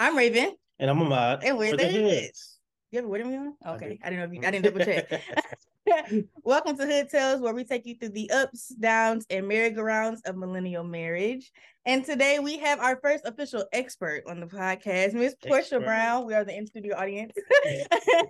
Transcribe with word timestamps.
I'm 0.00 0.16
Raven. 0.16 0.56
And 0.78 0.88
I'm 0.88 1.02
Ahmad. 1.02 1.44
And 1.44 1.58
we're 1.58 1.72
the 1.72 1.76
the 1.76 1.88
Hoods. 1.88 2.20
Hoods. 2.22 2.58
You 2.90 3.00
ever 3.00 3.08
with 3.08 3.26
me 3.26 3.36
on? 3.36 3.54
I 3.62 3.74
Okay. 3.74 3.88
do. 3.90 3.98
I, 4.02 4.08
didn't 4.08 4.20
know 4.20 4.24
if 4.24 4.42
you 4.42 4.48
I 4.48 4.50
didn't 4.50 4.64
double 4.64 4.82
check. 4.82 5.22
Welcome 6.42 6.78
to 6.78 6.86
Hood 6.86 7.10
Tales, 7.10 7.42
where 7.42 7.52
we 7.52 7.64
take 7.64 7.84
you 7.84 7.96
through 7.96 8.08
the 8.10 8.30
ups, 8.30 8.68
downs, 8.68 9.26
and 9.28 9.46
merry-go-rounds 9.46 10.22
of 10.22 10.38
millennial 10.38 10.84
marriage. 10.84 11.52
And 11.84 12.02
today 12.02 12.38
we 12.38 12.56
have 12.60 12.80
our 12.80 12.98
first 13.02 13.26
official 13.26 13.66
expert 13.74 14.22
on 14.26 14.40
the 14.40 14.46
podcast, 14.46 15.12
Miss 15.12 15.34
Portia 15.34 15.74
Expert. 15.74 15.84
Brown. 15.84 16.24
We 16.26 16.32
are 16.32 16.44
the 16.46 16.56
in-studio 16.56 16.96
audience. 16.96 17.34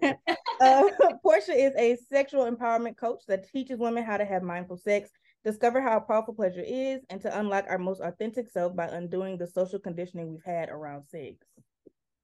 uh, 0.61 0.83
Portia 1.23 1.53
is 1.53 1.73
a 1.79 1.97
sexual 2.13 2.51
empowerment 2.51 2.97
coach 2.97 3.23
that 3.29 3.49
teaches 3.49 3.79
women 3.79 4.03
how 4.03 4.17
to 4.17 4.25
have 4.25 4.43
mindful 4.43 4.77
sex, 4.77 5.09
discover 5.45 5.81
how 5.81 6.01
powerful 6.01 6.35
pleasure 6.35 6.65
is, 6.67 7.01
and 7.11 7.21
to 7.23 7.39
unlock 7.39 7.67
our 7.69 7.79
most 7.79 8.01
authentic 8.01 8.51
self 8.51 8.75
by 8.75 8.87
undoing 8.87 9.39
the 9.39 9.47
social 9.47 9.79
conditioning 9.79 10.31
we've 10.31 10.45
had 10.45 10.69
around 10.69 11.05
sex. 11.07 11.47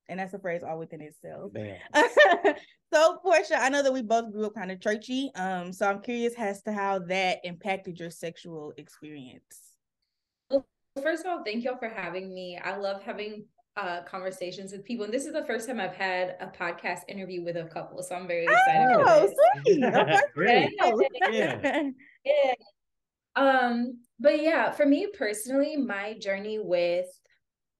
And 0.08 0.20
that's 0.20 0.34
a 0.34 0.38
phrase 0.38 0.62
all 0.62 0.78
within 0.78 1.00
itself. 1.00 1.52
So 2.92 3.18
Portia, 3.22 3.60
I 3.60 3.68
know 3.68 3.82
that 3.82 3.92
we 3.92 4.00
both 4.02 4.30
grew 4.32 4.46
up 4.46 4.54
kind 4.54 4.70
of 4.70 4.80
churchy. 4.80 5.30
Um, 5.34 5.72
so 5.72 5.90
I'm 5.90 6.00
curious 6.00 6.34
as 6.38 6.62
to 6.62 6.72
how 6.72 7.00
that 7.00 7.40
impacted 7.42 7.98
your 7.98 8.10
sexual 8.10 8.72
experience. 8.76 9.42
Well, 10.50 10.66
First 11.02 11.26
of 11.26 11.32
all, 11.32 11.44
thank 11.44 11.64
y'all 11.64 11.78
for 11.78 11.88
having 11.88 12.32
me. 12.32 12.58
I 12.62 12.76
love 12.76 13.02
having 13.02 13.44
uh 13.76 14.02
conversations 14.04 14.72
with 14.72 14.84
people. 14.84 15.04
And 15.04 15.12
this 15.12 15.26
is 15.26 15.32
the 15.32 15.44
first 15.44 15.68
time 15.68 15.80
I've 15.80 15.94
had 15.94 16.36
a 16.40 16.46
podcast 16.46 17.00
interview 17.08 17.44
with 17.44 17.56
a 17.56 17.64
couple. 17.64 18.02
So 18.02 18.14
I'm 18.14 18.26
very 18.26 18.44
excited. 18.44 19.04
Oh, 19.04 19.30
sweet. 19.64 19.82
Great. 20.34 20.72
Yeah. 21.30 21.82
Yeah. 22.24 22.54
Um, 23.36 24.00
but 24.18 24.42
yeah, 24.42 24.70
for 24.72 24.86
me 24.86 25.08
personally, 25.16 25.76
my 25.76 26.18
journey 26.18 26.58
with 26.58 27.06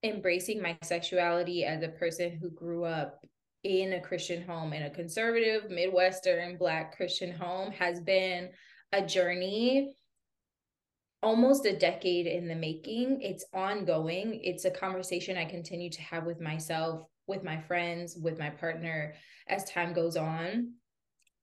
embracing 0.03 0.61
my 0.61 0.77
sexuality 0.83 1.65
as 1.65 1.81
a 1.81 1.89
person 1.89 2.37
who 2.39 2.49
grew 2.51 2.85
up 2.85 3.25
in 3.63 3.93
a 3.93 4.01
Christian 4.01 4.43
home, 4.43 4.71
in 4.71 4.83
a 4.83 4.89
conservative, 4.89 5.69
Midwestern, 5.69 6.57
Black 6.57 6.95
Christian 6.95 7.31
home, 7.31 7.71
has 7.71 7.99
been 7.99 8.49
a 8.93 9.05
journey 9.05 9.93
almost 11.23 11.65
a 11.65 11.77
decade 11.77 12.27
in 12.27 12.47
the 12.47 12.55
making. 12.55 13.21
It's 13.21 13.45
ongoing. 13.53 14.39
It's 14.43 14.65
a 14.65 14.71
conversation 14.71 15.37
I 15.37 15.45
continue 15.45 15.89
to 15.89 16.01
have 16.01 16.25
with 16.25 16.39
myself, 16.39 17.07
with 17.25 17.43
my 17.43 17.59
friends, 17.59 18.15
with 18.15 18.37
my 18.37 18.49
partner 18.49 19.15
as 19.47 19.65
time 19.65 19.93
goes 19.93 20.15
on. 20.15 20.73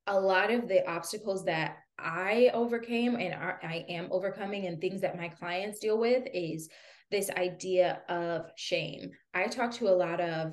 A 0.07 0.19
lot 0.19 0.51
of 0.51 0.69
the 0.69 0.89
obstacles 0.89 1.45
that 1.47 1.79
I 1.99 2.51
overcame 2.53 3.17
and 3.17 3.35
I 3.35 3.85
am 3.89 4.09
overcoming 4.11 4.67
and 4.67 4.81
things 4.81 5.01
that 5.03 5.17
my 5.17 5.29
clients 5.29 5.79
deal 5.79 5.99
with 5.99 6.25
is 6.33 6.69
this 7.11 7.31
idea 7.31 8.03
of 8.09 8.51
shame. 8.57 9.11
I 9.33 9.47
talk 9.47 9.73
to 9.75 9.89
a 9.89 9.91
lot 9.91 10.21
of 10.21 10.53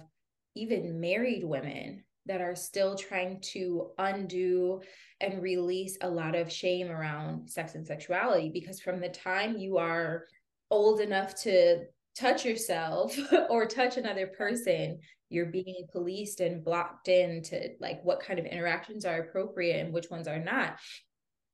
even 0.56 1.00
married 1.00 1.44
women 1.44 2.04
that 2.26 2.42
are 2.42 2.56
still 2.56 2.96
trying 2.96 3.40
to 3.42 3.92
undo 3.98 4.82
and 5.20 5.42
release 5.42 5.98
a 6.02 6.10
lot 6.10 6.36
of 6.36 6.52
shame 6.52 6.90
around 6.90 7.50
sex 7.50 7.76
and 7.76 7.86
sexuality 7.86 8.52
because 8.54 8.80
from 8.80 9.00
the 9.00 9.10
time 9.10 9.58
you 9.58 9.78
are 9.78 10.26
old 10.70 11.02
enough 11.02 11.36
to 11.44 11.80
touch 12.16 12.46
yourself 12.46 13.18
or 13.50 13.66
touch 13.66 13.98
another 13.98 14.28
person 14.28 15.00
you're 15.30 15.48
being 15.48 15.88
policed 15.92 16.42
and 16.42 16.64
blocked 16.64 17.08
into 17.08 17.70
like 17.80 18.04
what 18.04 18.22
kind 18.22 18.38
of 18.38 18.46
interactions 18.46 19.06
are 19.06 19.22
appropriate 19.22 19.80
and 19.80 19.94
which 19.94 20.10
ones 20.12 20.28
are 20.28 20.40
not 20.40 20.78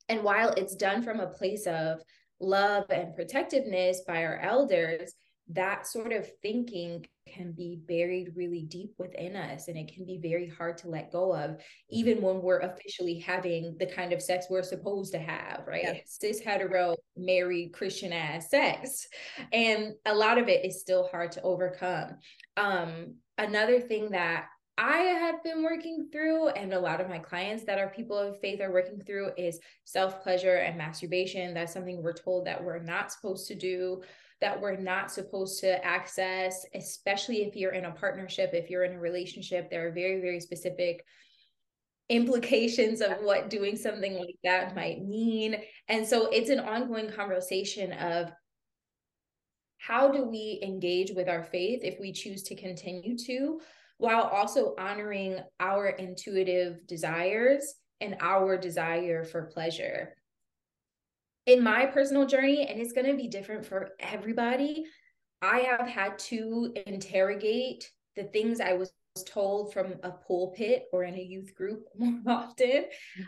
and 0.10 0.24
while 0.24 0.54
it's 0.58 0.76
done 0.76 1.04
from 1.04 1.20
a 1.20 1.28
place 1.28 1.68
of 1.68 2.00
love 2.40 2.86
and 2.90 3.16
protectiveness 3.16 4.02
by 4.08 4.24
our 4.24 4.40
elders 4.40 5.14
that 5.50 5.88
sort 5.88 6.12
of 6.12 6.30
thinking 6.42 7.06
can 7.34 7.52
be 7.52 7.80
buried 7.88 8.32
really 8.36 8.64
deep 8.64 8.94
within 8.98 9.36
us 9.36 9.68
and 9.68 9.78
it 9.78 9.94
can 9.94 10.06
be 10.06 10.18
very 10.18 10.48
hard 10.48 10.78
to 10.78 10.90
let 10.90 11.12
go 11.12 11.34
of 11.36 11.62
even 11.90 12.22
when 12.22 12.42
we're 12.42 12.60
officially 12.60 13.20
having 13.20 13.76
the 13.80 13.86
kind 13.86 14.14
of 14.14 14.22
sex 14.22 14.48
we're 14.50 14.64
supposed 14.64 15.14
to 15.14 15.20
have 15.20 15.64
right? 15.68 15.84
Yeah. 15.84 15.94
cis 16.06 16.40
hetero 16.40 16.96
married 17.16 17.74
christian 17.74 18.14
ass 18.14 18.50
sex. 18.50 19.08
And 19.52 19.94
a 20.06 20.14
lot 20.14 20.38
of 20.38 20.48
it 20.48 20.66
is 20.66 20.82
still 20.82 21.08
hard 21.08 21.32
to 21.34 21.42
overcome. 21.42 22.18
Um 22.56 23.16
another 23.38 23.80
thing 23.80 24.12
that 24.12 24.48
I 24.78 24.98
have 24.98 25.44
been 25.44 25.64
working 25.64 26.10
through, 26.12 26.50
and 26.50 26.72
a 26.72 26.80
lot 26.80 27.02
of 27.02 27.10
my 27.10 27.18
clients 27.18 27.64
that 27.64 27.80
are 27.80 27.90
people 27.90 28.18
of 28.18 28.40
faith 28.40 28.62
are 28.62 28.72
working 28.72 29.02
through, 29.02 29.32
is 29.36 29.60
self 29.86 30.22
pleasure 30.22 30.58
and 30.58 30.78
masturbation. 30.78 31.54
That's 31.54 31.74
something 31.74 32.04
we're 32.04 32.14
told 32.14 32.46
that 32.46 32.64
we're 32.64 32.84
not 32.84 33.12
supposed 33.12 33.48
to 33.48 33.56
do, 33.56 34.04
that 34.40 34.62
we're 34.62 34.78
not 34.78 35.12
supposed 35.12 35.60
to 35.62 35.84
access, 35.84 36.64
especially 36.76 37.44
if 37.44 37.56
you're 37.56 37.72
in 37.72 37.86
a 37.86 37.92
partnership, 37.92 38.52
if 38.54 38.70
you're 38.70 38.84
in 38.84 38.94
a 38.94 39.00
relationship. 39.00 39.72
There 39.72 39.88
are 39.88 39.92
very, 39.92 40.22
very 40.22 40.40
specific 40.40 41.04
implications 42.10 43.02
of 43.02 43.18
what 43.22 43.50
doing 43.50 43.76
something 43.76 44.14
like 44.14 44.36
that 44.44 44.76
might 44.76 45.04
mean. 45.04 45.58
And 45.88 46.06
so 46.08 46.30
it's 46.30 46.50
an 46.50 46.60
ongoing 46.60 47.12
conversation 47.12 47.92
of 47.94 48.32
how 49.80 50.12
do 50.12 50.24
we 50.24 50.60
engage 50.64 51.12
with 51.12 51.28
our 51.28 51.44
faith 51.44 51.82
if 51.84 52.00
we 52.00 52.12
choose 52.12 52.44
to 52.44 52.56
continue 52.56 53.18
to, 53.26 53.60
while 53.98 54.24
also 54.24 54.76
honoring 54.78 55.40
our 55.60 55.88
intuitive 55.88 56.86
desires 56.88 57.76
and 58.00 58.16
our 58.20 58.58
desire 58.58 59.24
for 59.24 59.44
pleasure. 59.44 60.14
In 61.46 61.64
my 61.64 61.86
personal 61.86 62.26
journey, 62.26 62.68
and 62.68 62.80
it's 62.80 62.94
going 62.94 63.08
to 63.08 63.16
be 63.16 63.28
different 63.28 63.66
for 63.66 63.90
everybody, 64.00 64.86
I 65.42 65.60
have 65.60 65.88
had 65.88 66.20
to 66.20 66.74
interrogate 66.86 67.90
the 68.16 68.26
things 68.26 68.60
I 68.60 68.74
was 68.74 68.92
told 69.26 69.74
from 69.74 69.96
a 70.04 70.12
pulpit 70.12 70.86
or 70.92 71.04
in 71.04 71.16
a 71.16 71.22
youth 71.22 71.56
group 71.56 71.86
more 71.98 72.22
often 72.28 72.86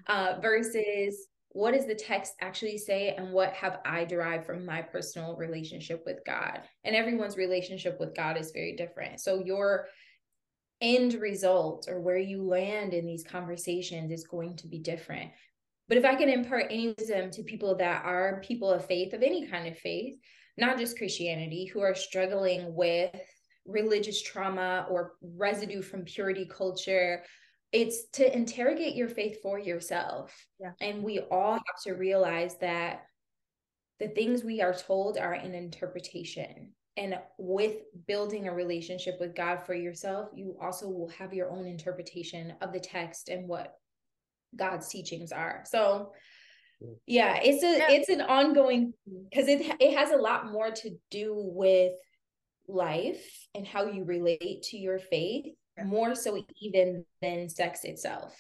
uh, 0.08 0.36
versus 0.42 1.28
what 1.52 1.74
does 1.74 1.88
the 1.88 1.96
text 1.96 2.34
actually 2.42 2.78
say 2.78 3.16
and 3.16 3.32
what 3.32 3.54
have 3.54 3.80
I 3.84 4.06
derived 4.06 4.46
from 4.46 4.66
my 4.66 4.84
personal 4.84 5.36
relationship 5.36 6.04
with 6.06 6.20
God? 6.26 6.62
And 6.84 6.96
everyone's 6.96 7.38
relationship 7.38 8.00
with 8.00 8.16
God 8.16 8.38
is 8.38 8.52
very 8.52 8.76
different. 8.76 9.20
So 9.20 9.44
your 9.44 9.88
end 10.82 11.16
result 11.16 11.88
or 11.90 12.00
where 12.00 12.18
you 12.18 12.44
land 12.44 12.94
in 12.94 13.06
these 13.06 13.24
conversations 13.24 14.12
is 14.12 14.26
going 14.26 14.56
to 14.58 14.68
be 14.68 14.80
different. 14.80 15.32
But 15.88 15.98
if 15.98 16.06
I 16.06 16.16
can 16.16 16.30
impart 16.30 16.68
any 16.70 16.94
wisdom 16.98 17.32
to 17.32 17.44
people 17.44 17.76
that 17.76 18.06
are 18.06 18.42
people 18.46 18.70
of 18.70 18.86
faith, 18.86 19.14
of 19.14 19.24
any 19.24 19.48
kind 19.48 19.68
of 19.68 19.78
faith, 19.78 20.16
not 20.58 20.78
just 20.78 20.98
Christianity, 20.98 21.66
who 21.66 21.82
are 21.82 21.96
struggling 21.96 22.76
with 22.76 23.16
religious 23.66 24.22
trauma 24.22 24.86
or 24.90 25.14
residue 25.22 25.82
from 25.82 26.04
purity 26.04 26.46
culture, 26.46 27.24
it's 27.72 28.08
to 28.14 28.36
interrogate 28.36 28.96
your 28.96 29.10
faith 29.10 29.42
for 29.42 29.60
yourself. 29.60 30.34
Yeah. 30.60 30.72
And 30.82 31.04
we 31.04 31.20
all 31.20 31.54
have 31.54 31.82
to 31.86 31.94
realize 31.94 32.58
that 32.60 33.04
the 34.00 34.08
things 34.08 34.44
we 34.44 34.62
are 34.62 34.74
told 34.74 35.18
are 35.18 35.34
an 35.34 35.54
interpretation. 35.54 36.74
And 36.98 37.18
with 37.38 37.78
building 38.08 38.48
a 38.48 38.54
relationship 38.54 39.18
with 39.20 39.36
God 39.36 39.64
for 39.66 39.74
yourself, 39.74 40.30
you 40.34 40.58
also 40.62 40.90
will 40.90 41.10
have 41.10 41.34
your 41.34 41.50
own 41.50 41.66
interpretation 41.66 42.54
of 42.62 42.74
the 42.74 42.80
text 42.80 43.30
and 43.30 43.48
what 43.48 43.76
God's 44.56 44.90
teachings 44.90 45.32
are. 45.32 45.64
So 45.66 46.12
yeah, 47.06 47.40
it's 47.44 47.64
a 47.64 47.78
Yeah. 47.78 47.92
it's 47.92 48.10
an 48.10 48.22
ongoing 48.22 48.94
because 49.30 49.48
it 49.48 49.62
it 49.80 49.98
has 49.98 50.12
a 50.12 50.18
lot 50.18 50.52
more 50.52 50.72
to 50.72 50.98
do 51.12 51.34
with 51.36 51.94
life 52.68 53.48
and 53.56 53.66
how 53.66 53.86
you 53.88 54.04
relate 54.04 54.64
to 54.64 54.78
your 54.78 55.00
faith 55.00 55.46
Yeah. 55.78 55.84
more 55.86 56.16
so 56.16 56.44
even 56.62 57.06
than 57.22 57.50
sex 57.50 57.84
itself. 57.84 58.36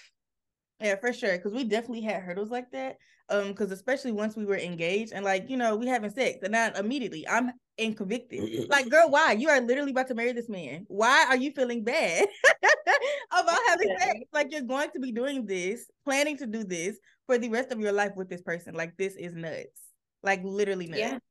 Yeah, 0.80 0.96
for 0.96 1.12
sure. 1.12 1.38
Because 1.38 1.54
we 1.54 1.64
definitely 1.64 2.02
had 2.02 2.22
hurdles 2.22 2.50
like 2.50 2.72
that. 2.72 2.98
Um, 3.30 3.50
because 3.50 3.72
especially 3.72 4.12
once 4.12 4.36
we 4.36 4.46
were 4.46 4.58
engaged 4.58 5.12
and 5.14 5.24
like, 5.24 5.50
you 5.50 5.58
know, 5.58 5.76
we 5.76 5.86
having 5.86 6.10
sex 6.10 6.40
and 6.42 6.52
not 6.52 6.78
immediately 6.78 7.28
I'm 7.28 7.52
in 7.78 7.94
convicted. 7.94 8.68
like, 8.70 8.90
girl, 8.90 9.10
why? 9.10 9.34
You 9.34 9.50
are 9.50 9.62
literally 9.62 9.92
about 9.92 10.08
to 10.08 10.16
marry 10.16 10.32
this 10.32 10.50
man. 10.50 10.86
Why 10.88 11.26
are 11.30 11.38
you 11.38 11.52
feeling 11.52 11.84
bad 11.84 12.28
about 13.32 13.60
having 13.68 13.96
sex? 14.00 14.20
Like 14.34 14.48
you're 14.52 14.62
going 14.62 14.90
to 14.92 15.00
be 15.00 15.12
doing 15.12 15.46
this, 15.46 15.86
planning 16.06 16.38
to 16.38 16.48
do 16.48 16.64
this 16.64 16.98
for 17.28 17.38
the 17.38 17.50
rest 17.50 17.72
of 17.72 17.80
your 17.80 17.92
life 17.92 18.14
with 18.16 18.30
this 18.30 18.42
person. 18.42 18.74
Like 18.74 18.98
this 18.98 19.16
is 19.16 19.36
nuts. 19.36 19.82
Like 20.24 20.42
literally 20.44 20.88
nuts. 20.88 21.20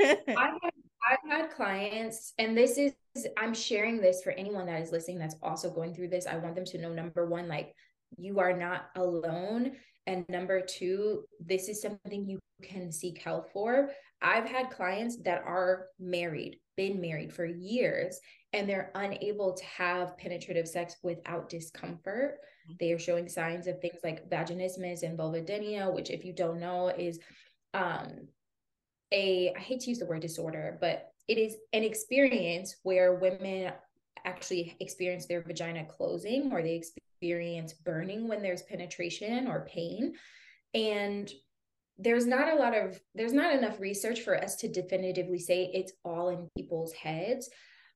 Yeah. 0.00 0.14
I've 0.36 0.54
I've 1.08 1.30
had 1.30 1.50
clients, 1.50 2.34
and 2.38 2.56
this 2.56 2.76
is, 2.76 2.92
I'm 3.36 3.54
sharing 3.54 4.00
this 4.00 4.22
for 4.22 4.30
anyone 4.32 4.66
that 4.66 4.82
is 4.82 4.92
listening 4.92 5.18
that's 5.18 5.36
also 5.42 5.70
going 5.70 5.94
through 5.94 6.08
this. 6.08 6.26
I 6.26 6.36
want 6.36 6.54
them 6.54 6.64
to 6.66 6.78
know 6.78 6.92
number 6.92 7.26
one, 7.26 7.48
like, 7.48 7.74
you 8.16 8.40
are 8.40 8.56
not 8.56 8.90
alone. 8.96 9.72
And 10.06 10.24
number 10.28 10.60
two, 10.60 11.24
this 11.38 11.68
is 11.68 11.82
something 11.82 12.28
you 12.28 12.38
can 12.62 12.90
seek 12.90 13.22
help 13.22 13.52
for. 13.52 13.90
I've 14.22 14.48
had 14.48 14.70
clients 14.70 15.18
that 15.24 15.42
are 15.44 15.86
married, 16.00 16.58
been 16.76 17.00
married 17.00 17.32
for 17.32 17.44
years, 17.44 18.18
and 18.52 18.68
they're 18.68 18.90
unable 18.94 19.52
to 19.54 19.64
have 19.64 20.16
penetrative 20.16 20.66
sex 20.66 20.96
without 21.02 21.48
discomfort. 21.48 22.38
They 22.80 22.92
are 22.92 22.98
showing 22.98 23.28
signs 23.28 23.66
of 23.66 23.80
things 23.80 23.98
like 24.02 24.28
vaginismus 24.28 25.02
and 25.02 25.18
vulvodynia, 25.18 25.92
which, 25.92 26.10
if 26.10 26.24
you 26.24 26.32
don't 26.32 26.60
know, 26.60 26.88
is 26.88 27.18
um, 27.74 28.28
a 29.12 29.52
I 29.56 29.60
hate 29.60 29.80
to 29.80 29.90
use 29.90 29.98
the 29.98 30.06
word 30.06 30.22
disorder, 30.22 30.78
but 30.80 31.12
it 31.28 31.38
is 31.38 31.56
an 31.72 31.82
experience 31.82 32.76
where 32.82 33.14
women 33.14 33.72
actually 34.24 34.76
experience 34.80 35.26
their 35.26 35.42
vagina 35.42 35.84
closing 35.84 36.52
or 36.52 36.62
they 36.62 36.74
experience 36.74 37.72
burning 37.72 38.28
when 38.28 38.42
there's 38.42 38.62
penetration 38.62 39.46
or 39.48 39.66
pain. 39.66 40.14
And 40.74 41.30
there's 41.98 42.26
not 42.26 42.48
a 42.48 42.54
lot 42.54 42.76
of 42.76 43.00
there's 43.14 43.32
not 43.32 43.54
enough 43.54 43.80
research 43.80 44.20
for 44.20 44.36
us 44.36 44.56
to 44.56 44.68
definitively 44.68 45.38
say 45.38 45.70
it's 45.74 45.92
all 46.04 46.28
in 46.28 46.48
people's 46.56 46.92
heads 46.92 47.50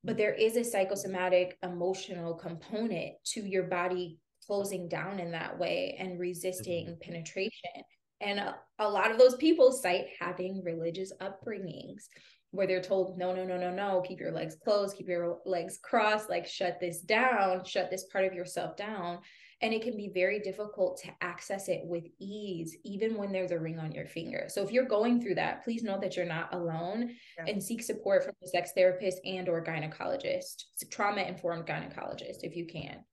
but 0.04 0.16
there 0.16 0.34
is 0.34 0.56
a 0.56 0.64
psychosomatic 0.64 1.56
emotional 1.62 2.34
component 2.34 3.12
to 3.24 3.40
your 3.40 3.62
body 3.62 4.18
closing 4.44 4.88
down 4.88 5.20
in 5.20 5.30
that 5.30 5.56
way 5.56 5.96
and 6.00 6.18
resisting 6.18 6.86
mm-hmm. 6.86 7.00
penetration 7.00 7.82
and 8.20 8.38
a, 8.38 8.56
a 8.80 8.88
lot 8.88 9.10
of 9.10 9.18
those 9.18 9.36
people 9.36 9.70
cite 9.70 10.06
having 10.18 10.62
religious 10.64 11.12
upbringings 11.20 12.06
where 12.52 12.66
they're 12.66 12.82
told 12.82 13.18
no 13.18 13.34
no 13.34 13.44
no 13.44 13.56
no 13.56 13.70
no 13.70 14.02
keep 14.02 14.20
your 14.20 14.30
legs 14.30 14.56
closed 14.62 14.96
keep 14.96 15.08
your 15.08 15.38
legs 15.46 15.78
crossed 15.82 16.28
like 16.30 16.46
shut 16.46 16.78
this 16.80 17.00
down 17.00 17.64
shut 17.64 17.90
this 17.90 18.04
part 18.04 18.24
of 18.24 18.32
yourself 18.32 18.76
down. 18.76 19.18
And 19.62 19.72
it 19.72 19.82
can 19.82 19.96
be 19.96 20.10
very 20.12 20.40
difficult 20.40 21.00
to 21.04 21.12
access 21.20 21.68
it 21.68 21.82
with 21.84 22.02
ease 22.18 22.76
even 22.84 23.16
when 23.16 23.30
there's 23.30 23.52
a 23.52 23.58
ring 23.60 23.78
on 23.78 23.92
your 23.92 24.06
finger. 24.06 24.46
So 24.48 24.60
if 24.64 24.72
you're 24.72 24.84
going 24.84 25.20
through 25.20 25.36
that 25.36 25.64
please 25.64 25.82
know 25.82 25.98
that 26.00 26.16
you're 26.16 26.26
not 26.26 26.52
alone 26.52 27.14
yeah. 27.38 27.44
and 27.46 27.62
seek 27.62 27.82
support 27.82 28.24
from 28.24 28.34
a 28.42 28.46
sex 28.48 28.72
therapist 28.76 29.20
and 29.24 29.48
or 29.48 29.64
gynecologist 29.64 30.64
trauma 30.90 31.22
informed 31.22 31.66
gynecologist 31.66 32.42
if 32.42 32.54
you 32.54 32.66
can. 32.66 33.04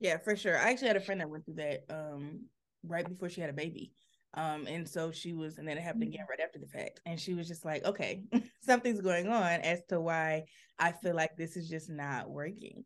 Yeah 0.00 0.18
for 0.18 0.36
sure. 0.36 0.58
I 0.58 0.70
actually 0.70 0.88
had 0.88 0.96
a 0.96 1.00
friend 1.00 1.20
that 1.20 1.30
went 1.30 1.46
through 1.46 1.54
that 1.54 1.84
um 1.88 2.46
right 2.86 3.08
before 3.08 3.30
she 3.30 3.40
had 3.40 3.50
a 3.50 3.54
baby 3.54 3.92
um, 4.36 4.66
and 4.66 4.88
so 4.88 5.12
she 5.12 5.32
was, 5.32 5.58
and 5.58 5.66
then 5.66 5.78
it 5.78 5.82
happened 5.82 6.02
again 6.04 6.22
mm-hmm. 6.22 6.30
right 6.30 6.40
after 6.40 6.58
the 6.58 6.66
fact. 6.66 7.00
And 7.06 7.18
she 7.18 7.34
was 7.34 7.46
just 7.46 7.64
like, 7.64 7.84
okay, 7.84 8.22
something's 8.60 9.00
going 9.00 9.28
on 9.28 9.60
as 9.60 9.80
to 9.88 10.00
why 10.00 10.44
I 10.78 10.92
feel 10.92 11.14
like 11.14 11.36
this 11.36 11.56
is 11.56 11.68
just 11.68 11.88
not 11.88 12.28
working. 12.28 12.84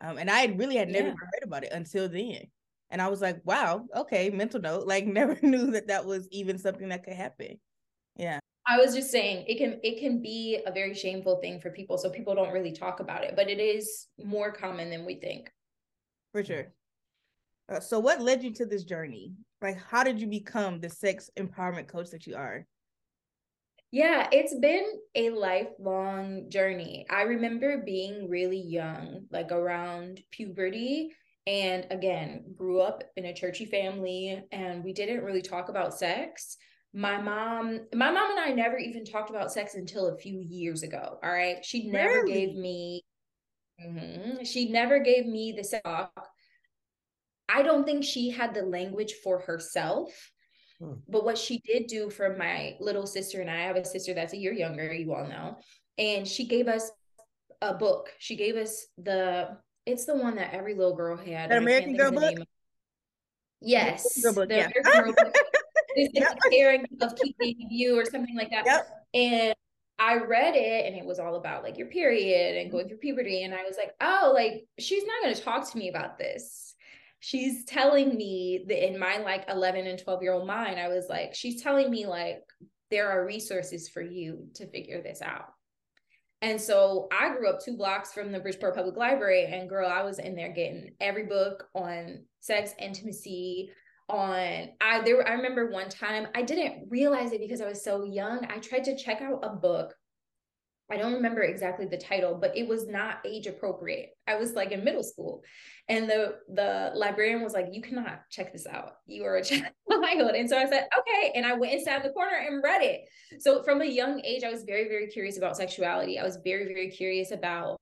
Um, 0.00 0.18
and 0.18 0.30
I 0.30 0.46
really 0.46 0.76
had 0.76 0.88
never 0.88 1.08
yeah. 1.08 1.14
heard 1.14 1.44
about 1.44 1.64
it 1.64 1.72
until 1.72 2.08
then. 2.08 2.42
And 2.90 3.02
I 3.02 3.08
was 3.08 3.20
like, 3.20 3.40
wow, 3.44 3.84
okay, 3.94 4.30
mental 4.30 4.60
note. 4.60 4.86
Like, 4.86 5.06
never 5.06 5.38
knew 5.42 5.70
that 5.72 5.88
that 5.88 6.04
was 6.04 6.28
even 6.30 6.58
something 6.58 6.88
that 6.88 7.04
could 7.04 7.14
happen. 7.14 7.58
Yeah. 8.16 8.40
I 8.66 8.76
was 8.76 8.94
just 8.94 9.10
saying 9.10 9.46
it 9.48 9.56
can 9.56 9.80
it 9.82 9.98
can 9.98 10.20
be 10.20 10.60
a 10.66 10.70
very 10.70 10.92
shameful 10.92 11.36
thing 11.36 11.58
for 11.58 11.70
people, 11.70 11.96
so 11.96 12.10
people 12.10 12.34
don't 12.34 12.52
really 12.52 12.72
talk 12.72 13.00
about 13.00 13.24
it, 13.24 13.34
but 13.34 13.48
it 13.48 13.60
is 13.60 14.08
more 14.22 14.52
common 14.52 14.90
than 14.90 15.06
we 15.06 15.14
think. 15.14 15.50
For 16.32 16.44
sure. 16.44 16.70
Uh, 17.68 17.80
so, 17.80 17.98
what 17.98 18.20
led 18.20 18.42
you 18.42 18.52
to 18.54 18.66
this 18.66 18.84
journey? 18.84 19.32
Like, 19.60 19.78
how 19.82 20.02
did 20.02 20.20
you 20.20 20.26
become 20.26 20.80
the 20.80 20.88
sex 20.88 21.30
empowerment 21.38 21.88
coach 21.88 22.10
that 22.10 22.26
you 22.26 22.36
are? 22.36 22.66
Yeah, 23.90 24.28
it's 24.32 24.54
been 24.54 24.84
a 25.14 25.30
lifelong 25.30 26.50
journey. 26.50 27.06
I 27.10 27.22
remember 27.22 27.82
being 27.84 28.28
really 28.28 28.60
young, 28.60 29.26
like 29.30 29.50
around 29.50 30.20
puberty. 30.30 31.10
And 31.46 31.86
again, 31.90 32.44
grew 32.54 32.80
up 32.80 33.02
in 33.16 33.24
a 33.24 33.34
churchy 33.34 33.64
family 33.64 34.42
and 34.52 34.84
we 34.84 34.92
didn't 34.92 35.24
really 35.24 35.40
talk 35.40 35.70
about 35.70 35.98
sex. 35.98 36.58
My 36.92 37.18
mom, 37.18 37.80
my 37.94 38.10
mom 38.10 38.32
and 38.32 38.40
I 38.40 38.50
never 38.50 38.76
even 38.76 39.06
talked 39.06 39.30
about 39.30 39.50
sex 39.50 39.74
until 39.74 40.08
a 40.08 40.18
few 40.18 40.40
years 40.40 40.82
ago. 40.82 41.18
All 41.22 41.30
right. 41.30 41.64
She 41.64 41.90
never 41.90 42.24
really? 42.24 42.32
gave 42.32 42.56
me, 42.56 43.02
mm-hmm, 43.82 44.44
she 44.44 44.70
never 44.70 44.98
gave 44.98 45.24
me 45.24 45.52
the 45.56 45.80
talk. 45.82 46.28
I 47.48 47.62
don't 47.62 47.84
think 47.84 48.04
she 48.04 48.30
had 48.30 48.54
the 48.54 48.62
language 48.62 49.14
for 49.24 49.40
herself 49.40 50.12
Hmm. 50.80 50.94
But 51.08 51.24
what 51.24 51.38
she 51.38 51.60
did 51.64 51.86
do 51.86 52.10
for 52.10 52.36
my 52.36 52.76
little 52.80 53.06
sister 53.06 53.40
and 53.40 53.50
I, 53.50 53.56
I 53.56 53.62
have 53.62 53.76
a 53.76 53.84
sister 53.84 54.14
that's 54.14 54.32
a 54.32 54.36
year 54.36 54.52
younger, 54.52 54.92
you 54.92 55.12
all 55.12 55.26
know, 55.26 55.58
and 55.98 56.26
she 56.26 56.46
gave 56.46 56.68
us 56.68 56.90
a 57.60 57.74
book. 57.74 58.10
She 58.18 58.36
gave 58.36 58.56
us 58.56 58.86
the 58.96 59.56
it's 59.86 60.04
the 60.04 60.14
one 60.14 60.36
that 60.36 60.52
every 60.52 60.74
little 60.74 60.94
girl 60.94 61.16
had. 61.16 61.50
The 61.50 61.56
American 61.56 61.96
Girl 61.96 62.12
book. 62.12 62.38
Yes, 63.60 64.22
Girl 64.22 64.34
book, 64.34 64.48
the 64.48 64.56
yeah. 64.56 64.70
American 64.82 65.04
Girl 65.04 65.14
book. 65.14 65.34
It's 65.96 66.14
yep. 66.14 66.38
caring 66.52 66.86
of 67.00 67.16
keeping 67.16 67.56
you 67.70 67.98
or 67.98 68.04
something 68.04 68.36
like 68.36 68.50
that. 68.50 68.64
Yep. 68.66 68.88
And 69.14 69.54
I 69.98 70.18
read 70.18 70.54
it 70.54 70.86
and 70.86 70.94
it 70.94 71.04
was 71.04 71.18
all 71.18 71.34
about 71.34 71.64
like 71.64 71.76
your 71.76 71.88
period 71.88 72.56
and 72.56 72.70
going 72.70 72.86
through 72.86 72.98
puberty. 72.98 73.42
And 73.42 73.52
I 73.52 73.64
was 73.64 73.76
like, 73.76 73.94
oh, 74.00 74.30
like 74.32 74.66
she's 74.78 75.02
not 75.04 75.22
going 75.24 75.34
to 75.34 75.42
talk 75.42 75.68
to 75.72 75.78
me 75.78 75.88
about 75.88 76.16
this 76.16 76.67
she's 77.20 77.64
telling 77.64 78.16
me 78.16 78.64
that 78.68 78.86
in 78.86 78.98
my 78.98 79.18
like 79.18 79.44
11 79.48 79.86
and 79.86 79.98
12 79.98 80.22
year 80.22 80.32
old 80.32 80.46
mind, 80.46 80.78
I 80.78 80.88
was 80.88 81.06
like, 81.08 81.34
she's 81.34 81.62
telling 81.62 81.90
me 81.90 82.06
like 82.06 82.42
there 82.90 83.10
are 83.10 83.26
resources 83.26 83.88
for 83.88 84.02
you 84.02 84.46
to 84.54 84.66
figure 84.66 85.02
this 85.02 85.20
out. 85.22 85.52
And 86.40 86.60
so 86.60 87.08
I 87.10 87.34
grew 87.36 87.48
up 87.48 87.60
two 87.60 87.76
blocks 87.76 88.12
from 88.12 88.30
the 88.30 88.38
Bridgeport 88.38 88.76
Public 88.76 88.96
Library, 88.96 89.46
and 89.46 89.68
girl, 89.68 89.90
I 89.90 90.02
was 90.02 90.20
in 90.20 90.36
there 90.36 90.52
getting 90.52 90.92
every 91.00 91.26
book 91.26 91.66
on 91.74 92.24
sex, 92.38 92.74
intimacy, 92.78 93.72
on 94.08 94.68
I 94.80 95.02
there 95.04 95.26
I 95.26 95.32
remember 95.32 95.70
one 95.70 95.88
time 95.88 96.28
I 96.34 96.42
didn't 96.42 96.88
realize 96.88 97.32
it 97.32 97.40
because 97.40 97.60
I 97.60 97.68
was 97.68 97.84
so 97.84 98.04
young. 98.04 98.46
I 98.48 98.58
tried 98.58 98.84
to 98.84 98.96
check 98.96 99.20
out 99.20 99.40
a 99.42 99.50
book 99.50 99.94
I 100.90 100.96
don't 100.96 101.12
remember 101.14 101.42
exactly 101.42 101.86
the 101.86 101.98
title, 101.98 102.34
but 102.40 102.56
it 102.56 102.66
was 102.66 102.88
not 102.88 103.18
age 103.26 103.46
appropriate. 103.46 104.10
I 104.26 104.36
was 104.36 104.54
like 104.54 104.72
in 104.72 104.84
middle 104.84 105.02
school. 105.02 105.42
And 105.88 106.08
the 106.08 106.36
the 106.48 106.92
librarian 106.94 107.42
was 107.42 107.52
like, 107.52 107.66
You 107.72 107.82
cannot 107.82 108.22
check 108.30 108.52
this 108.52 108.66
out. 108.66 108.92
You 109.06 109.24
are 109.24 109.36
a 109.36 109.44
child. 109.44 109.64
and 109.90 110.48
so 110.48 110.56
I 110.56 110.68
said, 110.68 110.88
Okay. 110.98 111.32
And 111.34 111.44
I 111.46 111.54
went 111.54 111.74
and 111.74 111.82
sat 111.82 112.00
in 112.00 112.06
the 112.06 112.12
corner 112.12 112.36
and 112.36 112.62
read 112.62 112.82
it. 112.82 113.02
So 113.40 113.62
from 113.62 113.82
a 113.82 113.86
young 113.86 114.20
age, 114.24 114.44
I 114.44 114.50
was 114.50 114.64
very, 114.64 114.88
very 114.88 115.08
curious 115.08 115.36
about 115.36 115.56
sexuality. 115.56 116.18
I 116.18 116.24
was 116.24 116.38
very, 116.42 116.64
very 116.64 116.90
curious 116.90 117.30
about 117.32 117.76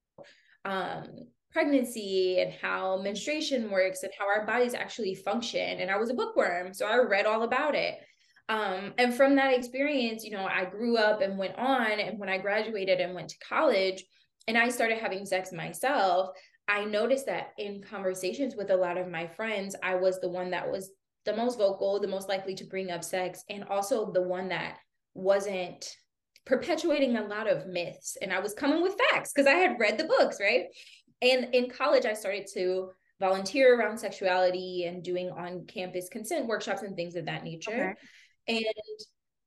um 0.65 1.05
pregnancy 1.53 2.39
and 2.41 2.53
how 2.61 3.01
menstruation 3.01 3.71
works 3.71 4.03
and 4.03 4.13
how 4.19 4.27
our 4.27 4.45
bodies 4.45 4.75
actually 4.75 5.15
function. 5.15 5.81
And 5.81 5.91
I 5.91 5.97
was 5.97 6.11
a 6.11 6.15
bookworm. 6.15 6.75
So 6.75 6.87
I 6.87 6.99
read 6.99 7.25
all 7.25 7.45
about 7.45 7.75
it. 7.75 7.95
Um, 8.49 8.95
and 8.97 9.13
from 9.13 9.37
that 9.37 9.55
experience, 9.55 10.25
you 10.25 10.31
know, 10.31 10.47
I 10.47 10.65
grew 10.65 10.97
up 10.97 11.21
and 11.21 11.39
went 11.39 11.57
on. 11.57 11.99
And 11.99 12.19
when 12.19 12.29
I 12.29 12.39
graduated 12.39 13.01
and 13.01 13.15
went 13.15 13.31
to 13.31 13.39
college 13.39 14.05
and 14.47 14.57
I 14.57 14.69
started 14.69 14.99
having 14.99 15.27
sex 15.27 15.53
myself, 15.53 16.31
I 16.69 16.85
noticed 16.85 17.27
that 17.27 17.53
in 17.59 17.83
conversations 17.83 18.55
with 18.57 18.71
a 18.71 18.77
lot 18.77 18.99
of 18.99 19.09
my 19.09 19.27
friends, 19.27 19.77
I 19.83 19.97
was 19.97 20.21
the 20.21 20.29
one 20.29 20.51
that 20.51 20.71
was 20.71 20.91
the 21.25 21.37
most 21.37 21.59
vocal, 21.59 22.01
the 22.01 22.09
most 22.09 22.29
likely 22.29 22.55
to 22.55 22.65
bring 22.65 22.91
up 22.91 23.03
sex, 23.03 23.45
and 23.51 23.65
also 23.65 24.13
the 24.13 24.23
one 24.23 24.49
that 24.49 24.79
wasn't 25.15 25.89
perpetuating 26.45 27.17
a 27.17 27.27
lot 27.27 27.49
of 27.51 27.67
myths. 27.67 28.17
And 28.23 28.33
I 28.33 28.39
was 28.39 28.55
coming 28.55 28.83
with 28.83 28.97
facts 29.11 29.33
because 29.33 29.49
I 29.49 29.57
had 29.57 29.79
read 29.81 29.99
the 29.99 30.05
books, 30.05 30.39
right? 30.41 30.67
And 31.21 31.53
in 31.53 31.69
college, 31.69 32.05
I 32.05 32.15
started 32.15 32.47
to 32.55 32.91
volunteer 33.19 33.79
around 33.79 33.99
sexuality 33.99 34.85
and 34.85 35.03
doing 35.03 35.31
on 35.31 35.65
campus 35.67 36.09
consent 36.09 36.47
workshops 36.47 36.83
and 36.83 36.95
things 36.95 37.17
of 37.17 37.27
that 37.27 37.43
nature. 37.43 37.71
Okay. 37.71 37.95
And 38.49 38.65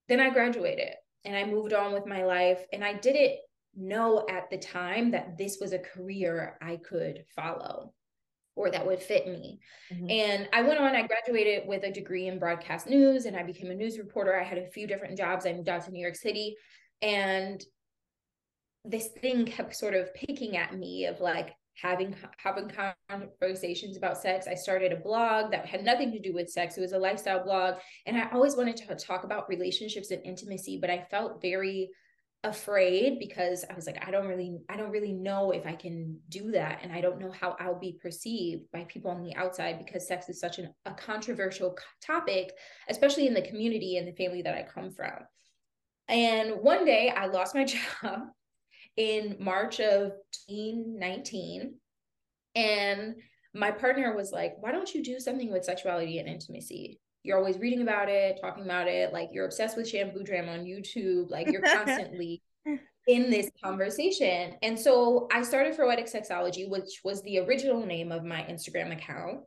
then 0.07 0.19
I 0.19 0.29
graduated 0.29 0.95
and 1.25 1.35
I 1.35 1.45
moved 1.45 1.73
on 1.73 1.93
with 1.93 2.05
my 2.05 2.23
life. 2.23 2.65
And 2.73 2.83
I 2.83 2.93
didn't 2.93 3.37
know 3.75 4.25
at 4.29 4.49
the 4.49 4.57
time 4.57 5.11
that 5.11 5.37
this 5.37 5.57
was 5.61 5.73
a 5.73 5.79
career 5.79 6.57
I 6.61 6.77
could 6.77 7.23
follow 7.35 7.93
or 8.55 8.69
that 8.71 8.85
would 8.85 9.01
fit 9.01 9.27
me. 9.27 9.59
Mm-hmm. 9.93 10.09
And 10.09 10.49
I 10.51 10.63
went 10.63 10.79
on, 10.79 10.95
I 10.95 11.07
graduated 11.07 11.67
with 11.67 11.83
a 11.83 11.91
degree 11.91 12.27
in 12.27 12.39
broadcast 12.39 12.87
news 12.87 13.25
and 13.25 13.37
I 13.37 13.43
became 13.43 13.71
a 13.71 13.75
news 13.75 13.97
reporter. 13.97 14.37
I 14.37 14.43
had 14.43 14.57
a 14.57 14.67
few 14.67 14.85
different 14.85 15.17
jobs. 15.17 15.45
I 15.45 15.53
moved 15.53 15.69
out 15.69 15.85
to 15.85 15.91
New 15.91 16.01
York 16.01 16.15
City 16.15 16.55
and 17.01 17.63
this 18.83 19.09
thing 19.21 19.45
kept 19.45 19.75
sort 19.75 19.93
of 19.93 20.13
picking 20.13 20.57
at 20.57 20.75
me 20.75 21.05
of 21.05 21.21
like, 21.21 21.53
having 21.81 22.15
having 22.38 22.71
conversations 23.09 23.98
about 23.98 24.17
sex. 24.17 24.48
I 24.48 24.55
started 24.55 24.91
a 24.91 24.98
blog 24.98 25.51
that 25.51 25.65
had 25.65 25.83
nothing 25.83 26.12
to 26.12 26.19
do 26.19 26.33
with 26.33 26.50
sex. 26.50 26.77
It 26.77 26.81
was 26.81 26.93
a 26.93 27.00
lifestyle 27.00 27.43
blog, 27.43 27.75
and 28.05 28.17
I 28.17 28.29
always 28.31 28.55
wanted 28.55 28.77
to 28.77 28.95
talk 28.95 29.24
about 29.24 29.50
relationships 29.50 30.12
and 30.12 30.24
intimacy, 30.24 30.77
but 30.79 30.89
I 30.89 31.05
felt 31.09 31.41
very 31.41 31.89
afraid 32.45 33.19
because 33.19 33.65
I 33.69 33.74
was 33.74 33.86
like 33.86 34.01
I 34.07 34.12
don't 34.12 34.27
really 34.27 34.59
I 34.69 34.77
don't 34.77 34.91
really 34.91 35.12
know 35.12 35.51
if 35.51 35.65
I 35.65 35.74
can 35.74 36.17
do 36.29 36.51
that 36.51 36.79
and 36.83 36.93
I 36.93 37.01
don't 37.01 37.19
know 37.19 37.31
how 37.31 37.57
I'll 37.59 37.77
be 37.77 38.00
perceived 38.01 38.71
by 38.71 38.86
people 38.86 39.12
on 39.12 39.21
the 39.21 39.36
outside 39.36 39.77
because 39.77 40.07
sex 40.07 40.29
is 40.29 40.39
such 40.39 40.57
an, 40.57 40.74
a 40.86 40.93
controversial 40.93 41.77
topic 42.01 42.53
especially 42.88 43.27
in 43.27 43.33
the 43.33 43.41
community 43.41 43.98
and 43.98 44.07
the 44.07 44.13
family 44.13 44.41
that 44.41 44.55
I 44.55 44.63
come 44.63 44.89
from. 44.89 45.12
And 46.07 46.62
one 46.62 46.86
day 46.86 47.09
I 47.09 47.25
lost 47.25 47.55
my 47.55 47.65
job 48.01 48.29
in 48.99 49.37
March 49.39 49.79
of 49.79 50.11
2019. 50.49 51.73
And 52.53 53.15
my 53.55 53.71
partner 53.71 54.13
was 54.13 54.33
like, 54.33 54.55
why 54.59 54.73
don't 54.73 54.93
you 54.93 55.01
do 55.01 55.21
something 55.21 55.51
with 55.51 55.63
sexuality 55.63 56.19
and 56.19 56.27
intimacy? 56.27 56.99
You're 57.23 57.37
always 57.37 57.57
reading 57.57 57.81
about 57.81 58.09
it, 58.09 58.39
talking 58.41 58.65
about 58.65 58.89
it, 58.89 59.13
like 59.13 59.29
you're 59.31 59.45
obsessed 59.45 59.77
with 59.77 59.87
Shan 59.87 60.11
Boodram 60.11 60.49
on 60.49 60.65
YouTube, 60.65 61.31
like 61.31 61.49
you're 61.49 61.61
constantly 61.75 62.43
in 63.07 63.29
this 63.29 63.49
conversation. 63.63 64.55
And 64.61 64.77
so 64.77 65.29
I 65.31 65.43
started 65.43 65.77
Froetic 65.77 66.13
Sexology, 66.13 66.69
which 66.69 66.99
was 67.05 67.23
the 67.23 67.39
original 67.39 67.85
name 67.85 68.11
of 68.11 68.25
my 68.25 68.41
Instagram 68.41 68.91
account. 68.91 69.39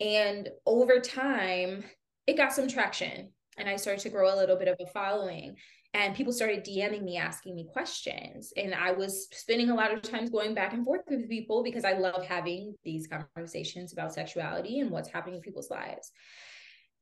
And 0.00 0.48
over 0.64 1.00
time, 1.00 1.84
it 2.26 2.38
got 2.38 2.54
some 2.54 2.66
traction 2.66 3.30
and 3.58 3.68
I 3.68 3.76
started 3.76 4.02
to 4.02 4.10
grow 4.10 4.34
a 4.34 4.36
little 4.36 4.56
bit 4.56 4.68
of 4.68 4.76
a 4.80 4.86
following. 4.86 5.56
And 5.96 6.14
people 6.14 6.32
started 6.32 6.62
DMing 6.62 7.02
me 7.02 7.16
asking 7.16 7.54
me 7.54 7.66
questions 7.72 8.52
and 8.56 8.74
I 8.74 8.92
was 8.92 9.28
spending 9.32 9.70
a 9.70 9.74
lot 9.74 9.94
of 9.94 10.02
times 10.02 10.28
going 10.28 10.52
back 10.52 10.74
and 10.74 10.84
forth 10.84 11.00
with 11.08 11.28
people 11.28 11.62
because 11.62 11.86
I 11.86 11.94
love 11.94 12.22
having 12.22 12.74
these 12.84 13.06
conversations 13.06 13.94
about 13.94 14.12
sexuality 14.12 14.80
and 14.80 14.90
what's 14.90 15.08
happening 15.08 15.36
in 15.36 15.40
people's 15.40 15.70
lives. 15.70 16.12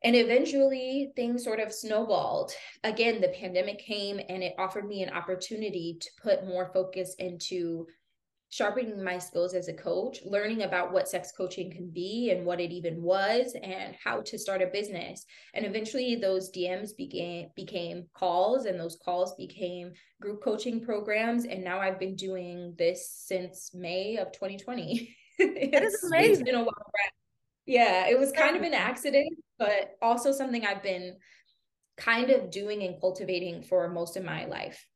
And 0.05 0.15
eventually 0.15 1.13
things 1.17 1.43
sort 1.43 1.59
of 1.59 1.73
snowballed. 1.73 2.53
Again, 2.85 3.21
the 3.21 3.35
pandemic 3.41 3.81
came 3.81 4.21
and 4.29 4.45
it 4.45 4.55
offered 4.59 4.87
me 4.87 5.03
an 5.03 5.13
opportunity 5.13 5.97
to 6.01 6.09
put 6.23 6.47
more 6.47 6.71
focus 6.73 7.17
into 7.19 7.89
sharpening 8.55 9.03
my 9.03 9.19
skills 9.19 9.53
as 9.53 9.67
a 9.67 9.73
coach, 9.73 10.21
learning 10.25 10.63
about 10.63 10.93
what 10.93 11.09
sex 11.09 11.33
coaching 11.37 11.73
can 11.73 11.91
be 11.91 12.31
and 12.31 12.47
what 12.47 12.61
it 12.61 12.71
even 12.71 13.03
was 13.03 13.57
and 13.61 13.97
how 14.03 14.21
to 14.21 14.39
start 14.39 14.63
a 14.63 14.67
business. 14.67 15.27
And 15.55 15.67
eventually 15.67 16.15
those 16.15 16.53
DMs 16.53 16.91
became 16.97 17.49
became 17.57 18.05
calls 18.15 18.67
and 18.67 18.79
those 18.79 18.97
calls 19.05 19.35
became 19.35 19.91
group 20.21 20.41
coaching 20.41 20.81
programs 20.81 21.47
and 21.47 21.65
now 21.65 21.81
I've 21.81 21.99
been 21.99 22.15
doing 22.15 22.77
this 22.79 23.11
since 23.27 23.75
May 23.75 24.19
of 24.19 24.31
2020. 24.31 25.17
that 25.41 25.83
is 25.83 26.05
amazing. 26.13 26.33
It's 26.35 26.43
been 26.43 26.55
a 26.55 26.63
while. 26.63 26.91
Yeah, 27.67 28.07
it 28.07 28.17
was 28.17 28.31
kind 28.31 28.57
of 28.57 28.63
an 28.63 28.75
accident, 28.75 29.35
but 29.59 29.97
also 30.01 30.31
something 30.31 30.65
I've 30.65 30.83
been 30.83 31.17
kind 31.97 32.31
of 32.31 32.53
doing 32.53 32.85
and 32.85 33.01
cultivating 33.01 33.63
for 33.63 33.89
most 33.89 34.17
of 34.17 34.25
my 34.25 34.45
life 34.45 34.87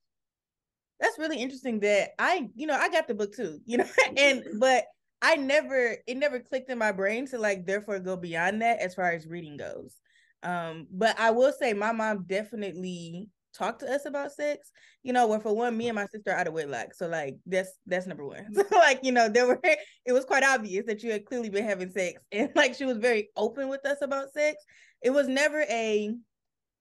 that's 1.00 1.18
really 1.18 1.38
interesting 1.38 1.80
that 1.80 2.10
I, 2.18 2.48
you 2.54 2.66
know, 2.66 2.74
I 2.74 2.88
got 2.88 3.08
the 3.08 3.14
book 3.14 3.34
too, 3.34 3.60
you 3.64 3.78
know, 3.78 3.86
and 4.16 4.44
but 4.58 4.84
I 5.20 5.36
never 5.36 5.96
it 6.06 6.16
never 6.16 6.40
clicked 6.40 6.70
in 6.70 6.78
my 6.78 6.92
brain 6.92 7.26
to 7.28 7.38
like 7.38 7.66
therefore 7.66 7.98
go 7.98 8.16
beyond 8.16 8.62
that 8.62 8.80
as 8.80 8.94
far 8.94 9.10
as 9.10 9.26
reading 9.26 9.56
goes. 9.56 9.96
Um, 10.42 10.86
but 10.90 11.18
I 11.18 11.30
will 11.30 11.52
say 11.52 11.72
my 11.72 11.92
mom 11.92 12.24
definitely 12.28 13.28
talked 13.54 13.80
to 13.80 13.92
us 13.92 14.06
about 14.06 14.32
sex. 14.32 14.70
You 15.02 15.12
know, 15.12 15.26
where 15.26 15.40
for 15.40 15.54
one, 15.54 15.76
me 15.76 15.88
and 15.88 15.96
my 15.96 16.06
sister 16.06 16.30
are 16.30 16.38
out 16.38 16.46
of 16.46 16.52
wedlock. 16.54 16.94
So 16.94 17.08
like 17.08 17.36
that's 17.46 17.72
that's 17.86 18.06
number 18.06 18.24
one. 18.24 18.46
So 18.54 18.64
like, 18.72 19.00
you 19.02 19.12
know, 19.12 19.28
there 19.28 19.46
were 19.46 19.60
it 19.62 20.12
was 20.12 20.24
quite 20.24 20.44
obvious 20.44 20.86
that 20.86 21.02
you 21.02 21.10
had 21.10 21.24
clearly 21.24 21.50
been 21.50 21.64
having 21.64 21.90
sex. 21.90 22.20
And 22.32 22.50
like 22.54 22.74
she 22.74 22.84
was 22.84 22.98
very 22.98 23.30
open 23.36 23.68
with 23.68 23.84
us 23.86 23.98
about 24.02 24.32
sex. 24.32 24.62
It 25.02 25.10
was 25.10 25.28
never 25.28 25.62
a 25.62 26.14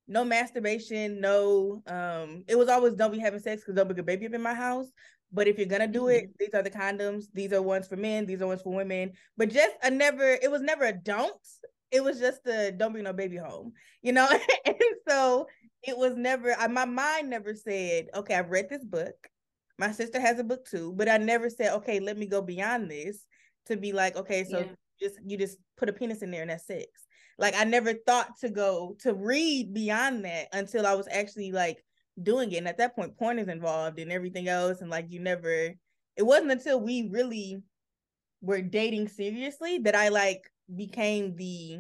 no 0.08 0.24
masturbation, 0.24 1.20
no 1.20 1.84
um 1.88 2.44
it 2.48 2.58
was 2.58 2.70
always 2.70 2.94
don't 2.94 3.12
be 3.12 3.20
having 3.20 3.40
sex 3.40 3.62
because 3.62 3.76
don't 3.76 3.88
bring 3.88 4.00
a 4.00 4.04
baby 4.04 4.26
up 4.26 4.34
in 4.34 4.42
my 4.42 4.54
house. 4.54 4.88
But 5.32 5.48
if 5.48 5.58
you're 5.58 5.68
gonna 5.68 5.88
do 5.88 6.04
mm-hmm. 6.04 6.26
it, 6.26 6.38
these 6.40 6.54
are 6.54 6.64
the 6.64 6.72
condoms, 6.72 7.26
these 7.34 7.52
are 7.54 7.62
ones 7.62 7.88
for 7.88 7.98
men, 7.98 8.26
these 8.26 8.42
are 8.42 8.48
ones 8.48 8.62
for 8.62 8.74
women. 8.74 9.12
But 9.36 9.50
just 9.50 9.76
a 9.84 9.92
never, 9.92 10.24
it 10.24 10.50
was 10.50 10.62
never 10.62 10.86
a 10.86 10.94
don't. 10.94 11.36
It 11.92 12.04
was 12.04 12.20
just 12.20 12.46
a 12.48 12.72
don't 12.72 12.92
bring 12.92 13.04
no 13.04 13.14
baby 13.14 13.38
home, 13.38 13.74
you 14.02 14.14
know? 14.14 14.28
and 14.66 14.76
so 15.08 15.48
it 15.84 15.98
was 15.98 16.16
never 16.16 16.54
I, 16.58 16.68
my 16.68 16.86
mind 16.86 17.30
never 17.30 17.54
said, 17.54 18.08
okay, 18.16 18.36
I've 18.36 18.50
read 18.50 18.70
this 18.70 18.86
book. 18.86 19.16
My 19.78 19.92
sister 19.92 20.20
has 20.20 20.40
a 20.40 20.44
book 20.44 20.66
too, 20.66 20.94
but 20.96 21.10
I 21.10 21.18
never 21.18 21.50
said, 21.50 21.74
okay, 21.76 22.00
let 22.00 22.18
me 22.18 22.26
go 22.26 22.42
beyond 22.42 22.90
this 22.90 23.26
to 23.68 23.78
be 23.78 23.94
like, 23.94 24.16
okay, 24.16 24.44
so 24.46 24.60
yeah. 24.60 24.66
just 25.00 25.20
you 25.26 25.38
just 25.38 25.58
put 25.78 25.90
a 25.90 25.94
penis 25.94 26.22
in 26.22 26.32
there 26.32 26.42
and 26.42 26.50
that's 26.50 26.66
sex 26.66 26.88
like 27.38 27.56
I 27.56 27.63
never 27.63 27.94
thought 27.94 28.38
to 28.39 28.50
go 28.50 28.96
to 29.01 29.13
read 29.13 29.74
beyond 29.74 30.25
that 30.25 30.48
until 30.53 30.86
I 30.88 30.96
was 30.96 31.08
actually 31.12 31.51
like 31.51 31.84
doing 32.22 32.51
it. 32.51 32.58
And 32.58 32.67
at 32.67 32.77
that 32.77 32.96
point, 32.96 33.17
porn 33.17 33.39
is 33.39 33.48
involved 33.48 34.00
and 34.00 34.12
everything 34.12 34.48
else. 34.48 34.82
And 34.82 34.89
like 34.89 35.08
you 35.10 35.20
never 35.20 35.74
it 36.15 36.24
wasn't 36.24 36.51
until 36.51 36.79
we 36.82 37.10
really 37.10 37.62
were 38.41 38.62
dating 38.62 39.08
seriously 39.08 39.77
that 39.79 39.96
I 39.96 40.10
like 40.10 40.51
became 40.75 41.36
the 41.36 41.79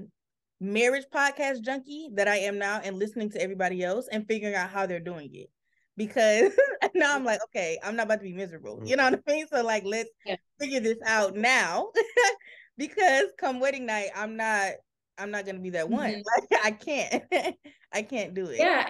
marriage 0.59 1.05
podcast 1.13 1.61
junkie 1.61 2.09
that 2.13 2.27
I 2.27 2.37
am 2.37 2.57
now 2.57 2.79
and 2.83 2.97
listening 2.97 3.29
to 3.31 3.41
everybody 3.41 3.83
else 3.83 4.07
and 4.11 4.27
figuring 4.27 4.55
out 4.55 4.69
how 4.69 4.85
they're 4.85 4.99
doing 4.99 5.33
it. 5.33 5.49
Because 5.95 6.51
now 6.93 7.15
I'm 7.15 7.25
like, 7.25 7.39
okay, 7.45 7.79
I'm 7.83 7.95
not 7.95 8.05
about 8.05 8.19
to 8.19 8.25
be 8.25 8.33
miserable. 8.33 8.79
You 8.85 8.95
know 8.95 9.03
mm-hmm. 9.03 9.13
what 9.13 9.23
I 9.27 9.31
mean? 9.31 9.47
So 9.51 9.63
like 9.63 9.83
let's 9.85 10.09
yeah. 10.25 10.35
figure 10.59 10.79
this 10.79 10.99
out 11.07 11.35
now. 11.35 11.89
because 12.77 13.25
come 13.39 13.59
wedding 13.59 13.87
night, 13.87 14.09
I'm 14.15 14.37
not 14.37 14.73
I'm 15.17 15.31
not 15.31 15.45
gonna 15.45 15.59
be 15.59 15.71
that 15.71 15.89
one. 15.89 16.11
Mm-hmm. 16.11 16.21
Like 16.51 16.65
I 16.65 16.71
can't. 16.71 17.23
I 17.93 18.01
can't 18.01 18.33
do 18.33 18.45
it. 18.45 18.57
Yeah. 18.59 18.89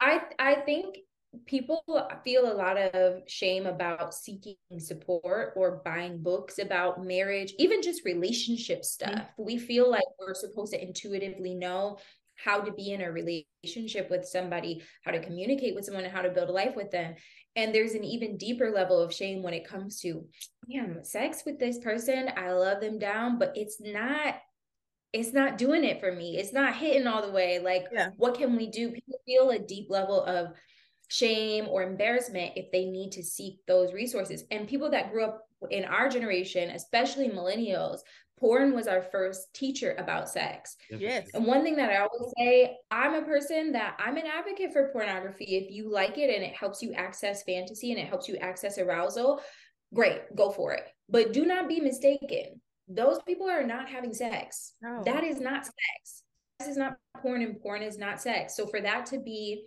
I 0.00 0.22
I 0.38 0.54
think 0.56 0.96
people 1.46 1.84
feel 2.24 2.50
a 2.50 2.54
lot 2.54 2.76
of 2.76 3.22
shame 3.28 3.66
about 3.66 4.14
seeking 4.14 4.56
support 4.78 5.52
or 5.56 5.80
buying 5.84 6.22
books 6.22 6.58
about 6.58 7.04
marriage, 7.04 7.54
even 7.58 7.82
just 7.82 8.04
relationship 8.04 8.78
mm-hmm. 8.78 8.84
stuff. 8.84 9.14
Mm-hmm. 9.14 9.44
We 9.44 9.58
feel 9.58 9.90
like 9.90 10.04
we're 10.18 10.34
supposed 10.34 10.72
to 10.72 10.82
intuitively 10.82 11.54
know 11.54 11.98
how 12.36 12.60
to 12.60 12.72
be 12.72 12.92
in 12.92 13.02
a 13.02 13.12
relationship 13.12 14.10
with 14.10 14.24
somebody, 14.24 14.82
how 15.04 15.12
to 15.12 15.20
communicate 15.20 15.74
with 15.74 15.84
someone, 15.84 16.04
and 16.04 16.12
how 16.12 16.22
to 16.22 16.30
build 16.30 16.48
a 16.48 16.52
life 16.52 16.74
with 16.74 16.90
them. 16.90 17.14
And 17.56 17.74
there's 17.74 17.94
an 17.94 18.04
even 18.04 18.36
deeper 18.36 18.70
level 18.70 18.98
of 18.98 19.12
shame 19.12 19.42
when 19.42 19.54
it 19.54 19.68
comes 19.68 20.00
to, 20.00 20.24
damn, 20.70 21.04
sex 21.04 21.42
with 21.44 21.58
this 21.58 21.78
person. 21.78 22.30
I 22.36 22.52
love 22.52 22.80
them 22.80 22.98
down, 22.98 23.38
but 23.38 23.52
it's 23.56 23.80
not 23.80 24.36
it's 25.12 25.32
not 25.32 25.58
doing 25.58 25.84
it 25.84 26.00
for 26.00 26.12
me. 26.12 26.38
It's 26.38 26.52
not 26.52 26.76
hitting 26.76 27.06
all 27.06 27.26
the 27.26 27.32
way. 27.32 27.58
Like, 27.58 27.86
yeah. 27.92 28.10
what 28.16 28.38
can 28.38 28.56
we 28.56 28.68
do? 28.68 28.90
People 28.90 29.20
feel 29.26 29.50
a 29.50 29.58
deep 29.58 29.90
level 29.90 30.24
of 30.24 30.52
shame 31.08 31.66
or 31.68 31.82
embarrassment 31.82 32.52
if 32.54 32.70
they 32.70 32.84
need 32.84 33.12
to 33.12 33.22
seek 33.22 33.58
those 33.66 33.92
resources. 33.92 34.44
And 34.50 34.68
people 34.68 34.90
that 34.90 35.10
grew 35.10 35.24
up 35.24 35.42
in 35.70 35.84
our 35.84 36.08
generation, 36.08 36.70
especially 36.70 37.28
millennials, 37.28 37.98
porn 38.38 38.72
was 38.74 38.86
our 38.86 39.02
first 39.02 39.52
teacher 39.52 39.96
about 39.98 40.28
sex. 40.28 40.76
Yes. 40.90 41.28
And 41.34 41.44
one 41.44 41.62
thing 41.62 41.76
that 41.76 41.90
I 41.90 41.96
always 41.96 42.32
say, 42.38 42.76
I'm 42.90 43.14
a 43.14 43.22
person 43.22 43.72
that 43.72 43.96
I'm 43.98 44.16
an 44.16 44.26
advocate 44.26 44.72
for 44.72 44.90
pornography. 44.92 45.56
If 45.56 45.70
you 45.70 45.92
like 45.92 46.16
it 46.18 46.34
and 46.34 46.44
it 46.44 46.54
helps 46.54 46.80
you 46.80 46.94
access 46.94 47.42
fantasy 47.42 47.90
and 47.90 48.00
it 48.00 48.08
helps 48.08 48.28
you 48.28 48.36
access 48.36 48.78
arousal, 48.78 49.42
great, 49.92 50.20
go 50.36 50.50
for 50.50 50.72
it. 50.72 50.84
But 51.08 51.32
do 51.32 51.44
not 51.44 51.68
be 51.68 51.80
mistaken 51.80 52.60
those 52.90 53.20
people 53.26 53.48
are 53.48 53.66
not 53.66 53.88
having 53.88 54.12
sex. 54.12 54.74
No. 54.82 55.02
That 55.04 55.24
is 55.24 55.40
not 55.40 55.64
sex. 55.64 56.22
This 56.58 56.68
is 56.68 56.76
not 56.76 56.96
porn, 57.22 57.42
and 57.42 57.60
porn 57.60 57.82
is 57.82 57.96
not 57.96 58.20
sex. 58.20 58.56
So 58.56 58.66
for 58.66 58.80
that 58.80 59.06
to 59.06 59.18
be 59.18 59.64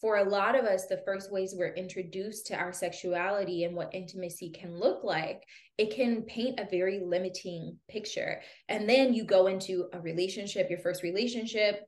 for 0.00 0.18
a 0.18 0.28
lot 0.28 0.54
of 0.54 0.64
us, 0.64 0.86
the 0.86 1.02
first 1.04 1.32
ways 1.32 1.54
we're 1.56 1.74
introduced 1.74 2.46
to 2.46 2.56
our 2.56 2.72
sexuality 2.72 3.64
and 3.64 3.74
what 3.74 3.94
intimacy 3.94 4.50
can 4.50 4.78
look 4.78 5.02
like, 5.02 5.42
it 5.76 5.94
can 5.94 6.22
paint 6.22 6.60
a 6.60 6.68
very 6.70 7.00
limiting 7.04 7.76
picture. 7.88 8.40
And 8.68 8.88
then 8.88 9.12
you 9.12 9.24
go 9.24 9.48
into 9.48 9.86
a 9.92 10.00
relationship, 10.00 10.70
your 10.70 10.78
first 10.78 11.02
relationship, 11.02 11.80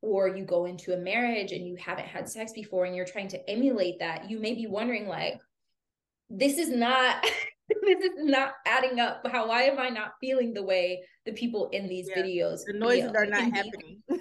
or 0.00 0.28
you 0.28 0.44
go 0.44 0.64
into 0.64 0.94
a 0.94 0.98
marriage 0.98 1.52
and 1.52 1.66
you 1.66 1.76
haven't 1.76 2.06
had 2.06 2.28
sex 2.28 2.52
before 2.52 2.84
and 2.84 2.96
you're 2.96 3.04
trying 3.04 3.28
to 3.28 3.50
emulate 3.50 3.98
that. 3.98 4.30
You 4.30 4.38
may 4.38 4.54
be 4.54 4.66
wondering, 4.66 5.06
like, 5.06 5.38
this 6.30 6.56
is 6.56 6.70
not 6.70 7.26
this 7.82 8.04
is 8.04 8.12
not 8.16 8.54
adding 8.66 9.00
up. 9.00 9.26
How 9.30 9.48
why 9.48 9.62
am 9.64 9.78
I 9.78 9.88
not 9.88 10.12
feeling 10.20 10.54
the 10.54 10.62
way 10.62 11.02
the 11.26 11.32
people 11.32 11.68
in 11.70 11.88
these 11.88 12.08
yeah, 12.08 12.22
videos? 12.22 12.60
The 12.66 12.74
noises 12.74 13.10
feel? 13.10 13.16
are 13.16 13.26
not 13.26 13.54
happening. 13.54 14.02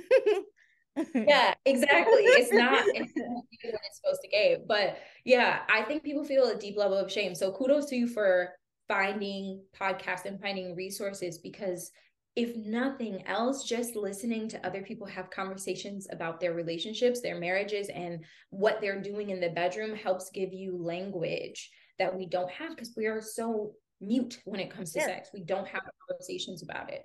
yeah, 1.16 1.54
exactly. 1.66 2.24
It's 2.24 2.52
not 2.52 2.84
it's 2.88 3.14
what 3.16 3.46
it's 3.64 3.98
supposed 4.02 4.22
to 4.22 4.28
give. 4.30 4.68
But 4.68 4.98
yeah, 5.24 5.60
I 5.70 5.84
think 5.84 6.04
people 6.04 6.24
feel 6.24 6.50
a 6.50 6.58
deep 6.58 6.78
level 6.78 6.98
of 6.98 7.12
shame. 7.12 7.36
So 7.36 7.52
kudos 7.52 7.86
to 7.88 7.96
you 7.96 8.08
for 8.08 8.50
finding 8.88 9.62
podcasts 9.80 10.26
and 10.26 10.42
finding 10.42 10.76
resources 10.76 11.38
because 11.40 11.92
if 12.36 12.56
nothing 12.56 13.26
else, 13.26 13.64
just 13.64 13.96
listening 13.96 14.48
to 14.50 14.64
other 14.66 14.84
people 14.84 15.08
have 15.08 15.32
conversations 15.32 16.08
about 16.12 16.40
their 16.40 16.54
relationships, 16.54 17.20
their 17.20 17.40
marriages, 17.40 17.90
and 17.90 18.24
what 18.52 18.80
they're 18.80 19.02
doing 19.02 19.32
in 19.32 19.40
the 19.40 19.50
bedroom 19.50 19.96
helps 19.96 20.30
give 20.30 20.54
you 20.54 20.78
language 20.78 21.72
that 22.00 22.16
we 22.16 22.26
don't 22.26 22.52
have 22.52 22.76
because 22.76 22.94
we 22.96 23.06
are 23.06 23.22
so 23.22 23.74
mute 24.02 24.40
when 24.46 24.60
it 24.60 24.70
comes 24.70 24.92
to 24.94 25.00
yeah. 25.00 25.08
sex. 25.08 25.30
We 25.34 25.44
don't 25.44 25.68
have 25.68 25.82
conversations 26.08 26.64
about 26.64 26.92
it. 26.92 27.04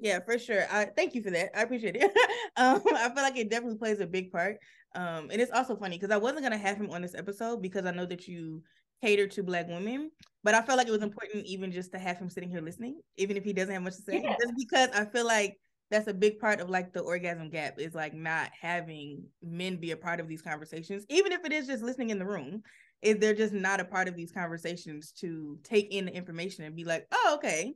Yeah, 0.00 0.20
for 0.24 0.38
sure. 0.38 0.64
I 0.70 0.86
thank 0.86 1.14
you 1.14 1.22
for 1.22 1.30
that. 1.30 1.50
I 1.58 1.62
appreciate 1.62 1.96
it. 1.96 2.02
um, 2.56 2.80
I 2.94 3.10
feel 3.10 3.22
like 3.22 3.36
it 3.36 3.50
definitely 3.50 3.78
plays 3.78 4.00
a 4.00 4.06
big 4.06 4.30
part. 4.30 4.58
Um, 4.94 5.28
and 5.30 5.40
it's 5.40 5.52
also 5.52 5.76
funny 5.76 5.98
because 5.98 6.14
I 6.14 6.18
wasn't 6.18 6.42
gonna 6.42 6.56
have 6.56 6.76
him 6.76 6.90
on 6.90 7.02
this 7.02 7.14
episode 7.14 7.60
because 7.60 7.84
I 7.84 7.90
know 7.90 8.06
that 8.06 8.28
you 8.28 8.62
cater 9.02 9.26
to 9.26 9.42
black 9.42 9.68
women, 9.68 10.10
but 10.44 10.54
I 10.54 10.62
felt 10.62 10.78
like 10.78 10.88
it 10.88 10.92
was 10.92 11.02
important 11.02 11.46
even 11.46 11.72
just 11.72 11.92
to 11.92 11.98
have 11.98 12.18
him 12.18 12.30
sitting 12.30 12.50
here 12.50 12.60
listening, 12.60 13.00
even 13.16 13.36
if 13.36 13.44
he 13.44 13.52
doesn't 13.52 13.74
have 13.74 13.82
much 13.82 13.96
to 13.96 14.02
say. 14.02 14.22
Yeah. 14.22 14.36
Just 14.40 14.54
because 14.56 14.88
I 14.94 15.04
feel 15.04 15.26
like 15.26 15.56
that's 15.90 16.08
a 16.08 16.14
big 16.14 16.38
part 16.38 16.60
of 16.60 16.68
like 16.68 16.92
the 16.92 17.00
orgasm 17.00 17.50
gap 17.50 17.78
is 17.78 17.94
like 17.94 18.14
not 18.14 18.50
having 18.58 19.24
men 19.42 19.76
be 19.76 19.92
a 19.92 19.96
part 19.96 20.20
of 20.20 20.28
these 20.28 20.42
conversations, 20.42 21.04
even 21.08 21.32
if 21.32 21.44
it 21.44 21.52
is 21.52 21.66
just 21.66 21.82
listening 21.82 22.10
in 22.10 22.18
the 22.18 22.26
room 22.26 22.62
is 23.02 23.18
they're 23.18 23.34
just 23.34 23.52
not 23.52 23.80
a 23.80 23.84
part 23.84 24.08
of 24.08 24.16
these 24.16 24.32
conversations 24.32 25.12
to 25.20 25.58
take 25.62 25.92
in 25.92 26.06
the 26.06 26.14
information 26.14 26.64
and 26.64 26.74
be 26.74 26.84
like, 26.84 27.06
oh, 27.12 27.34
okay. 27.36 27.74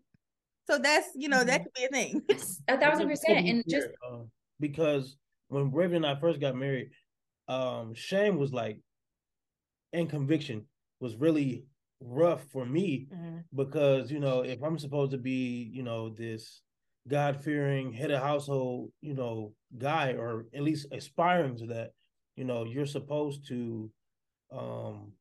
So 0.69 0.79
that's 0.79 1.09
you 1.15 1.29
know, 1.29 1.39
mm-hmm. 1.39 1.49
that 1.49 1.65
could 1.65 1.73
be 1.75 1.85
a 1.85 1.89
thing. 1.89 2.23
a 2.69 2.79
thousand 2.79 3.09
percent. 3.09 3.47
And 3.47 3.65
just 3.69 3.89
uh, 4.09 4.19
because 4.61 5.17
when 5.49 5.73
Raven 5.73 5.97
and 5.97 6.07
I 6.07 6.19
first 6.19 6.41
got 6.41 6.57
married, 6.57 6.91
um, 7.49 7.95
shame 7.95 8.37
was 8.37 8.53
like 8.53 8.79
and 9.93 10.09
conviction 10.09 10.65
was 11.01 11.17
really 11.17 11.65
rough 12.01 12.43
for 12.51 12.65
me 12.65 13.09
mm-hmm. 13.13 13.39
because 13.55 14.11
you 14.11 14.21
know, 14.21 14.43
if 14.43 14.63
I'm 14.63 14.79
supposed 14.79 15.13
to 15.13 15.19
be, 15.19 15.71
you 15.73 15.83
know, 15.83 16.11
this 16.11 16.63
God 17.09 17.43
fearing 17.43 17.93
head 17.93 18.11
of 18.11 18.23
household, 18.23 18.93
you 19.01 19.15
know, 19.15 19.53
guy, 19.77 20.13
or 20.13 20.47
at 20.55 20.63
least 20.63 20.87
aspiring 20.93 21.57
to 21.59 21.67
that, 21.67 21.91
you 22.37 22.45
know, 22.45 22.65
you're 22.65 22.87
supposed 22.87 23.47
to 23.49 23.91
um 24.53 25.13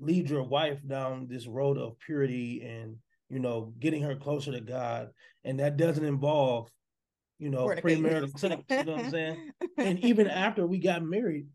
lead 0.00 0.30
your 0.30 0.42
wife 0.42 0.78
down 0.86 1.28
this 1.28 1.46
road 1.46 1.76
of 1.76 1.98
purity 2.00 2.62
and 2.62 2.96
you 3.28 3.38
know 3.38 3.72
getting 3.78 4.02
her 4.02 4.16
closer 4.16 4.52
to 4.52 4.60
God, 4.60 5.10
and 5.44 5.60
that 5.60 5.76
doesn't 5.76 6.04
involve 6.04 6.68
you 7.38 7.50
know 7.50 7.66
premarital 7.66 8.36
sex. 8.38 8.62
You 8.70 8.84
know 8.84 8.92
what 8.92 9.04
I'm 9.04 9.10
saying? 9.10 9.50
and 9.78 9.98
even 10.04 10.26
after 10.26 10.66
we 10.66 10.78
got 10.78 11.02
married, 11.02 11.46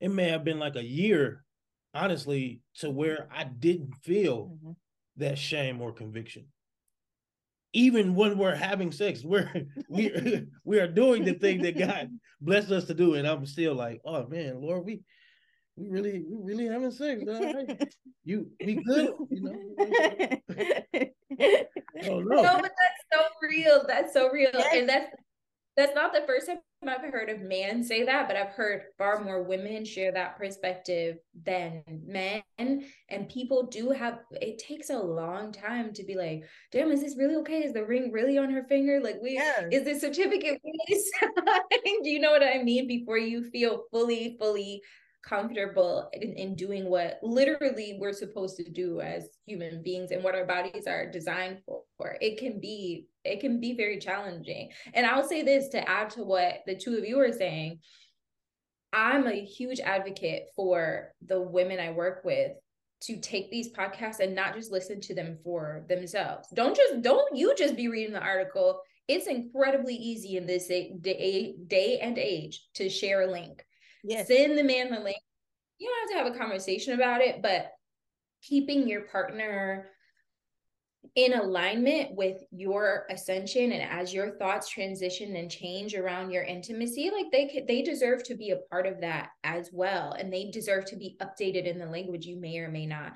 it 0.00 0.08
may 0.08 0.30
have 0.30 0.44
been 0.44 0.58
like 0.58 0.76
a 0.76 0.84
year, 0.84 1.44
honestly, 1.94 2.60
to 2.78 2.90
where 2.90 3.28
I 3.34 3.44
didn't 3.44 3.94
feel 4.02 4.48
mm-hmm. 4.48 4.72
that 5.18 5.38
shame 5.38 5.80
or 5.80 5.92
conviction. 5.92 6.46
Even 7.76 8.14
when 8.14 8.38
we're 8.38 8.54
having 8.54 8.90
sex, 8.90 9.22
we're 9.22 9.50
we 9.90 10.46
we 10.64 10.80
are 10.80 10.88
doing 10.88 11.24
the 11.24 11.34
thing 11.34 11.60
that 11.62 11.78
God 11.78 12.08
blessed 12.40 12.70
us 12.70 12.84
to 12.86 12.94
do, 12.94 13.14
and 13.14 13.28
I'm 13.28 13.44
still 13.44 13.74
like, 13.74 14.00
oh 14.04 14.26
man, 14.26 14.62
Lord, 14.62 14.86
we 14.86 15.02
we 15.76 15.90
really 15.90 16.24
we 16.26 16.54
really 16.54 16.68
having 16.68 16.90
sex. 16.90 17.22
Right? 17.26 17.94
you 18.24 18.50
we 18.64 18.82
good, 18.82 19.12
you 19.28 19.42
know. 19.42 19.52
oh, 22.08 22.20
no. 22.20 22.42
no, 22.42 22.60
but 22.62 22.72
that's 22.72 23.04
so 23.12 23.20
real. 23.42 23.84
That's 23.86 24.12
so 24.14 24.30
real. 24.30 24.50
Yes. 24.54 24.74
And 24.74 24.88
that's 24.88 25.10
that's 25.76 25.94
not 25.94 26.14
the 26.14 26.24
first 26.26 26.46
time 26.46 26.60
I've 26.88 27.10
heard 27.12 27.30
of 27.30 27.40
men 27.40 27.82
say 27.82 28.04
that, 28.04 28.28
but 28.28 28.36
I've 28.36 28.50
heard 28.50 28.82
far 28.98 29.22
more 29.22 29.42
women 29.42 29.84
share 29.84 30.12
that 30.12 30.36
perspective 30.36 31.16
than 31.44 31.82
men. 32.06 32.42
And 32.58 33.28
people 33.28 33.64
do 33.64 33.90
have 33.90 34.20
it 34.32 34.58
takes 34.58 34.90
a 34.90 34.98
long 34.98 35.52
time 35.52 35.92
to 35.94 36.04
be 36.04 36.14
like, 36.14 36.44
damn, 36.72 36.90
is 36.90 37.00
this 37.00 37.16
really 37.16 37.36
okay? 37.36 37.64
Is 37.64 37.72
the 37.72 37.84
ring 37.84 38.12
really 38.12 38.38
on 38.38 38.50
her 38.50 38.64
finger? 38.64 39.00
Like, 39.00 39.16
we 39.22 39.40
is 39.70 39.84
the 39.84 39.98
certificate 39.98 40.60
really 40.64 41.02
signed? 41.20 41.32
do 42.02 42.10
you 42.10 42.20
know 42.20 42.30
what 42.30 42.42
I 42.42 42.62
mean? 42.62 42.86
Before 42.86 43.18
you 43.18 43.44
feel 43.50 43.84
fully, 43.90 44.36
fully 44.38 44.82
comfortable 45.26 46.08
in, 46.12 46.32
in 46.34 46.54
doing 46.54 46.88
what 46.88 47.18
literally 47.22 47.98
we're 48.00 48.12
supposed 48.12 48.56
to 48.56 48.70
do 48.70 49.00
as 49.00 49.28
human 49.44 49.82
beings 49.82 50.10
and 50.12 50.22
what 50.22 50.34
our 50.34 50.46
bodies 50.46 50.86
are 50.86 51.10
designed 51.10 51.58
for. 51.66 51.82
It 52.20 52.38
can 52.38 52.60
be 52.60 53.06
it 53.24 53.40
can 53.40 53.60
be 53.60 53.76
very 53.76 53.98
challenging. 53.98 54.70
And 54.94 55.04
i'll 55.04 55.26
say 55.26 55.42
this 55.42 55.68
to 55.70 55.88
add 55.88 56.10
to 56.10 56.22
what 56.22 56.60
the 56.66 56.76
two 56.76 56.96
of 56.96 57.04
you 57.04 57.18
are 57.20 57.32
saying. 57.32 57.80
I'm 58.92 59.26
a 59.26 59.44
huge 59.44 59.80
advocate 59.80 60.44
for 60.54 61.12
the 61.26 61.40
women 61.40 61.80
i 61.80 61.90
work 61.90 62.22
with 62.24 62.52
to 63.02 63.20
take 63.20 63.50
these 63.50 63.72
podcasts 63.72 64.20
and 64.20 64.34
not 64.34 64.54
just 64.54 64.72
listen 64.72 65.00
to 65.02 65.14
them 65.14 65.38
for 65.44 65.84
themselves. 65.88 66.48
Don't 66.54 66.76
just 66.76 67.02
don't 67.02 67.36
you 67.36 67.54
just 67.56 67.76
be 67.76 67.88
reading 67.88 68.12
the 68.12 68.22
article. 68.22 68.80
It's 69.08 69.26
incredibly 69.26 69.94
easy 69.94 70.36
in 70.36 70.46
this 70.46 70.66
day, 70.66 70.92
day, 71.00 71.54
day 71.68 72.00
and 72.00 72.18
age 72.18 72.66
to 72.74 72.88
share 72.88 73.22
a 73.22 73.30
link 73.30 73.64
Yes. 74.06 74.28
Send 74.28 74.56
the 74.56 74.62
man 74.62 74.90
the 74.90 75.00
link. 75.00 75.18
You 75.78 75.88
don't 75.88 76.16
have 76.16 76.24
to 76.24 76.30
have 76.30 76.34
a 76.34 76.38
conversation 76.38 76.94
about 76.94 77.20
it, 77.20 77.42
but 77.42 77.72
keeping 78.40 78.88
your 78.88 79.02
partner 79.02 79.88
in 81.16 81.34
alignment 81.34 82.14
with 82.14 82.38
your 82.50 83.06
ascension 83.10 83.72
and 83.72 83.82
as 83.82 84.12
your 84.12 84.38
thoughts 84.38 84.68
transition 84.68 85.36
and 85.36 85.50
change 85.50 85.94
around 85.94 86.30
your 86.30 86.42
intimacy 86.42 87.10
like 87.10 87.26
they 87.30 87.64
they 87.68 87.80
deserve 87.80 88.24
to 88.24 88.34
be 88.34 88.50
a 88.50 88.56
part 88.70 88.86
of 88.86 89.00
that 89.00 89.30
as 89.44 89.70
well 89.72 90.12
and 90.18 90.32
they 90.32 90.50
deserve 90.50 90.84
to 90.84 90.96
be 90.96 91.16
updated 91.22 91.64
in 91.64 91.78
the 91.78 91.86
language 91.86 92.26
you 92.26 92.38
may 92.40 92.58
or 92.58 92.68
may 92.68 92.86
not 92.86 93.12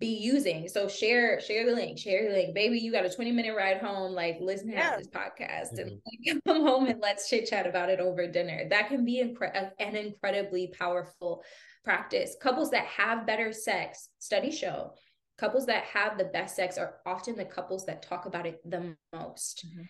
be 0.00 0.06
using. 0.06 0.68
So 0.68 0.88
share 0.88 1.40
share 1.40 1.66
the 1.66 1.72
link, 1.72 1.98
share 1.98 2.28
the 2.28 2.34
link. 2.34 2.54
Baby, 2.54 2.78
you 2.78 2.92
got 2.92 3.04
a 3.04 3.10
20 3.10 3.32
minute 3.32 3.56
ride 3.56 3.78
home. 3.78 4.12
Like 4.12 4.38
listen 4.40 4.70
yeah. 4.70 4.92
to 4.92 4.98
this 4.98 5.08
podcast 5.08 5.74
mm-hmm. 5.74 5.88
and 5.88 5.90
like, 6.34 6.44
come 6.44 6.62
home 6.66 6.86
and 6.86 7.00
let's 7.00 7.28
chit 7.28 7.48
chat 7.48 7.66
about 7.66 7.90
it 7.90 8.00
over 8.00 8.26
dinner. 8.26 8.68
That 8.68 8.88
can 8.88 9.04
be 9.04 9.22
incre- 9.22 9.72
an 9.78 9.96
incredibly 9.96 10.68
powerful 10.68 11.42
practice. 11.84 12.36
Couples 12.40 12.70
that 12.70 12.84
have 12.84 13.26
better 13.26 13.52
sex, 13.52 14.10
studies 14.18 14.56
show, 14.56 14.92
couples 15.38 15.66
that 15.66 15.84
have 15.84 16.18
the 16.18 16.24
best 16.24 16.56
sex 16.56 16.78
are 16.78 16.96
often 17.06 17.36
the 17.36 17.44
couples 17.44 17.86
that 17.86 18.02
talk 18.02 18.26
about 18.26 18.46
it 18.46 18.60
the 18.68 18.94
most. 19.12 19.66
Mm-hmm. 19.66 19.82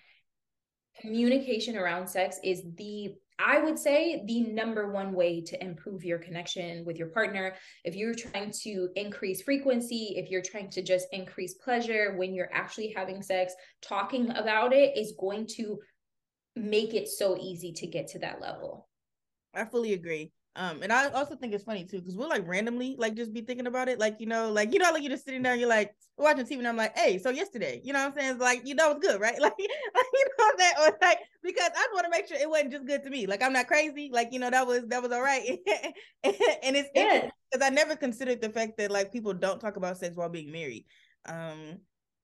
Communication 1.01 1.77
around 1.77 2.09
sex 2.09 2.39
is 2.43 2.63
the 2.77 3.15
I 3.39 3.61
would 3.61 3.79
say 3.79 4.25
the 4.27 4.41
number 4.41 4.91
one 4.91 5.13
way 5.13 5.41
to 5.43 5.63
improve 5.63 6.05
your 6.05 6.19
connection 6.19 6.85
with 6.85 6.97
your 6.97 7.09
partner, 7.09 7.55
if 7.85 7.95
you're 7.95 8.15
trying 8.15 8.51
to 8.63 8.89
increase 8.97 9.43
frequency, 9.43 10.15
if 10.17 10.29
you're 10.29 10.43
trying 10.43 10.71
to 10.71 10.83
just 10.83 11.07
increase 11.13 11.55
pleasure 11.55 12.17
when 12.17 12.35
you're 12.35 12.53
actually 12.53 12.93
having 12.97 13.23
sex, 13.23 13.55
talking 13.81 14.31
about 14.31 14.73
it 14.73 14.97
is 14.97 15.15
going 15.19 15.47
to 15.57 15.79
make 16.57 16.95
it 16.95 17.09
so 17.09 17.37
easy 17.41 17.73
to 17.73 17.87
get 17.87 18.09
to 18.09 18.19
that 18.19 18.41
level. 18.41 18.89
I 19.55 19.65
fully 19.65 19.93
agree. 19.93 20.33
Um, 20.59 20.83
and 20.83 20.93
I 20.93 21.09
also 21.11 21.37
think 21.37 21.55
it's 21.55 21.63
funny 21.63 21.85
too, 21.85 22.01
because 22.01 22.17
we'll 22.17 22.29
like 22.29 22.47
randomly 22.47 22.97
like 22.99 23.15
just 23.15 23.33
be 23.33 23.43
thinking 23.43 23.69
about 23.69 23.89
it. 23.89 24.01
Like, 24.01 24.17
you 24.19 24.27
know, 24.27 24.51
like 24.51 24.73
you 24.73 24.81
know, 24.81 24.91
like 24.93 25.05
you're 25.05 25.13
just 25.13 25.25
sitting 25.25 25.41
down, 25.41 25.61
you're 25.61 25.69
like 25.69 25.95
watching 26.17 26.45
TV, 26.45 26.59
and 26.59 26.67
I'm 26.67 26.77
like, 26.77 26.99
hey, 26.99 27.17
so 27.19 27.31
yesterday, 27.31 27.81
you 27.85 27.93
know 27.93 28.01
what 28.01 28.07
I'm 28.07 28.15
saying? 28.19 28.31
It's 28.33 28.41
like, 28.41 28.63
you 28.67 28.75
know, 28.75 28.91
it's 28.91 29.07
good, 29.07 29.21
right? 29.21 29.39
Like, 29.41 29.53
like 29.59 30.07
you 30.13 30.25
know 30.27 30.35
what 30.37 30.53
I'm 30.53 30.59
saying? 30.59 30.75
Or 30.81 30.99
like 31.01 31.19
because 31.45 31.71
I 31.77 31.87
want 31.95 32.07
to 32.07 32.11
make 32.11 32.27
sure 32.27 32.37
it 32.37 32.51
wasn't 32.51 32.73
just 32.73 32.87
good 32.87 33.05
to 33.05 33.11
me. 33.11 33.29
Like 33.29 33.41
I'm 33.41 33.53
not 33.53 33.69
crazy. 33.69 34.11
Like, 34.13 34.33
you 34.33 34.41
know, 34.41 34.51
that 34.51 34.67
was 34.67 34.83
that 34.89 35.01
was 35.01 35.13
all 35.13 35.23
right. 35.23 35.47
and 36.25 36.77
it's 36.77 36.89
yeah. 36.93 37.31
because 37.53 37.65
I 37.65 37.71
never 37.71 37.95
considered 37.95 38.41
the 38.41 38.51
fact 38.51 38.79
that 38.79 38.91
like 38.91 39.13
people 39.13 39.35
don't 39.35 39.61
talk 39.61 39.77
about 39.77 39.97
sex 39.97 40.17
while 40.17 40.29
being 40.29 40.51
married. 40.51 40.87
Um, 41.27 41.79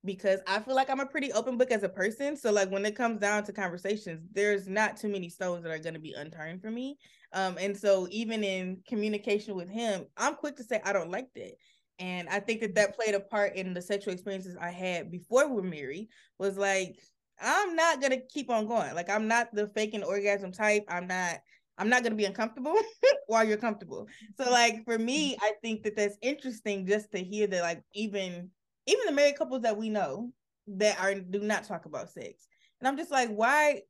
because 0.04 0.40
I 0.46 0.60
feel 0.60 0.74
like 0.74 0.90
I'm 0.90 1.00
a 1.00 1.06
pretty 1.06 1.32
open 1.32 1.56
book 1.56 1.70
as 1.70 1.82
a 1.82 1.88
person. 1.88 2.36
So 2.36 2.52
like 2.52 2.70
when 2.70 2.84
it 2.84 2.96
comes 2.96 3.20
down 3.20 3.44
to 3.44 3.52
conversations, 3.52 4.20
there's 4.32 4.68
not 4.68 4.96
too 4.96 5.08
many 5.08 5.28
stones 5.28 5.62
that 5.62 5.72
are 5.72 5.78
going 5.78 5.94
to 5.94 6.00
be 6.00 6.12
unturned 6.12 6.60
for 6.60 6.70
me. 6.70 6.98
Um, 7.34 7.58
and 7.60 7.76
so 7.76 8.06
even 8.10 8.44
in 8.44 8.78
communication 8.88 9.56
with 9.56 9.68
him, 9.68 10.06
I'm 10.16 10.36
quick 10.36 10.56
to 10.56 10.64
say 10.64 10.80
I 10.84 10.92
don't 10.92 11.10
like 11.10 11.26
that. 11.34 11.52
And 11.98 12.28
I 12.28 12.40
think 12.40 12.60
that 12.60 12.74
that 12.76 12.96
played 12.96 13.14
a 13.14 13.20
part 13.20 13.56
in 13.56 13.74
the 13.74 13.82
sexual 13.82 14.14
experiences 14.14 14.56
I 14.60 14.70
had 14.70 15.10
before 15.10 15.48
we 15.48 15.54
were 15.54 15.62
married. 15.62 16.08
Was 16.38 16.56
like 16.56 16.96
I'm 17.40 17.74
not 17.74 18.00
gonna 18.00 18.20
keep 18.20 18.50
on 18.50 18.66
going. 18.66 18.94
Like 18.94 19.10
I'm 19.10 19.28
not 19.28 19.52
the 19.52 19.68
faking 19.68 20.02
orgasm 20.02 20.52
type. 20.52 20.84
I'm 20.88 21.06
not. 21.06 21.40
I'm 21.76 21.88
not 21.88 22.04
gonna 22.04 22.14
be 22.14 22.24
uncomfortable 22.24 22.76
while 23.26 23.44
you're 23.44 23.56
comfortable. 23.56 24.06
So 24.36 24.50
like 24.50 24.84
for 24.84 24.98
me, 24.98 25.36
I 25.40 25.52
think 25.60 25.82
that 25.82 25.96
that's 25.96 26.16
interesting 26.22 26.86
just 26.86 27.10
to 27.12 27.22
hear 27.22 27.48
that 27.48 27.62
like 27.62 27.82
even 27.94 28.50
even 28.86 29.06
the 29.06 29.12
married 29.12 29.36
couples 29.36 29.62
that 29.62 29.76
we 29.76 29.90
know 29.90 30.30
that 30.68 31.00
are 31.00 31.14
do 31.14 31.40
not 31.40 31.64
talk 31.64 31.84
about 31.86 32.10
sex. 32.10 32.46
And 32.80 32.88
I'm 32.88 32.96
just 32.96 33.10
like, 33.10 33.28
why 33.28 33.82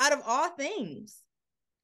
out 0.00 0.12
of 0.12 0.20
all 0.26 0.50
things, 0.50 1.22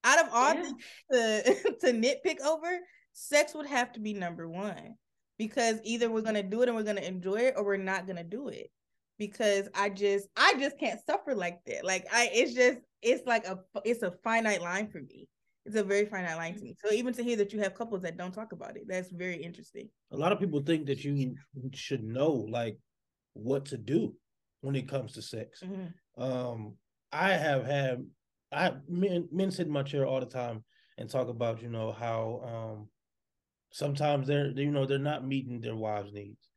out 0.05 0.21
of 0.21 0.33
all 0.33 0.55
yeah. 0.55 0.63
things 0.63 0.83
to, 1.13 1.77
to 1.81 1.93
nitpick 1.93 2.41
over, 2.41 2.79
sex 3.13 3.55
would 3.55 3.67
have 3.67 3.93
to 3.93 4.01
be 4.01 4.15
number 4.15 4.49
one. 4.49 4.95
Because 5.39 5.81
either 5.83 6.11
we're 6.11 6.21
gonna 6.21 6.43
do 6.43 6.63
it 6.63 6.69
and 6.69 6.77
we're 6.77 6.85
gonna 6.85 7.01
enjoy 7.01 7.37
it 7.37 7.55
or 7.57 7.65
we're 7.65 7.77
not 7.77 8.07
gonna 8.07 8.23
do 8.23 8.49
it. 8.49 8.71
Because 9.19 9.69
I 9.75 9.89
just 9.89 10.29
I 10.37 10.55
just 10.59 10.79
can't 10.79 11.01
suffer 11.05 11.35
like 11.35 11.59
that. 11.67 11.85
Like 11.85 12.07
I 12.13 12.31
it's 12.33 12.55
just 12.55 12.79
it's 13.01 13.27
like 13.27 13.47
a 13.47 13.59
it's 13.85 14.03
a 14.03 14.13
finite 14.23 14.63
line 14.63 14.89
for 14.89 15.01
me 15.01 15.29
it's 15.65 15.77
a 15.77 15.85
very 15.85 16.07
finite 16.07 16.37
line 16.37 16.55
to 16.55 16.63
me. 16.63 16.75
So 16.85 16.93
even 16.93 17.13
to 17.15 17.23
hear 17.23 17.37
that 17.37 17.53
you 17.53 17.61
have 17.61 17.75
couples 17.75 18.03
that 18.03 18.17
don't 18.17 18.35
talk 18.35 18.53
about 18.53 18.77
it, 18.77 18.85
that's 18.89 19.11
very 19.11 19.37
interesting. 19.37 19.89
A 20.11 20.17
lot 20.17 20.33
of 20.33 20.41
people 20.41 20.61
think 20.61 20.87
that 20.87 21.05
you 21.05 21.37
should 21.73 22.03
know 22.03 22.33
like 22.33 22.79
what 23.35 23.67
to 23.67 23.79
do 23.79 24.15
when 24.61 24.75
it 24.75 24.89
comes 24.89 25.13
to 25.13 25.23
sex. 25.23 25.63
Mm-hmm. 25.63 26.23
Um, 26.23 26.75
I 27.13 27.33
have 27.33 27.65
had 27.65 28.05
I 28.53 28.73
men 28.89 29.29
men 29.33 29.51
sit 29.51 29.67
in 29.67 29.73
my 29.73 29.83
chair 29.83 30.07
all 30.07 30.21
the 30.21 30.27
time 30.27 30.65
and 30.99 31.09
talk 31.09 31.29
about 31.29 31.63
you 31.63 31.69
know 31.69 31.93
how 31.93 32.41
um 32.45 32.89
sometimes 33.71 34.27
they're 34.27 34.53
they, 34.53 34.63
you 34.63 34.71
know 34.71 34.87
they're 34.87 34.99
not 34.99 35.27
meeting 35.27 35.61
their 35.61 35.77
wives' 35.77 36.13
needs. 36.13 36.49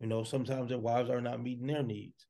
You 0.00 0.06
know 0.06 0.24
sometimes 0.24 0.68
their 0.68 0.78
wives 0.78 1.10
are 1.10 1.20
not 1.20 1.42
meeting 1.42 1.66
their 1.66 1.82
needs, 1.82 2.26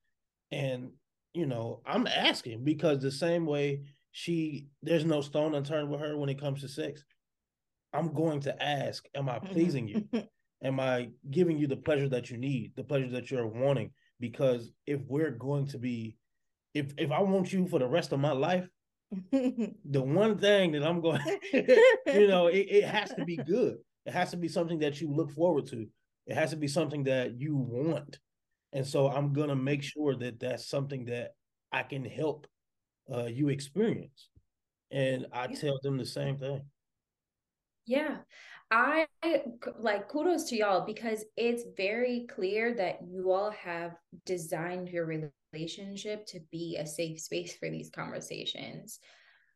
and 0.53 0.91
you 1.33 1.47
know 1.47 1.81
I'm 1.87 2.07
asking 2.07 2.65
because 2.65 3.01
the 3.01 3.11
same 3.11 3.47
way 3.47 3.83
she 4.13 4.69
there's 4.83 5.05
no 5.05 5.21
stone 5.21 5.55
unturned 5.55 5.91
with 5.91 6.01
her 6.01 6.17
when 6.17 6.29
it 6.29 6.41
comes 6.41 6.61
to 6.61 6.69
sex. 6.69 7.05
I'm 7.93 8.13
going 8.13 8.41
to 8.41 8.63
ask, 8.63 9.05
am 9.15 9.29
I 9.29 9.39
pleasing 9.39 9.89
you? 9.89 10.05
am 10.65 10.81
I 10.81 11.11
giving 11.31 11.59
you 11.59 11.67
the 11.67 11.77
pleasure 11.77 12.09
that 12.09 12.31
you 12.31 12.37
need, 12.37 12.73
the 12.77 12.85
pleasure 12.85 13.11
that 13.11 13.31
you're 13.31 13.47
wanting? 13.47 13.91
Because 14.19 14.71
if 14.87 15.01
we're 15.07 15.31
going 15.31 15.67
to 15.69 15.79
be, 15.79 16.17
if 16.75 16.93
if 16.99 17.11
I 17.13 17.21
want 17.23 17.53
you 17.53 17.67
for 17.67 17.79
the 17.79 17.87
rest 17.87 18.13
of 18.13 18.21
my 18.21 18.33
life, 18.33 18.69
the 19.33 20.03
one 20.03 20.39
thing 20.39 20.73
that 20.73 20.85
I'm 20.85 21.01
going, 21.01 21.21
you 21.53 22.29
know, 22.29 22.49
it, 22.49 22.67
it 22.71 22.85
has 22.85 23.11
to 23.11 23.25
be 23.25 23.37
good. 23.37 23.79
It 24.07 24.13
has 24.13 24.31
to 24.31 24.37
be 24.37 24.49
something 24.49 24.79
that 24.81 25.01
you 25.01 25.11
look 25.11 25.31
forward 25.33 25.67
to. 25.69 25.87
It 26.27 26.35
has 26.35 26.51
to 26.51 26.57
be 26.57 26.69
something 26.69 27.05
that 27.05 27.39
you 27.39 27.57
want. 27.57 28.19
And 28.73 28.87
so 28.87 29.09
I'm 29.09 29.33
gonna 29.33 29.57
make 29.57 29.83
sure 29.83 30.17
that 30.17 30.41
that's 30.41 30.67
something 30.67 31.05
that 31.07 31.33
I 31.73 31.83
can 31.83 32.05
help 32.05 32.47
uh, 33.13 33.27
you 33.27 33.49
experience. 33.49 34.29
And 34.91 35.27
I 35.33 35.49
yeah. 35.49 35.57
tell 35.57 35.79
them 35.83 35.97
the 35.97 36.07
same 36.07 36.39
thing. 36.39 36.63
Yeah. 37.87 38.19
I 38.71 39.07
like 39.79 40.09
kudos 40.09 40.45
to 40.45 40.57
y'all 40.57 40.85
because 40.85 41.25
it's 41.37 41.63
very 41.77 42.27
clear 42.35 42.75
that 42.75 43.01
you 43.07 43.31
all 43.31 43.51
have 43.51 43.95
designed 44.25 44.89
your 44.89 45.07
relationship 45.07 45.35
to 45.55 46.41
be 46.51 46.77
a 46.79 46.87
safe 46.87 47.21
space 47.21 47.57
for 47.57 47.71
these 47.71 47.91
conversations. 47.91 48.99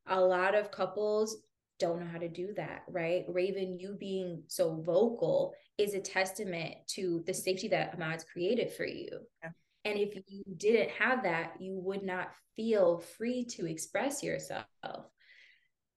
A 0.07 0.21
lot 0.21 0.55
of 0.55 0.71
couples 0.71 1.37
don't 1.79 2.01
know 2.01 2.11
how 2.11 2.19
to 2.19 2.29
do 2.29 2.53
that, 2.57 2.83
right? 2.89 3.25
Raven, 3.29 3.79
you 3.79 3.97
being 3.99 4.43
so 4.49 4.81
vocal 4.83 5.55
is 5.77 5.95
a 5.95 6.01
testament 6.01 6.75
to 6.89 7.23
the 7.27 7.35
safety 7.35 7.69
that 7.69 7.95
Ahmad's 7.95 8.25
created 8.25 8.73
for 8.73 8.85
you. 8.85 9.09
Yeah. 9.43 9.51
And 9.85 9.99
if 9.99 10.15
you 10.27 10.43
didn't 10.57 10.91
have 10.91 11.23
that, 11.23 11.53
you 11.61 11.79
would 11.79 12.03
not 12.03 12.31
feel 12.57 12.99
free 12.99 13.45
to 13.45 13.67
express 13.67 14.23
yourself. 14.23 14.65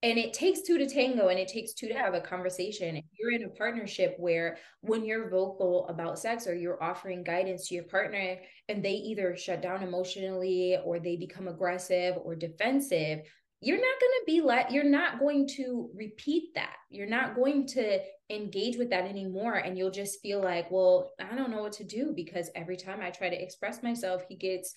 And 0.03 0.17
it 0.17 0.33
takes 0.33 0.61
two 0.61 0.79
to 0.79 0.87
tango 0.87 1.27
and 1.27 1.37
it 1.37 1.47
takes 1.47 1.73
two 1.73 1.87
to 1.87 1.93
have 1.93 2.15
a 2.15 2.21
conversation. 2.21 2.97
If 2.97 3.05
you're 3.19 3.33
in 3.33 3.43
a 3.43 3.49
partnership 3.49 4.15
where 4.17 4.57
when 4.81 5.05
you're 5.05 5.29
vocal 5.29 5.87
about 5.89 6.17
sex 6.17 6.47
or 6.47 6.55
you're 6.55 6.81
offering 6.81 7.23
guidance 7.23 7.67
to 7.67 7.75
your 7.75 7.83
partner 7.83 8.37
and 8.67 8.83
they 8.83 8.93
either 8.93 9.37
shut 9.37 9.61
down 9.61 9.83
emotionally 9.83 10.75
or 10.83 10.99
they 10.99 11.17
become 11.17 11.47
aggressive 11.47 12.15
or 12.23 12.35
defensive, 12.35 13.19
you're 13.63 13.77
not 13.77 13.99
going 13.99 14.11
to 14.11 14.23
be 14.25 14.41
let 14.41 14.71
you're 14.71 14.83
not 14.83 15.19
going 15.19 15.47
to 15.47 15.91
repeat 15.93 16.55
that. 16.55 16.77
You're 16.89 17.05
not 17.05 17.35
going 17.35 17.67
to 17.67 17.99
engage 18.31 18.77
with 18.77 18.89
that 18.89 19.05
anymore. 19.05 19.53
And 19.53 19.77
you'll 19.77 19.91
just 19.91 20.19
feel 20.21 20.41
like 20.41 20.71
well 20.71 21.11
i 21.19 21.35
don't 21.35 21.51
know 21.51 21.61
what 21.61 21.73
to 21.73 21.83
do 21.83 22.11
because 22.15 22.49
every 22.55 22.77
time 22.77 23.01
i 23.01 23.11
try 23.11 23.29
to 23.29 23.41
express 23.41 23.83
myself 23.83 24.23
he 24.27 24.35
gets 24.35 24.73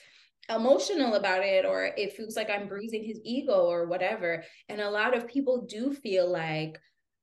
emotional 0.48 1.14
about 1.14 1.42
it 1.42 1.64
or 1.64 1.90
it 1.96 2.12
feels 2.12 2.36
like 2.36 2.50
i'm 2.50 2.68
bruising 2.68 3.02
his 3.02 3.20
ego 3.24 3.64
or 3.66 3.86
whatever. 3.86 4.44
And 4.68 4.80
a 4.80 4.90
lot 4.90 5.16
of 5.16 5.26
people 5.26 5.66
do 5.68 5.92
feel 5.92 6.30
like 6.30 6.78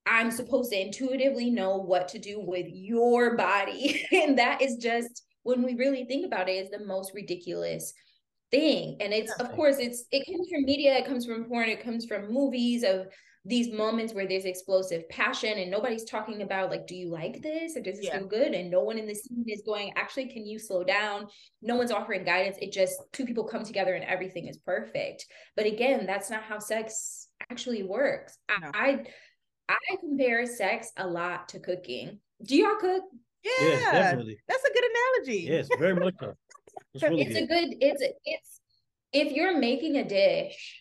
i'm 0.05 0.31
supposed 0.31 0.71
to 0.71 0.81
intuitively 0.81 1.49
know 1.49 1.77
what 1.77 2.07
to 2.09 2.19
do 2.19 2.39
with 2.39 2.65
your 2.69 3.35
body. 3.35 4.05
And 4.11 4.37
that 4.39 4.61
is 4.61 4.77
just 4.77 5.23
when 5.43 5.63
we 5.63 5.75
really 5.75 6.05
think 6.05 6.25
about 6.25 6.49
it 6.49 6.53
is 6.53 6.69
the 6.69 6.85
most 6.85 7.13
ridiculous 7.13 7.93
thing. 8.51 8.97
And 8.99 9.13
it's 9.13 9.31
of 9.33 9.51
course 9.53 9.77
it's 9.79 10.05
it 10.11 10.25
comes 10.25 10.49
from 10.49 10.63
media 10.63 10.97
it 10.97 11.05
comes 11.05 11.25
from 11.25 11.45
porn 11.45 11.69
it 11.69 11.83
comes 11.83 12.05
from 12.05 12.31
movies 12.31 12.83
of 12.83 13.07
these 13.43 13.71
moments 13.71 14.13
where 14.13 14.27
there's 14.27 14.45
explosive 14.45 15.07
passion 15.09 15.57
and 15.57 15.71
nobody's 15.71 16.03
talking 16.03 16.43
about 16.43 16.69
like 16.69 16.85
do 16.85 16.95
you 16.95 17.09
like 17.09 17.41
this 17.41 17.75
or 17.75 17.81
does 17.81 17.97
this 17.97 18.05
yeah. 18.05 18.19
feel 18.19 18.27
good 18.27 18.53
and 18.53 18.69
no 18.69 18.81
one 18.81 18.99
in 18.99 19.07
the 19.07 19.15
scene 19.15 19.43
is 19.47 19.63
going 19.65 19.91
actually 19.95 20.27
can 20.27 20.45
you 20.45 20.59
slow 20.59 20.83
down 20.83 21.27
no 21.61 21.75
one's 21.75 21.91
offering 21.91 22.23
guidance 22.23 22.57
it 22.61 22.71
just 22.71 23.01
two 23.11 23.25
people 23.25 23.43
come 23.43 23.63
together 23.63 23.95
and 23.95 24.05
everything 24.05 24.47
is 24.47 24.57
perfect 24.57 25.25
but 25.55 25.65
again 25.65 26.05
that's 26.05 26.29
not 26.29 26.43
how 26.43 26.59
sex 26.59 27.29
actually 27.49 27.81
works 27.81 28.37
no. 28.61 28.69
I, 28.73 29.05
I 29.67 29.75
i 29.91 29.95
compare 29.99 30.45
sex 30.45 30.91
a 30.97 31.07
lot 31.07 31.49
to 31.49 31.59
cooking 31.59 32.19
do 32.43 32.55
y'all 32.55 32.75
cook 32.79 33.03
yeah 33.43 33.51
yes, 33.59 33.91
definitely. 33.91 34.37
that's 34.47 34.63
a 34.63 34.73
good 34.73 34.83
analogy 34.83 35.47
yes 35.49 35.67
very 35.79 35.95
much 35.95 36.15
so. 36.19 36.33
It's, 36.93 37.03
really 37.03 37.21
it's 37.21 37.33
good. 37.33 37.43
a 37.43 37.47
good 37.47 37.77
it's 37.79 38.03
it's 38.25 38.59
if 39.13 39.31
you're 39.31 39.57
making 39.57 39.95
a 39.95 40.03
dish 40.03 40.80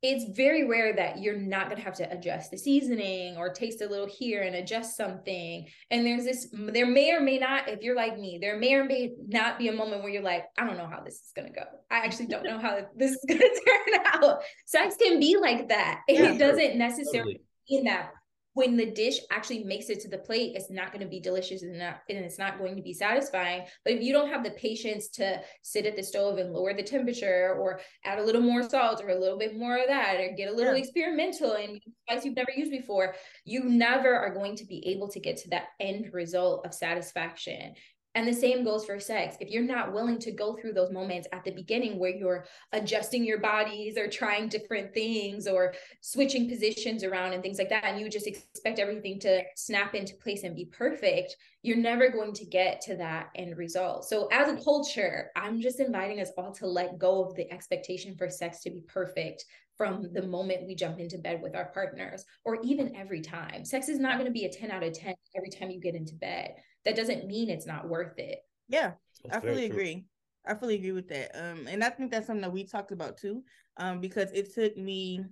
it's 0.00 0.36
very 0.36 0.64
rare 0.64 0.94
that 0.94 1.18
you're 1.20 1.36
not 1.36 1.64
going 1.64 1.76
to 1.76 1.82
have 1.82 1.96
to 1.96 2.12
adjust 2.12 2.52
the 2.52 2.58
seasoning 2.58 3.36
or 3.36 3.52
taste 3.52 3.82
a 3.82 3.88
little 3.88 4.06
here 4.06 4.42
and 4.42 4.54
adjust 4.54 4.96
something. 4.96 5.66
And 5.90 6.06
there's 6.06 6.24
this, 6.24 6.48
there 6.52 6.86
may 6.86 7.12
or 7.12 7.20
may 7.20 7.38
not, 7.38 7.68
if 7.68 7.82
you're 7.82 7.96
like 7.96 8.16
me, 8.16 8.38
there 8.40 8.58
may 8.58 8.74
or 8.74 8.84
may 8.84 9.12
not 9.26 9.58
be 9.58 9.68
a 9.68 9.72
moment 9.72 10.02
where 10.02 10.12
you're 10.12 10.22
like, 10.22 10.44
I 10.56 10.64
don't 10.64 10.76
know 10.76 10.86
how 10.86 11.00
this 11.00 11.14
is 11.14 11.32
going 11.34 11.48
to 11.48 11.54
go. 11.54 11.64
I 11.90 11.98
actually 11.98 12.26
don't 12.26 12.44
know 12.44 12.60
how 12.60 12.78
this 12.96 13.10
is 13.10 13.24
going 13.26 13.40
to 13.40 13.60
turn 13.66 14.22
out. 14.22 14.40
Sex 14.66 14.94
can 14.96 15.18
be 15.18 15.36
like 15.36 15.68
that. 15.68 16.02
Yeah, 16.06 16.32
it 16.32 16.38
doesn't 16.38 16.78
necessarily 16.78 17.34
totally. 17.34 17.44
mean 17.68 17.84
that 17.84 18.12
when 18.54 18.76
the 18.76 18.90
dish 18.90 19.18
actually 19.30 19.64
makes 19.64 19.88
it 19.88 20.00
to 20.00 20.08
the 20.08 20.18
plate, 20.18 20.56
it's 20.56 20.70
not 20.70 20.90
going 20.92 21.04
to 21.04 21.08
be 21.08 21.20
delicious 21.20 21.62
and, 21.62 21.78
not, 21.78 22.00
and 22.08 22.18
it's 22.18 22.38
not 22.38 22.58
going 22.58 22.76
to 22.76 22.82
be 22.82 22.92
satisfying. 22.92 23.62
But 23.84 23.94
if 23.94 24.02
you 24.02 24.12
don't 24.12 24.30
have 24.30 24.42
the 24.42 24.50
patience 24.50 25.08
to 25.10 25.40
sit 25.62 25.86
at 25.86 25.96
the 25.96 26.02
stove 26.02 26.38
and 26.38 26.52
lower 26.52 26.74
the 26.74 26.82
temperature 26.82 27.54
or 27.58 27.80
add 28.04 28.18
a 28.18 28.24
little 28.24 28.40
more 28.40 28.68
salt 28.68 29.02
or 29.02 29.10
a 29.10 29.18
little 29.18 29.38
bit 29.38 29.56
more 29.56 29.78
of 29.78 29.86
that 29.86 30.18
or 30.20 30.34
get 30.36 30.50
a 30.50 30.54
little 30.54 30.74
yeah. 30.74 30.82
experimental 30.82 31.52
and 31.52 31.80
spice 32.08 32.24
you've 32.24 32.36
never 32.36 32.52
used 32.54 32.72
before, 32.72 33.14
you 33.44 33.64
never 33.64 34.14
are 34.14 34.34
going 34.34 34.56
to 34.56 34.66
be 34.66 34.86
able 34.88 35.08
to 35.08 35.20
get 35.20 35.36
to 35.36 35.50
that 35.50 35.68
end 35.78 36.10
result 36.12 36.66
of 36.66 36.74
satisfaction. 36.74 37.74
And 38.18 38.26
the 38.26 38.32
same 38.32 38.64
goes 38.64 38.84
for 38.84 38.98
sex. 38.98 39.36
If 39.38 39.48
you're 39.48 39.62
not 39.62 39.92
willing 39.92 40.18
to 40.18 40.32
go 40.32 40.56
through 40.56 40.72
those 40.72 40.90
moments 40.90 41.28
at 41.30 41.44
the 41.44 41.52
beginning 41.52 42.00
where 42.00 42.10
you're 42.10 42.46
adjusting 42.72 43.24
your 43.24 43.38
bodies 43.38 43.96
or 43.96 44.08
trying 44.08 44.48
different 44.48 44.92
things 44.92 45.46
or 45.46 45.72
switching 46.00 46.48
positions 46.48 47.04
around 47.04 47.32
and 47.32 47.44
things 47.44 47.58
like 47.58 47.68
that, 47.68 47.84
and 47.84 48.00
you 48.00 48.10
just 48.10 48.26
expect 48.26 48.80
everything 48.80 49.20
to 49.20 49.44
snap 49.54 49.94
into 49.94 50.16
place 50.16 50.42
and 50.42 50.56
be 50.56 50.64
perfect, 50.64 51.36
you're 51.62 51.76
never 51.76 52.08
going 52.08 52.32
to 52.32 52.44
get 52.44 52.80
to 52.80 52.96
that 52.96 53.28
end 53.36 53.56
result. 53.56 54.08
So, 54.08 54.26
as 54.32 54.48
a 54.48 54.64
culture, 54.64 55.30
I'm 55.36 55.60
just 55.60 55.78
inviting 55.78 56.20
us 56.20 56.32
all 56.36 56.50
to 56.54 56.66
let 56.66 56.98
go 56.98 57.22
of 57.24 57.36
the 57.36 57.48
expectation 57.52 58.16
for 58.16 58.28
sex 58.28 58.62
to 58.62 58.70
be 58.70 58.82
perfect 58.88 59.44
from 59.76 60.12
the 60.12 60.26
moment 60.26 60.66
we 60.66 60.74
jump 60.74 60.98
into 60.98 61.18
bed 61.18 61.40
with 61.40 61.54
our 61.54 61.66
partners 61.66 62.24
or 62.44 62.58
even 62.64 62.96
every 62.96 63.20
time. 63.20 63.64
Sex 63.64 63.88
is 63.88 64.00
not 64.00 64.14
going 64.14 64.26
to 64.26 64.32
be 64.32 64.44
a 64.44 64.52
10 64.52 64.72
out 64.72 64.82
of 64.82 64.92
10 64.92 65.14
every 65.36 65.50
time 65.50 65.70
you 65.70 65.78
get 65.78 65.94
into 65.94 66.16
bed 66.16 66.56
that 66.88 66.96
doesn't 66.96 67.26
mean 67.26 67.50
it's 67.50 67.66
not 67.66 67.88
worth 67.88 68.18
it. 68.18 68.38
Yeah, 68.68 68.92
that's 69.24 69.36
I 69.36 69.40
fully 69.40 69.66
agree. 69.66 70.06
I 70.46 70.54
fully 70.54 70.76
agree 70.76 70.92
with 70.92 71.08
that. 71.08 71.30
Um, 71.34 71.66
and 71.68 71.84
I 71.84 71.90
think 71.90 72.10
that's 72.10 72.26
something 72.26 72.42
that 72.42 72.52
we 72.52 72.64
talked 72.64 72.92
about 72.92 73.18
too. 73.18 73.42
Um, 73.76 74.00
because 74.00 74.32
it 74.32 74.54
took 74.54 74.76
me, 74.76 75.22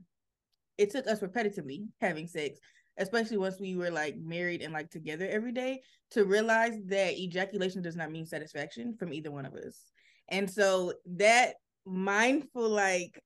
it 0.76 0.90
took 0.90 1.06
us 1.06 1.20
repetitively 1.20 1.86
having 2.00 2.26
sex, 2.26 2.58
especially 2.98 3.38
once 3.38 3.58
we 3.58 3.74
were 3.74 3.90
like 3.90 4.16
married 4.18 4.60
and 4.60 4.74
like 4.74 4.90
together 4.90 5.26
every 5.30 5.52
day, 5.52 5.80
to 6.10 6.24
realize 6.24 6.74
that 6.86 7.16
ejaculation 7.16 7.80
does 7.80 7.96
not 7.96 8.12
mean 8.12 8.26
satisfaction 8.26 8.94
from 8.98 9.14
either 9.14 9.30
one 9.30 9.46
of 9.46 9.54
us. 9.54 9.80
And 10.28 10.50
so 10.50 10.92
that 11.16 11.54
mindful, 11.86 12.68
like, 12.68 13.18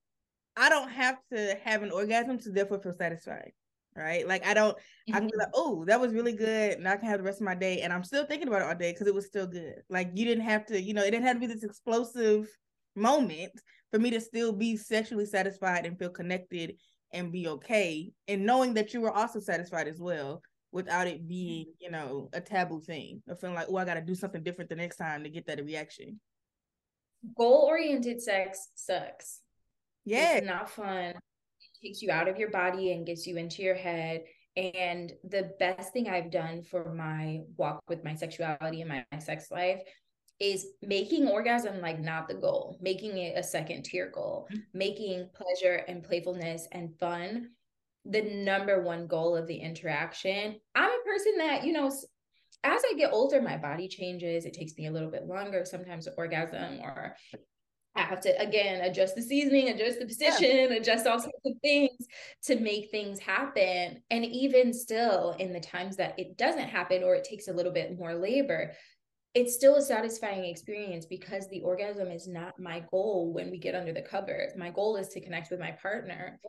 I 0.57 0.69
don't 0.69 0.91
have 0.91 1.17
to 1.33 1.57
have 1.65 1.83
an 1.83 1.91
orgasm 1.91 2.39
to 2.39 2.51
therefore 2.51 2.81
feel 2.81 2.95
satisfied 2.95 3.53
right? 3.97 4.27
Like 4.27 4.47
I 4.47 4.55
don't, 4.55 4.77
mm-hmm. 4.77 5.15
I 5.15 5.19
can 5.19 5.29
be 5.29 5.37
like, 5.37 5.51
oh, 5.55 5.85
that 5.87 6.01
was 6.01 6.13
really 6.13 6.33
good, 6.33 6.79
and 6.79 6.89
I 6.89 6.97
can 6.97 7.09
have 7.09 7.19
the 7.19 7.25
rest 7.25 7.41
of 7.41 7.47
my 7.47 7.55
day, 7.55 7.81
and 7.81 7.93
I'm 7.93 8.05
still 8.05 8.25
thinking 8.25 8.49
about 8.49 8.63
it 8.63 8.69
all 8.69 8.75
day 8.75 8.93
because 8.93 9.07
it 9.07 9.15
was 9.15 9.27
still 9.27 9.47
good. 9.47 9.83
Like 9.89 10.11
you 10.15 10.25
didn't 10.25 10.45
have 10.45 10.67
to, 10.67 10.81
you 10.81 10.95
know, 10.95 11.03
it 11.03 11.11
didn't 11.11 11.27
have 11.27 11.37
to 11.37 11.41
be 11.41 11.47
this 11.47 11.65
explosive 11.65 12.49
moment 12.97 13.53
for 13.91 13.99
me 13.99 14.11
to 14.11 14.21
still 14.21 14.53
be 14.53 14.77
sexually 14.77 15.27
satisfied 15.27 15.87
and 15.87 15.99
feel 15.99 16.11
connected 16.11 16.77
and 17.13 17.33
be 17.33 17.49
okay, 17.49 18.13
and 18.29 18.47
knowing 18.47 18.75
that 18.75 18.95
you 18.95 19.01
were 19.01 19.13
also 19.13 19.41
satisfied 19.41 19.89
as 19.89 20.01
well 20.01 20.43
without 20.73 21.09
it 21.09 21.27
being, 21.27 21.67
you 21.81 21.91
know, 21.91 22.29
a 22.33 22.41
taboo 22.41 22.81
thing 22.81 23.21
or 23.27 23.35
feeling 23.35 23.57
like, 23.57 23.67
oh, 23.69 23.77
I 23.77 23.85
got 23.85 23.95
to 23.95 24.01
do 24.01 24.15
something 24.15 24.43
different 24.45 24.71
the 24.71 24.77
next 24.77 24.97
time 24.97 25.25
to 25.25 25.29
get 25.29 25.47
that 25.47 25.65
reaction. 25.65 26.21
Goal 27.37 27.67
oriented 27.69 28.23
sex 28.23 28.69
sucks. 28.77 29.41
Yeah, 30.05 30.37
it's 30.37 30.47
not 30.47 30.71
fun 30.71 31.15
takes 31.83 32.03
you 32.03 32.11
out 32.11 32.29
of 32.29 32.39
your 32.39 32.51
body 32.51 32.93
and 32.93 33.07
gets 33.07 33.27
you 33.27 33.37
into 33.37 33.63
your 33.63 33.75
head. 33.75 34.25
And 34.57 35.13
the 35.25 35.53
best 35.59 35.93
thing 35.93 36.09
I've 36.09 36.31
done 36.31 36.63
for 36.63 36.93
my 36.93 37.41
walk 37.57 37.83
with 37.89 38.05
my 38.05 38.15
sexuality 38.15 38.81
and 38.81 38.89
my, 38.89 39.05
my 39.13 39.19
sex 39.19 39.51
life 39.51 39.81
is 40.41 40.67
making 40.83 41.29
orgasm 41.29 41.81
like 41.81 42.01
not 42.01 42.27
the 42.27 42.35
goal, 42.35 42.79
making 42.81 43.19
it 43.19 43.39
a 43.39 43.43
second 43.43 43.85
tier 43.85 44.11
goal, 44.13 44.49
mm-hmm. 44.51 44.61
making 44.73 45.29
pleasure 45.35 45.85
and 45.87 46.03
playfulness 46.03 46.67
and 46.73 46.99
fun 46.99 47.51
the 48.07 48.23
number 48.23 48.83
one 48.83 49.07
goal 49.07 49.37
of 49.37 49.47
the 49.47 49.57
interaction. 49.57 50.59
I'm 50.75 50.91
a 50.91 51.05
person 51.05 51.35
that, 51.39 51.65
you 51.65 51.73
know, 51.73 51.89
as 52.65 52.83
I 52.85 52.95
get 52.97 53.13
older, 53.13 53.41
my 53.41 53.57
body 53.57 53.89
changes. 53.89 54.45
It 54.45 54.55
takes 54.55 54.77
me 54.77 54.87
a 54.87 54.91
little 54.91 55.11
bit 55.11 55.27
longer 55.27 55.65
sometimes 55.65 56.07
to 56.07 56.15
orgasm 56.17 56.81
or 56.81 57.17
I 57.97 58.03
have 58.03 58.21
to 58.21 58.41
again 58.41 58.83
adjust 58.83 59.17
the 59.17 59.23
seasoning, 59.23 59.69
adjust 59.69 59.99
the 59.99 60.07
position, 60.07 60.71
yeah. 60.71 60.77
adjust 60.77 61.07
all 61.07 61.19
sorts 61.19 61.41
of 61.45 61.53
things 61.61 62.07
to 62.45 62.59
make 62.61 62.91
things 62.91 63.19
happen. 63.19 64.03
And 64.11 64.25
even 64.25 64.73
still, 64.73 65.35
in 65.39 65.53
the 65.53 65.61
times 65.61 65.97
that 65.97 66.19
it 66.19 66.37
doesn't 66.37 66.69
happen 66.69 67.03
or 67.03 67.15
it 67.15 67.25
takes 67.25 67.49
a 67.49 67.53
little 67.53 67.73
bit 67.73 67.99
more 67.99 68.15
labor, 68.15 68.73
it's 69.35 69.55
still 69.55 69.77
a 69.77 69.83
satisfying 69.83 70.45
experience 70.45 71.07
because 71.07 71.49
the 71.49 71.61
orgasm 71.63 72.09
is 72.09 72.27
not 72.27 72.59
my 72.59 72.85
goal 72.91 73.33
when 73.33 73.51
we 73.51 73.59
get 73.59 73.75
under 73.75 73.93
the 73.93 74.03
covers. 74.03 74.53
My 74.57 74.71
goal 74.71 74.97
is 74.97 75.09
to 75.09 75.21
connect 75.21 75.51
with 75.51 75.61
my 75.61 75.73
partner 75.73 76.41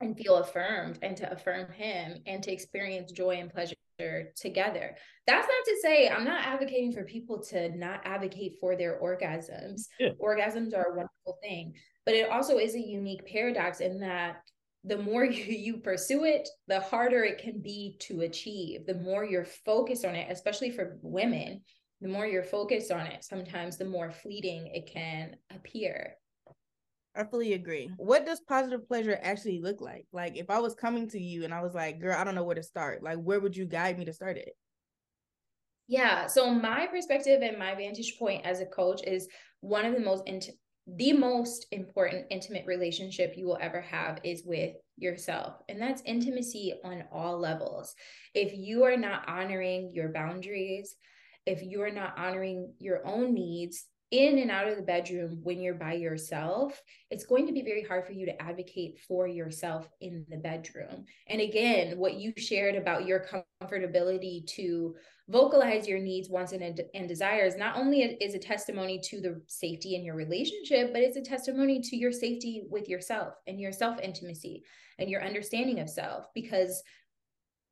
and 0.00 0.16
feel 0.16 0.36
affirmed 0.36 0.98
and 1.02 1.16
to 1.18 1.30
affirm 1.30 1.70
him 1.72 2.22
and 2.26 2.42
to 2.42 2.52
experience 2.52 3.12
joy 3.12 3.36
and 3.36 3.50
pleasure 3.50 3.76
together. 4.36 4.96
That's 5.26 5.46
not 5.46 5.64
to 5.64 5.76
say 5.82 6.08
I'm 6.08 6.24
not 6.24 6.44
advocating 6.44 6.92
for 6.92 7.04
people 7.04 7.42
to 7.44 7.76
not 7.76 8.00
advocate 8.04 8.56
for 8.60 8.76
their 8.76 9.00
orgasms. 9.00 9.82
Yeah. 9.98 10.10
Orgasms 10.22 10.74
are 10.74 10.92
a 10.92 10.96
wonderful 10.96 11.38
thing, 11.42 11.74
but 12.04 12.14
it 12.14 12.30
also 12.30 12.58
is 12.58 12.74
a 12.74 12.80
unique 12.80 13.26
paradox 13.26 13.80
in 13.80 14.00
that 14.00 14.42
the 14.84 14.98
more 14.98 15.24
you, 15.24 15.44
you 15.44 15.76
pursue 15.78 16.24
it, 16.24 16.48
the 16.66 16.80
harder 16.80 17.24
it 17.24 17.38
can 17.38 17.60
be 17.60 17.96
to 18.00 18.22
achieve. 18.22 18.86
The 18.86 18.94
more 18.94 19.24
you're 19.24 19.44
focused 19.44 20.04
on 20.04 20.14
it, 20.14 20.28
especially 20.30 20.70
for 20.70 20.98
women, 21.02 21.62
the 22.00 22.08
more 22.08 22.26
you're 22.26 22.42
focused 22.42 22.90
on 22.90 23.06
it, 23.06 23.24
sometimes 23.24 23.76
the 23.76 23.84
more 23.84 24.10
fleeting 24.10 24.68
it 24.68 24.90
can 24.90 25.36
appear. 25.54 26.16
I 27.20 27.24
fully 27.24 27.52
agree. 27.52 27.92
What 27.98 28.24
does 28.24 28.40
positive 28.40 28.88
pleasure 28.88 29.18
actually 29.20 29.60
look 29.60 29.82
like? 29.82 30.06
Like 30.10 30.38
if 30.38 30.48
I 30.48 30.58
was 30.58 30.74
coming 30.74 31.06
to 31.10 31.20
you 31.20 31.44
and 31.44 31.52
I 31.52 31.60
was 31.60 31.74
like, 31.74 32.00
girl, 32.00 32.16
I 32.16 32.24
don't 32.24 32.34
know 32.34 32.44
where 32.44 32.54
to 32.54 32.62
start. 32.62 33.02
Like 33.02 33.18
where 33.18 33.40
would 33.40 33.54
you 33.54 33.66
guide 33.66 33.98
me 33.98 34.06
to 34.06 34.12
start 34.14 34.38
it? 34.38 34.56
Yeah. 35.86 36.28
So 36.28 36.50
my 36.50 36.86
perspective 36.86 37.42
and 37.42 37.58
my 37.58 37.74
vantage 37.74 38.16
point 38.18 38.46
as 38.46 38.60
a 38.60 38.66
coach 38.66 39.02
is 39.04 39.28
one 39.60 39.84
of 39.84 39.92
the 39.92 40.00
most 40.00 40.26
int- 40.26 40.56
the 40.86 41.12
most 41.12 41.66
important 41.72 42.24
intimate 42.30 42.64
relationship 42.66 43.34
you 43.36 43.46
will 43.46 43.58
ever 43.60 43.82
have 43.82 44.18
is 44.24 44.42
with 44.46 44.76
yourself. 44.96 45.56
And 45.68 45.78
that's 45.80 46.02
intimacy 46.06 46.72
on 46.82 47.04
all 47.12 47.38
levels. 47.38 47.94
If 48.34 48.56
you 48.56 48.84
are 48.84 48.96
not 48.96 49.28
honoring 49.28 49.92
your 49.92 50.08
boundaries, 50.08 50.96
if 51.44 51.62
you 51.62 51.82
are 51.82 51.90
not 51.90 52.16
honoring 52.16 52.72
your 52.78 53.06
own 53.06 53.34
needs, 53.34 53.84
in 54.10 54.38
and 54.38 54.50
out 54.50 54.66
of 54.66 54.76
the 54.76 54.82
bedroom 54.82 55.38
when 55.42 55.60
you're 55.60 55.74
by 55.74 55.92
yourself, 55.92 56.82
it's 57.10 57.24
going 57.24 57.46
to 57.46 57.52
be 57.52 57.62
very 57.62 57.84
hard 57.84 58.04
for 58.04 58.12
you 58.12 58.26
to 58.26 58.42
advocate 58.42 58.98
for 59.06 59.28
yourself 59.28 59.88
in 60.00 60.26
the 60.28 60.36
bedroom. 60.36 61.04
And 61.28 61.40
again, 61.40 61.96
what 61.96 62.14
you 62.14 62.32
shared 62.36 62.74
about 62.74 63.06
your 63.06 63.24
comfortability 63.62 64.46
to 64.48 64.96
vocalize 65.28 65.86
your 65.86 66.00
needs, 66.00 66.28
wants, 66.28 66.50
and, 66.52 66.80
and 66.92 67.08
desires 67.08 67.56
not 67.56 67.76
only 67.76 68.02
is 68.02 68.34
a 68.34 68.38
testimony 68.38 69.00
to 69.04 69.20
the 69.20 69.40
safety 69.46 69.94
in 69.94 70.04
your 70.04 70.16
relationship, 70.16 70.92
but 70.92 71.02
it's 71.02 71.16
a 71.16 71.22
testimony 71.22 71.80
to 71.80 71.96
your 71.96 72.12
safety 72.12 72.64
with 72.68 72.88
yourself 72.88 73.34
and 73.46 73.60
your 73.60 73.72
self 73.72 74.00
intimacy 74.00 74.64
and 74.98 75.08
your 75.08 75.24
understanding 75.24 75.78
of 75.78 75.88
self. 75.88 76.26
Because 76.34 76.82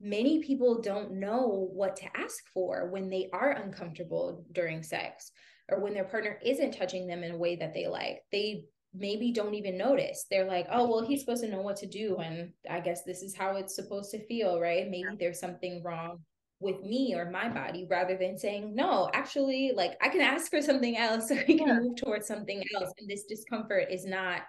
many 0.01 0.41
people 0.41 0.81
don't 0.81 1.11
know 1.11 1.69
what 1.73 1.97
to 1.97 2.17
ask 2.17 2.45
for 2.55 2.89
when 2.91 3.11
they 3.11 3.29
are 3.33 3.51
uncomfortable 3.51 4.45
during 4.53 4.85
sex 4.85 5.33
or 5.71 5.81
when 5.81 5.95
their 5.95 6.05
partner 6.05 6.39
isn't 6.45 6.73
touching 6.73 7.07
them 7.07 7.23
in 7.23 7.33
a 7.33 7.37
way 7.37 7.57
that 7.57 7.75
they 7.75 7.87
like 7.87 8.23
they 8.33 8.65
maybe 8.95 9.33
don't 9.33 9.55
even 9.55 9.77
notice. 9.77 10.27
They're 10.31 10.47
like 10.47 10.67
oh 10.71 10.89
well 10.89 11.07
he's 11.07 11.21
supposed 11.21 11.43
to 11.45 11.51
know 11.51 11.61
what 11.61 11.77
to 11.77 11.87
do 11.87 12.17
and 12.17 12.53
i 12.69 12.81
guess 12.81 13.05
this 13.05 13.23
is 13.23 13.37
how 13.37 13.57
it's 13.57 13.75
supposed 13.75 14.11
to 14.13 14.27
feel 14.27 14.61
right? 14.61 14.89
Maybe 14.89 15.17
there's 15.19 15.41
something 15.41 15.83
wrong 15.85 16.19
with 16.61 16.83
me 16.83 17.15
or 17.15 17.31
my 17.31 17.49
body 17.49 17.87
rather 17.89 18.17
than 18.17 18.37
saying 18.37 18.75
no 18.75 19.09
actually 19.15 19.71
like 19.77 19.93
i 20.03 20.09
can 20.09 20.21
ask 20.21 20.51
for 20.51 20.61
something 20.61 20.97
else 20.97 21.29
so 21.29 21.37
we 21.47 21.57
can 21.57 21.69
yeah. 21.69 21.79
move 21.79 21.97
towards 21.97 22.27
something 22.27 22.63
else. 22.75 22.93
And 22.99 23.09
this 23.09 23.25
discomfort 23.25 23.89
is 23.91 24.05
not 24.05 24.43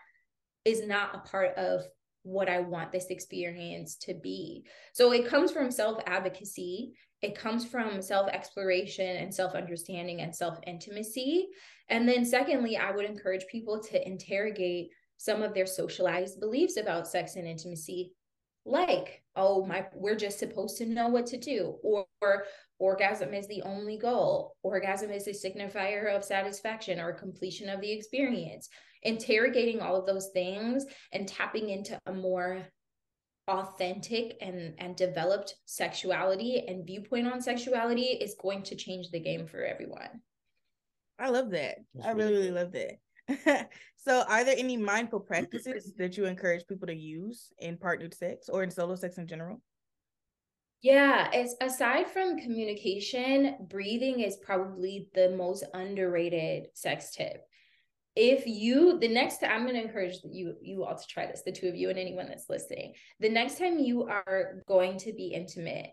is 0.66 0.86
not 0.86 1.16
a 1.16 1.20
part 1.20 1.56
of 1.58 1.82
what 2.24 2.50
i 2.50 2.60
want 2.60 2.92
this 2.92 3.08
experience 3.08 3.96
to 3.96 4.14
be. 4.14 4.66
So 4.94 5.12
it 5.14 5.28
comes 5.28 5.52
from 5.52 5.72
self 5.72 6.02
advocacy 6.06 6.94
it 7.22 7.36
comes 7.36 7.66
from 7.66 8.02
self 8.02 8.30
exploration 8.30 9.18
and 9.18 9.34
self 9.34 9.56
understanding 9.56 10.22
and 10.22 10.36
self 10.36 10.58
intimacy. 10.66 11.48
And 11.90 12.08
then, 12.08 12.26
secondly, 12.26 12.78
I 12.78 12.92
would 12.92 13.06
encourage 13.06 13.48
people 13.48 13.82
to 13.84 14.08
interrogate 14.08 14.92
some 15.18 15.44
of 15.44 15.54
their 15.54 15.66
socialized 15.66 16.40
beliefs 16.40 16.78
about 16.78 17.08
sex 17.08 17.36
and 17.36 17.46
intimacy, 17.46 18.14
like, 18.66 19.22
oh, 19.36 19.66
my, 19.66 19.86
we're 19.94 20.16
just 20.16 20.40
supposed 20.40 20.78
to 20.78 20.86
know 20.86 21.10
what 21.10 21.26
to 21.28 21.38
do, 21.38 21.76
or, 21.84 22.06
or 22.22 22.46
orgasm 22.78 23.34
is 23.34 23.48
the 23.48 23.62
only 23.64 23.98
goal, 23.98 24.56
orgasm 24.64 25.12
is 25.12 25.28
a 25.28 25.32
signifier 25.32 26.16
of 26.16 26.24
satisfaction 26.24 27.00
or 27.00 27.12
completion 27.12 27.70
of 27.70 27.82
the 27.82 27.92
experience. 27.92 28.70
Interrogating 29.04 29.80
all 29.80 29.96
of 29.96 30.06
those 30.06 30.30
things 30.34 30.86
and 31.14 31.28
tapping 31.28 31.70
into 31.70 31.98
a 32.06 32.14
more 32.14 32.66
authentic 33.50 34.38
and 34.42 34.74
and 34.78 34.96
developed 34.96 35.56
sexuality 35.66 36.66
and 36.68 36.86
viewpoint 36.86 37.28
on 37.28 37.42
sexuality 37.42 38.18
is 38.22 38.36
going 38.42 38.64
to 38.64 38.76
change 38.76 39.10
the 39.12 39.20
game 39.20 39.48
for 39.48 39.64
everyone. 39.64 40.22
I 41.20 41.30
love 41.30 41.50
that. 41.52 41.78
That's 41.94 42.08
i 42.08 42.12
really 42.12 42.34
really 42.34 42.52
love 42.52 42.72
that. 42.74 43.70
So 44.02 44.24
are 44.30 44.46
there 44.46 44.56
any 44.58 44.78
mindful 44.78 45.20
practices 45.20 45.94
that 45.98 46.16
you 46.16 46.26
encourage 46.26 46.66
people 46.68 46.88
to 46.88 46.96
use 46.96 47.52
in 47.60 47.78
partnered 47.78 48.14
sex 48.14 48.48
or 48.48 48.64
in 48.64 48.72
solo 48.72 48.96
sex 48.96 49.18
in 49.18 49.28
general? 49.28 49.62
Yeah, 50.82 51.30
it's 51.34 51.56
aside 51.60 52.08
from 52.08 52.40
communication, 52.40 53.58
breathing 53.70 54.22
is 54.22 54.38
probably 54.38 55.10
the 55.14 55.32
most 55.32 55.66
underrated 55.74 56.68
sex 56.74 57.12
tip 57.12 57.44
if 58.20 58.46
you 58.46 59.00
the 59.00 59.08
next 59.08 59.40
time 59.40 59.52
i'm 59.52 59.64
going 59.64 59.76
to 59.76 59.82
encourage 59.82 60.18
you 60.30 60.54
you 60.62 60.84
all 60.84 60.96
to 60.96 61.08
try 61.08 61.26
this 61.26 61.42
the 61.46 61.52
two 61.52 61.68
of 61.68 61.76
you 61.76 61.90
and 61.90 61.98
anyone 61.98 62.28
that's 62.28 62.50
listening. 62.50 62.94
The 63.20 63.30
next 63.30 63.58
time 63.58 63.80
you 63.80 64.04
are 64.04 64.62
going 64.68 64.98
to 65.00 65.14
be 65.14 65.28
intimate 65.28 65.92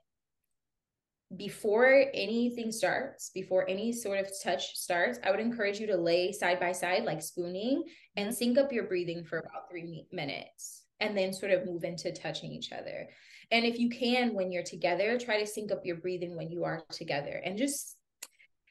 before 1.36 2.06
anything 2.14 2.72
starts 2.72 3.30
before 3.34 3.68
any 3.68 3.92
sort 3.92 4.18
of 4.20 4.30
touch 4.44 4.76
starts 4.76 5.18
i 5.24 5.30
would 5.30 5.40
encourage 5.40 5.80
you 5.80 5.86
to 5.88 5.96
lay 5.96 6.30
side 6.30 6.60
by 6.60 6.70
side 6.70 7.04
like 7.04 7.20
spooning 7.20 7.82
and 8.16 8.28
mm-hmm. 8.28 8.36
sync 8.36 8.58
up 8.58 8.72
your 8.72 8.84
breathing 8.84 9.24
for 9.24 9.38
about 9.38 9.68
three 9.68 10.06
minutes 10.12 10.84
and 11.00 11.16
then 11.16 11.32
sort 11.32 11.52
of 11.52 11.66
move 11.66 11.84
into 11.84 12.12
touching 12.12 12.50
each 12.52 12.72
other. 12.72 13.08
And 13.50 13.64
if 13.64 13.78
you 13.78 13.90
can 13.90 14.34
when 14.34 14.50
you're 14.50 14.62
together 14.62 15.18
try 15.18 15.40
to 15.40 15.46
sync 15.46 15.70
up 15.70 15.84
your 15.84 15.96
breathing 15.96 16.36
when 16.36 16.50
you 16.50 16.64
are 16.64 16.82
together 16.90 17.40
and 17.44 17.58
just 17.58 17.96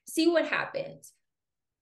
see 0.08 0.28
what 0.28 0.48
happens. 0.48 1.14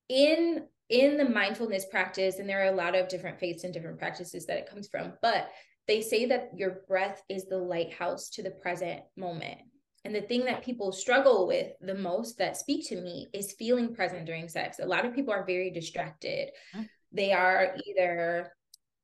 In 0.10 0.66
in 0.89 1.17
the 1.17 1.28
mindfulness 1.28 1.86
practice, 1.86 2.39
and 2.39 2.48
there 2.48 2.62
are 2.63 2.74
a 2.74 2.76
lot 2.76 2.96
of 2.96 3.08
different 3.08 3.39
faiths 3.39 3.63
and 3.63 3.74
different 3.74 4.00
practices 4.00 4.46
that 4.46 4.58
it 4.58 4.69
comes 4.69 4.88
from, 4.88 5.13
but 5.22 5.50
they 5.88 6.02
say 6.02 6.26
that 6.28 6.52
your 6.56 6.82
breath 6.88 7.22
is 7.30 7.46
the 7.46 7.58
lighthouse 7.58 8.30
to 8.32 8.43
the 8.43 8.52
present 8.52 9.02
moment. 9.17 9.60
And 10.06 10.13
the 10.13 10.22
thing 10.22 10.46
that 10.46 10.63
people 10.63 10.91
struggle 10.91 11.48
with 11.48 11.72
the 11.80 11.96
most 11.96 12.38
that 12.38 12.58
speak 12.58 12.88
to 12.89 13.02
me 13.02 13.28
is 13.34 13.56
feeling 13.58 13.96
present 13.96 14.26
during 14.26 14.50
sex. 14.50 14.80
A 14.80 14.86
lot 14.86 15.06
of 15.06 15.15
people 15.15 15.34
are 15.34 15.46
very 15.46 15.72
distracted. 15.72 16.50
Mm. 16.76 16.88
They 17.13 17.32
are 17.32 17.76
either 17.88 18.52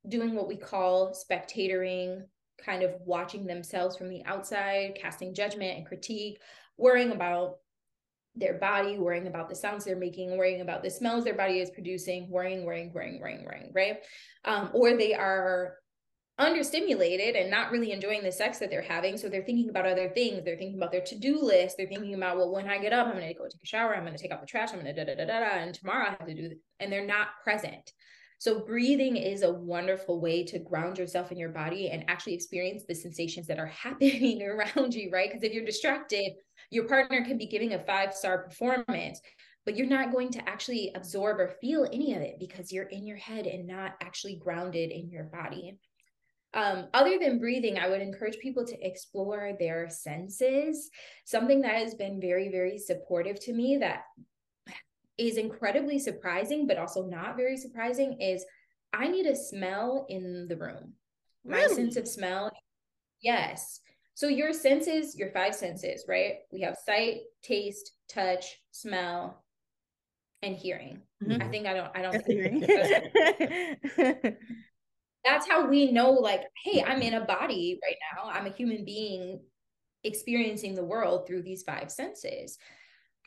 doing 0.08 0.36
what 0.36 0.48
we 0.48 0.58
call 0.58 1.14
spectatoring, 1.14 2.24
kind 2.64 2.84
of 2.84 2.96
watching 3.06 3.46
themselves 3.46 3.96
from 3.96 4.10
the 4.10 4.24
outside, 4.26 4.98
casting 5.00 5.34
judgment 5.34 5.78
and 5.78 5.86
critique, 5.86 6.42
worrying 6.78 7.12
about 7.12 7.58
their 8.36 8.56
body, 8.56 8.98
worrying 8.98 9.28
about 9.28 9.50
the 9.50 9.56
sounds 9.56 9.86
they're 9.86 9.96
making, 9.96 10.38
worrying 10.38 10.62
about 10.62 10.84
the 10.84 10.90
smells 10.90 11.24
their 11.24 11.36
body 11.36 11.60
is 11.60 11.70
producing, 11.70 12.30
worrying, 12.30 12.66
worrying, 12.66 12.92
worrying, 12.94 13.20
worrying, 13.20 13.44
worrying, 13.44 13.72
right? 13.74 13.98
Um, 14.46 14.70
or 14.74 14.96
they 14.96 15.14
are 15.14 15.76
understimulated 16.40 17.40
and 17.40 17.52
not 17.52 17.70
really 17.70 17.92
enjoying 17.92 18.24
the 18.24 18.32
sex 18.32 18.60
that 18.60 18.70
they're 18.70 18.82
having. 18.82 19.18
So 19.18 19.28
they're 19.28 19.44
thinking 19.44 19.70
about 19.70 19.86
other 19.86 20.10
things. 20.10 20.46
They're 20.46 20.58
thinking 20.58 20.78
about 20.78 20.92
their 20.92 21.02
to-do 21.02 21.42
list. 21.42 21.76
They're 21.78 21.88
thinking 21.88 22.14
about, 22.14 22.38
well, 22.38 22.52
when 22.52 22.70
I 22.70 22.78
get 22.78 22.94
up, 22.94 23.08
I'm 23.08 23.14
going 23.14 23.28
to 23.28 23.34
go 23.34 23.44
take 23.44 23.62
a 23.62 23.66
shower. 23.66 23.94
I'm 23.94 24.04
going 24.04 24.16
to 24.16 24.22
take 24.22 24.32
out 24.32 24.40
the 24.40 24.48
trash. 24.48 24.70
I'm 24.72 24.82
going 24.82 24.94
to 24.96 25.06
da, 25.06 25.14
da, 25.14 25.18
da, 25.18 25.26
da, 25.26 25.40
da. 25.42 25.58
And 25.58 25.76
tomorrow 25.76 26.08
I 26.08 26.10
have 26.12 26.26
to 26.26 26.34
do, 26.34 26.50
this. 26.50 26.58
and 26.80 26.92
they're 26.92 27.06
not 27.06 27.28
present. 27.44 27.92
So 28.38 28.64
breathing 28.64 29.18
is 29.18 29.42
a 29.42 29.52
wonderful 29.52 30.22
way 30.22 30.46
to 30.46 30.60
ground 30.60 30.98
yourself 30.98 31.30
in 31.34 31.38
your 31.38 31.50
body 31.50 31.90
and 31.90 32.06
actually 32.08 32.36
experience 32.36 32.84
the 32.88 32.96
sensations 32.96 33.48
that 33.48 33.60
are 33.60 33.66
happening 33.84 34.42
around 34.42 34.94
you, 34.94 35.12
right? 35.12 35.30
Because 35.30 35.44
if 35.44 35.54
you're 35.54 35.66
distracted, 35.66 36.32
your 36.70 36.86
partner 36.86 37.24
can 37.26 37.38
be 37.38 37.48
giving 37.48 37.74
a 37.74 37.84
five 37.86 38.14
star 38.14 38.44
performance, 38.44 39.22
but 39.66 39.76
you're 39.76 39.88
not 39.88 40.12
going 40.12 40.32
to 40.32 40.50
actually 40.50 40.92
absorb 40.96 41.40
or 41.40 41.56
feel 41.62 41.88
any 41.92 42.14
of 42.14 42.22
it 42.22 42.36
because 42.40 42.72
you're 42.72 42.86
in 42.86 43.06
your 43.06 43.18
head 43.18 43.46
and 43.46 43.68
not 43.68 43.96
actually 44.02 44.36
grounded 44.36 44.92
in 44.92 45.10
your 45.10 45.26
body. 45.26 45.78
Um, 46.54 46.88
other 46.94 47.20
than 47.20 47.40
breathing, 47.40 47.78
I 47.78 47.90
would 47.90 48.02
encourage 48.02 48.40
people 48.40 48.66
to 48.66 48.86
explore 48.86 49.52
their 49.60 49.88
senses. 49.90 50.90
Something 51.26 51.62
that 51.62 51.76
has 51.76 51.94
been 51.94 52.20
very, 52.20 52.50
very 52.50 52.78
supportive 52.80 53.40
to 53.42 53.54
me 53.54 53.78
that 53.78 54.04
is 55.18 55.38
incredibly 55.38 56.00
surprising, 56.00 56.66
but 56.66 56.78
also 56.78 57.06
not 57.06 57.38
very 57.38 57.58
surprising 57.58 58.20
is 58.22 58.46
I 58.94 59.08
need 59.08 59.28
a 59.28 59.36
smell 59.36 60.06
in 60.10 60.48
the 60.48 60.58
room. 60.58 60.94
Really? 61.44 61.68
My 61.68 61.74
sense 61.74 61.98
of 61.98 62.08
smell. 62.08 62.52
Yes. 63.22 63.82
So 64.20 64.28
your 64.28 64.52
senses, 64.52 65.16
your 65.18 65.30
five 65.30 65.56
senses, 65.56 66.04
right? 66.06 66.40
We 66.52 66.60
have 66.60 66.76
sight, 66.86 67.20
taste, 67.42 67.94
touch, 68.10 68.48
smell, 68.72 69.46
and 70.42 70.58
hearing. 70.58 71.00
Mm-hmm. 71.24 71.42
I 71.42 71.48
think 71.48 71.66
I 71.66 71.74
don't 71.74 71.90
I 71.96 72.02
don't 72.02 72.26
think 72.26 72.68
that's 75.24 75.48
how 75.48 75.70
we 75.70 75.94
know 75.94 76.12
like, 76.12 76.42
hey, 76.66 76.84
I'm 76.84 77.02
in 77.02 77.14
a 77.14 77.24
body 77.24 77.80
right 77.82 77.96
now. 78.14 78.30
I'm 78.30 78.46
a 78.46 78.50
human 78.50 78.84
being 78.84 79.40
experiencing 80.04 80.76
the 80.76 80.84
world 80.84 81.26
through 81.26 81.44
these 81.44 81.64
five 81.64 81.90
senses 81.90 82.58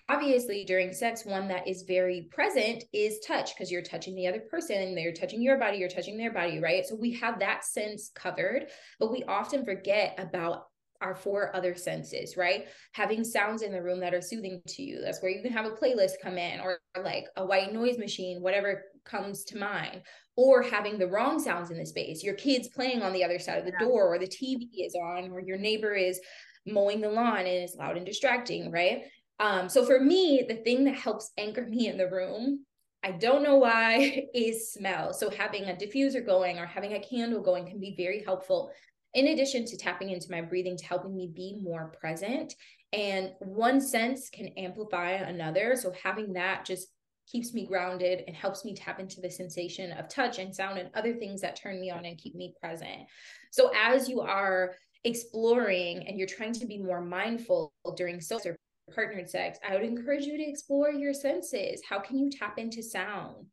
obviously 0.09 0.65
during 0.65 0.93
sex 0.93 1.25
one 1.25 1.49
that 1.49 1.67
is 1.67 1.83
very 1.83 2.29
present 2.31 2.85
is 2.93 3.21
touch 3.21 3.55
because 3.55 3.71
you're 3.71 3.83
touching 3.83 4.15
the 4.17 4.27
other 4.27 4.41
person 4.41 4.95
they're 4.95 5.13
touching 5.13 5.41
your 5.41 5.59
body 5.59 5.79
you're 5.79 5.89
touching 5.89 6.19
their 6.19 6.33
body 6.33 6.59
right 6.59 6.87
so 6.87 6.95
we 6.95 7.13
have 7.13 7.39
that 7.39 7.65
sense 7.65 8.11
covered 8.15 8.67
but 8.99 9.13
we 9.13 9.23
often 9.25 9.65
forget 9.65 10.15
about 10.19 10.65
our 11.03 11.15
four 11.15 11.55
other 11.55 11.75
senses, 11.75 12.37
right? 12.37 12.67
Having 12.93 13.25
sounds 13.25 13.63
in 13.63 13.73
the 13.73 13.83
room 13.83 14.01
that 14.01 14.15
are 14.15 14.23
soothing 14.23 14.63
to 14.69 14.83
you. 14.83 15.01
That's 15.03 15.21
where 15.21 15.31
you 15.31 15.43
can 15.43 15.53
have 15.53 15.67
a 15.67 15.71
playlist 15.71 16.13
come 16.23 16.39
in 16.39 16.61
or 16.61 16.79
like 17.03 17.27
a 17.37 17.45
white 17.45 17.73
noise 17.73 17.99
machine, 17.99 18.41
whatever 18.41 18.85
comes 19.05 19.45
to 19.45 19.59
mind, 19.59 20.03
or 20.37 20.63
having 20.63 20.99
the 20.99 21.09
wrong 21.09 21.41
sounds 21.41 21.71
in 21.71 21.79
the 21.79 21.85
space. 21.85 22.23
Your 22.23 22.35
kids 22.35 22.69
playing 22.69 23.03
on 23.03 23.13
the 23.13 23.25
other 23.25 23.39
side 23.39 23.59
of 23.59 23.67
the 23.67 23.79
door, 23.79 24.15
or 24.15 24.19
the 24.19 24.27
TV 24.27 24.69
is 24.79 24.95
on, 24.95 25.31
or 25.31 25.41
your 25.41 25.59
neighbor 25.59 25.93
is 25.93 26.21
mowing 26.67 27.01
the 27.01 27.11
lawn 27.11 27.41
and 27.41 27.49
it's 27.49 27.75
loud 27.75 27.97
and 27.97 28.07
distracting, 28.07 28.71
right? 28.71 29.03
Um, 29.41 29.69
so 29.69 29.85
for 29.85 29.99
me, 29.99 30.45
the 30.47 30.57
thing 30.57 30.85
that 30.85 30.95
helps 30.95 31.33
anchor 31.37 31.67
me 31.67 31.89
in 31.89 31.99
the 31.99 32.09
room, 32.09 32.65
I 33.03 33.11
don't 33.11 33.43
know 33.43 33.57
why, 33.57 34.27
is 34.35 34.73
smell. 34.73 35.13
So 35.13 35.31
having 35.31 35.65
a 35.65 35.75
diffuser 35.75 36.25
going 36.25 36.59
or 36.59 36.67
having 36.67 36.95
a 36.95 37.01
candle 37.01 37.43
going 37.43 37.67
can 37.67 37.81
be 37.81 37.95
very 37.97 38.23
helpful 38.25 38.71
in 39.15 39.29
addition 39.29 39.65
to 39.67 39.77
tapping 39.77 40.11
into 40.11 40.31
my 40.31 40.41
breathing 40.41 40.77
to 40.77 40.85
helping 40.85 41.15
me 41.15 41.31
be 41.35 41.59
more 41.63 41.93
present. 42.01 42.55
And 42.93 43.33
one 43.41 43.81
sense 43.81 44.31
can 44.31 44.49
amplify 44.57 45.13
another. 45.13 45.77
So 45.77 45.93
having 46.03 46.33
that 46.35 46.65
just 46.65 46.89
keeps 47.31 47.55
me 47.55 47.67
grounded 47.67 48.25
and 48.27 48.37
helps 48.37 48.65
me 48.65 48.75
tap 48.75 49.01
into 49.01 49.21
the 49.21 49.31
sensation 49.31 49.93
of 49.93 50.09
touch 50.09 50.39
and 50.39 50.55
sound 50.55 50.79
and 50.79 50.91
other 50.95 51.15
things 51.15 51.41
that 51.41 51.57
turn 51.57 51.81
me 51.81 51.91
on 51.91 52.05
and 52.05 52.19
keep 52.19 52.35
me 52.35 52.55
present. 52.61 53.07
So 53.51 53.71
as 53.77 54.09
you 54.09 54.21
are 54.21 54.75
exploring 55.05 56.07
and 56.07 56.19
you're 56.19 56.27
trying 56.27 56.53
to 56.55 56.67
be 56.67 56.79
more 56.79 57.01
mindful 57.01 57.73
during 57.97 58.21
sex 58.21 58.47
or 58.47 58.57
partnered 58.95 59.31
sex, 59.31 59.59
I 59.67 59.75
would 59.75 59.85
encourage 59.85 60.25
you 60.25 60.37
to 60.37 60.49
explore 60.49 60.91
your 60.91 61.15
senses. 61.15 61.81
How 61.89 62.01
can 62.01 62.19
you 62.19 62.31
tap 62.31 62.59
into 62.59 62.83
sound? 62.83 63.47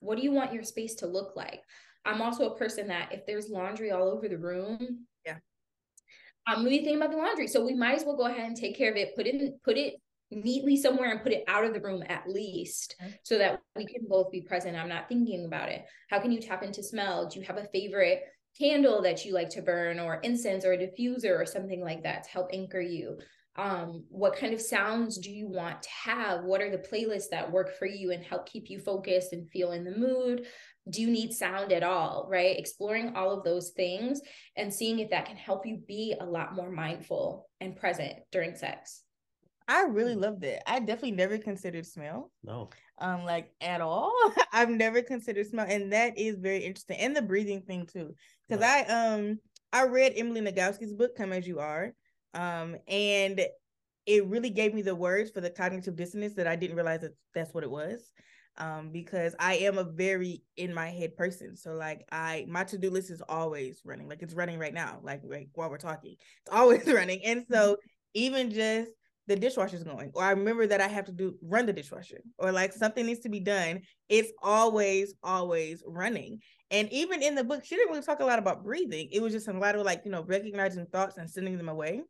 What 0.00 0.18
do 0.18 0.24
you 0.24 0.32
want 0.32 0.52
your 0.52 0.64
space 0.64 0.96
to 0.96 1.06
look 1.06 1.36
like? 1.36 1.62
I'm 2.04 2.22
also 2.22 2.50
a 2.50 2.58
person 2.58 2.88
that 2.88 3.12
if 3.12 3.26
there's 3.26 3.48
laundry 3.48 3.90
all 3.90 4.08
over 4.08 4.28
the 4.28 4.38
room, 4.38 5.06
yeah, 5.24 5.36
I'm 6.46 6.58
gonna 6.58 6.70
be 6.70 6.78
thinking 6.78 6.96
about 6.96 7.10
the 7.10 7.16
laundry. 7.16 7.46
So 7.46 7.64
we 7.64 7.74
might 7.74 7.96
as 7.96 8.04
well 8.04 8.16
go 8.16 8.26
ahead 8.26 8.46
and 8.46 8.56
take 8.56 8.76
care 8.76 8.90
of 8.90 8.96
it, 8.96 9.14
put 9.14 9.26
it 9.26 9.34
in, 9.34 9.58
put 9.64 9.76
it 9.76 9.94
neatly 10.32 10.76
somewhere 10.76 11.10
and 11.10 11.22
put 11.22 11.32
it 11.32 11.44
out 11.46 11.64
of 11.64 11.74
the 11.74 11.80
room 11.80 12.02
at 12.08 12.28
least 12.28 12.96
okay. 13.00 13.14
so 13.22 13.38
that 13.38 13.60
we 13.76 13.86
can 13.86 14.02
both 14.08 14.30
be 14.30 14.40
present. 14.40 14.76
I'm 14.76 14.88
not 14.88 15.08
thinking 15.08 15.44
about 15.44 15.68
it. 15.68 15.84
How 16.08 16.18
can 16.20 16.32
you 16.32 16.40
tap 16.40 16.62
into 16.62 16.82
smell? 16.82 17.28
Do 17.28 17.38
you 17.38 17.46
have 17.46 17.58
a 17.58 17.68
favorite 17.72 18.22
candle 18.58 19.02
that 19.02 19.24
you 19.24 19.32
like 19.32 19.50
to 19.50 19.62
burn 19.62 19.98
or 19.98 20.16
incense 20.16 20.64
or 20.64 20.72
a 20.72 20.78
diffuser 20.78 21.38
or 21.38 21.46
something 21.46 21.80
like 21.80 22.02
that 22.02 22.24
to 22.24 22.30
help 22.30 22.48
anchor 22.52 22.80
you? 22.80 23.18
Um, 23.56 24.04
what 24.08 24.36
kind 24.36 24.54
of 24.54 24.62
sounds 24.62 25.18
do 25.18 25.30
you 25.30 25.46
want 25.46 25.82
to 25.82 25.90
have? 25.90 26.44
What 26.44 26.62
are 26.62 26.70
the 26.70 26.78
playlists 26.78 27.28
that 27.30 27.52
work 27.52 27.76
for 27.78 27.84
you 27.84 28.10
and 28.10 28.24
help 28.24 28.48
keep 28.48 28.70
you 28.70 28.78
focused 28.78 29.34
and 29.34 29.50
feel 29.50 29.72
in 29.72 29.84
the 29.84 29.96
mood? 29.96 30.46
Do 30.88 31.00
you 31.00 31.10
need 31.10 31.32
sound 31.32 31.72
at 31.72 31.82
all? 31.82 32.26
Right? 32.30 32.58
Exploring 32.58 33.14
all 33.14 33.30
of 33.30 33.44
those 33.44 33.70
things 33.70 34.20
and 34.56 34.72
seeing 34.72 34.98
if 34.98 35.10
that 35.10 35.26
can 35.26 35.36
help 35.36 35.66
you 35.66 35.78
be 35.86 36.14
a 36.20 36.24
lot 36.24 36.54
more 36.54 36.70
mindful 36.70 37.48
and 37.60 37.76
present 37.76 38.14
during 38.30 38.54
sex. 38.56 39.02
I 39.68 39.82
really 39.84 40.14
love 40.14 40.40
that. 40.40 40.68
I 40.68 40.80
definitely 40.80 41.12
never 41.12 41.38
considered 41.38 41.86
smell. 41.86 42.30
No. 42.42 42.70
Um, 42.98 43.24
like 43.24 43.52
at 43.60 43.80
all. 43.80 44.12
I've 44.52 44.70
never 44.70 45.02
considered 45.02 45.46
smell, 45.46 45.66
and 45.68 45.92
that 45.92 46.18
is 46.18 46.36
very 46.38 46.58
interesting. 46.58 46.98
And 46.98 47.16
the 47.16 47.22
breathing 47.22 47.62
thing 47.62 47.86
too, 47.86 48.14
because 48.48 48.62
I 48.62 48.82
um 48.82 49.38
I 49.72 49.86
read 49.86 50.12
Emily 50.16 50.40
Nagoski's 50.40 50.92
book 50.92 51.16
"Come 51.16 51.32
as 51.32 51.46
You 51.46 51.60
Are," 51.60 51.92
um, 52.34 52.76
and 52.88 53.40
it 54.06 54.26
really 54.26 54.50
gave 54.50 54.74
me 54.74 54.82
the 54.82 54.94
words 54.94 55.30
for 55.30 55.40
the 55.40 55.50
cognitive 55.50 55.96
dissonance 55.96 56.34
that 56.34 56.46
I 56.46 56.56
didn't 56.56 56.76
realize 56.76 57.00
that 57.00 57.16
that's 57.34 57.54
what 57.54 57.64
it 57.64 57.70
was. 57.70 58.12
Um, 58.58 58.90
because 58.90 59.34
I 59.38 59.54
am 59.54 59.78
a 59.78 59.84
very 59.84 60.42
in 60.58 60.74
my 60.74 60.90
head 60.90 61.16
person. 61.16 61.56
So 61.56 61.72
like 61.72 62.06
I 62.12 62.44
my 62.48 62.64
to-do 62.64 62.90
list 62.90 63.10
is 63.10 63.22
always 63.26 63.80
running. 63.84 64.08
Like 64.08 64.22
it's 64.22 64.34
running 64.34 64.58
right 64.58 64.74
now, 64.74 65.00
like, 65.02 65.22
like 65.24 65.48
while 65.54 65.70
we're 65.70 65.78
talking. 65.78 66.16
It's 66.44 66.54
always 66.54 66.86
running. 66.92 67.24
And 67.24 67.46
so 67.50 67.72
mm-hmm. 67.72 67.78
even 68.14 68.50
just 68.50 68.90
the 69.28 69.36
dishwasher's 69.36 69.84
going 69.84 70.10
or 70.14 70.24
i 70.24 70.30
remember 70.30 70.66
that 70.66 70.80
i 70.80 70.88
have 70.88 71.04
to 71.04 71.12
do 71.12 71.36
run 71.42 71.64
the 71.66 71.72
dishwasher 71.72 72.20
or 72.38 72.50
like 72.50 72.72
something 72.72 73.06
needs 73.06 73.20
to 73.20 73.28
be 73.28 73.40
done 73.40 73.80
it's 74.08 74.32
always 74.42 75.14
always 75.22 75.82
running 75.86 76.40
and 76.70 76.90
even 76.92 77.22
in 77.22 77.34
the 77.34 77.44
book 77.44 77.64
she 77.64 77.76
didn't 77.76 77.90
really 77.90 78.02
talk 78.02 78.20
a 78.20 78.24
lot 78.24 78.38
about 78.38 78.64
breathing 78.64 79.08
it 79.12 79.22
was 79.22 79.32
just 79.32 79.48
a 79.48 79.52
lot 79.52 79.74
of 79.74 79.82
like 79.86 80.02
you 80.04 80.10
know 80.10 80.24
recognizing 80.24 80.86
thoughts 80.86 81.18
and 81.18 81.30
sending 81.30 81.56
them 81.56 81.68
away 81.68 82.02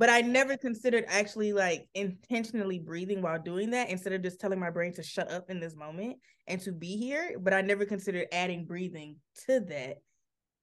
but 0.00 0.10
i 0.10 0.20
never 0.20 0.56
considered 0.56 1.04
actually 1.06 1.52
like 1.52 1.86
intentionally 1.94 2.80
breathing 2.80 3.22
while 3.22 3.38
doing 3.38 3.70
that 3.70 3.88
instead 3.88 4.12
of 4.12 4.22
just 4.22 4.40
telling 4.40 4.58
my 4.58 4.70
brain 4.70 4.92
to 4.92 5.02
shut 5.02 5.30
up 5.30 5.50
in 5.50 5.60
this 5.60 5.76
moment 5.76 6.16
and 6.48 6.60
to 6.60 6.72
be 6.72 6.96
here 6.96 7.36
but 7.38 7.54
i 7.54 7.60
never 7.60 7.84
considered 7.84 8.26
adding 8.32 8.64
breathing 8.64 9.16
to 9.46 9.60
that 9.60 9.98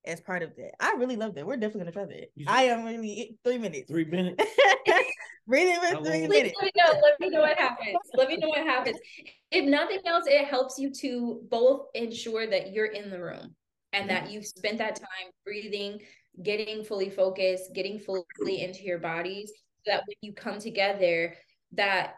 as 0.08 0.22
part 0.22 0.42
of 0.42 0.56
that. 0.56 0.72
I 0.80 0.94
really 0.94 1.16
love 1.16 1.36
that. 1.36 1.46
We're 1.46 1.58
definitely 1.58 1.92
gonna 1.92 1.92
try 1.92 2.06
that. 2.06 2.30
I 2.48 2.64
am 2.64 2.86
really 2.86 3.38
three 3.44 3.58
minutes. 3.58 3.92
Three 3.92 4.06
minutes. 4.06 4.44
Breathing 5.48 5.76
for 5.76 6.04
three 6.04 6.28
minutes. 6.28 6.56
Let 6.62 6.66
me 6.66 6.72
know. 6.76 7.02
Let 7.02 7.20
me 7.20 7.30
know 7.30 7.42
what 7.42 7.58
happens. 7.58 7.98
Let 8.16 8.28
me 8.30 8.38
know 8.38 8.50
what 8.50 8.66
happens. 8.66 8.98
If 9.52 9.66
nothing 9.66 10.00
else, 10.06 10.26
it 10.28 10.46
helps 10.46 10.78
you 10.78 10.92
to 11.02 11.42
both 11.50 11.88
ensure 11.94 12.48
that 12.48 12.74
you're 12.74 12.88
in 12.88 13.10
the 13.10 13.22
room 13.22 13.56
and 13.94 14.10
that 14.10 14.24
mm-hmm. 14.24 14.34
you've 14.34 14.46
spent 14.46 14.78
that 14.80 14.96
time 14.96 15.32
breathing, 15.46 16.00
getting 16.42 16.84
fully 16.84 17.10
focused, 17.10 17.74
getting 17.74 18.00
fully 18.00 18.62
into 18.62 18.84
your 18.84 19.00
bodies, 19.00 19.52
so 19.86 19.92
that 19.92 20.04
when 20.08 20.18
you 20.22 20.34
come 20.34 20.60
together, 20.60 21.36
that 21.74 22.16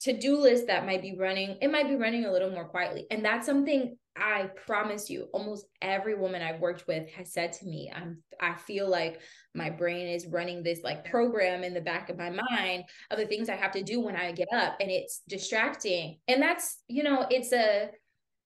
to-do 0.00 0.36
list 0.36 0.66
that 0.66 0.84
might 0.84 1.00
be 1.00 1.16
running, 1.16 1.56
it 1.60 1.70
might 1.70 1.88
be 1.88 1.96
running 1.96 2.24
a 2.24 2.32
little 2.32 2.50
more 2.50 2.68
quietly. 2.68 3.06
And 3.10 3.24
that's 3.24 3.46
something 3.46 3.96
I 4.16 4.50
promise 4.66 5.08
you, 5.08 5.28
almost 5.32 5.64
every 5.80 6.14
woman 6.14 6.42
I've 6.42 6.60
worked 6.60 6.86
with 6.86 7.08
has 7.10 7.32
said 7.32 7.52
to 7.54 7.64
me, 7.64 7.90
I'm 7.94 8.22
I 8.40 8.54
feel 8.54 8.88
like 8.88 9.20
my 9.54 9.70
brain 9.70 10.08
is 10.08 10.26
running 10.26 10.62
this 10.62 10.80
like 10.82 11.04
program 11.04 11.62
in 11.62 11.72
the 11.72 11.80
back 11.80 12.10
of 12.10 12.18
my 12.18 12.28
mind 12.28 12.84
of 13.10 13.18
the 13.18 13.26
things 13.26 13.48
I 13.48 13.54
have 13.54 13.72
to 13.72 13.82
do 13.82 14.00
when 14.00 14.16
I 14.16 14.32
get 14.32 14.48
up 14.52 14.76
and 14.80 14.90
it's 14.90 15.22
distracting. 15.28 16.18
And 16.28 16.42
that's, 16.42 16.82
you 16.88 17.04
know, 17.04 17.26
it's 17.30 17.52
a 17.52 17.90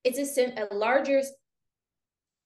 it's 0.05 0.39
a, 0.39 0.69
a 0.71 0.75
larger 0.75 1.23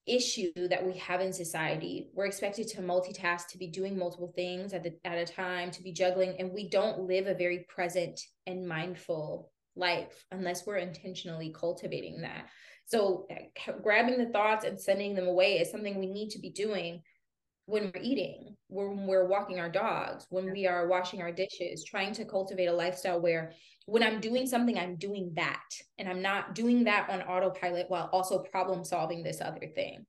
issue 0.07 0.51
that 0.55 0.85
we 0.85 0.97
have 0.97 1.21
in 1.21 1.31
society. 1.31 2.09
We're 2.13 2.25
expected 2.25 2.67
to 2.69 2.81
multitask, 2.81 3.47
to 3.47 3.57
be 3.57 3.67
doing 3.67 3.97
multiple 3.97 4.33
things 4.35 4.73
at 4.73 4.83
the 4.83 4.93
at 5.05 5.17
a 5.17 5.31
time, 5.31 5.71
to 5.71 5.83
be 5.83 5.93
juggling, 5.93 6.35
and 6.39 6.51
we 6.51 6.69
don't 6.69 7.01
live 7.01 7.27
a 7.27 7.33
very 7.33 7.65
present 7.69 8.19
and 8.47 8.67
mindful 8.67 9.51
life 9.75 10.25
unless 10.31 10.65
we're 10.65 10.77
intentionally 10.77 11.53
cultivating 11.57 12.21
that. 12.21 12.47
So 12.85 13.25
eh, 13.29 13.71
grabbing 13.81 14.17
the 14.17 14.31
thoughts 14.31 14.65
and 14.65 14.79
sending 14.79 15.15
them 15.15 15.27
away 15.27 15.59
is 15.59 15.71
something 15.71 15.97
we 15.97 16.07
need 16.07 16.29
to 16.31 16.39
be 16.39 16.49
doing 16.49 17.01
when 17.65 17.91
we're 17.93 18.01
eating, 18.01 18.55
when 18.67 19.07
we're 19.07 19.27
walking 19.27 19.59
our 19.59 19.69
dogs, 19.69 20.25
when 20.29 20.51
we 20.51 20.67
are 20.67 20.87
washing 20.87 21.21
our 21.21 21.31
dishes, 21.31 21.83
trying 21.83 22.13
to 22.13 22.25
cultivate 22.25 22.65
a 22.65 22.73
lifestyle 22.73 23.21
where 23.21 23.53
when 23.85 24.03
I'm 24.03 24.19
doing 24.19 24.45
something, 24.47 24.77
I'm 24.77 24.95
doing 24.95 25.31
that. 25.35 25.63
And 25.97 26.07
I'm 26.07 26.21
not 26.21 26.55
doing 26.55 26.83
that 26.85 27.09
on 27.09 27.21
autopilot 27.21 27.89
while 27.89 28.09
also 28.11 28.39
problem 28.39 28.83
solving 28.83 29.23
this 29.23 29.41
other 29.41 29.67
thing. 29.73 30.05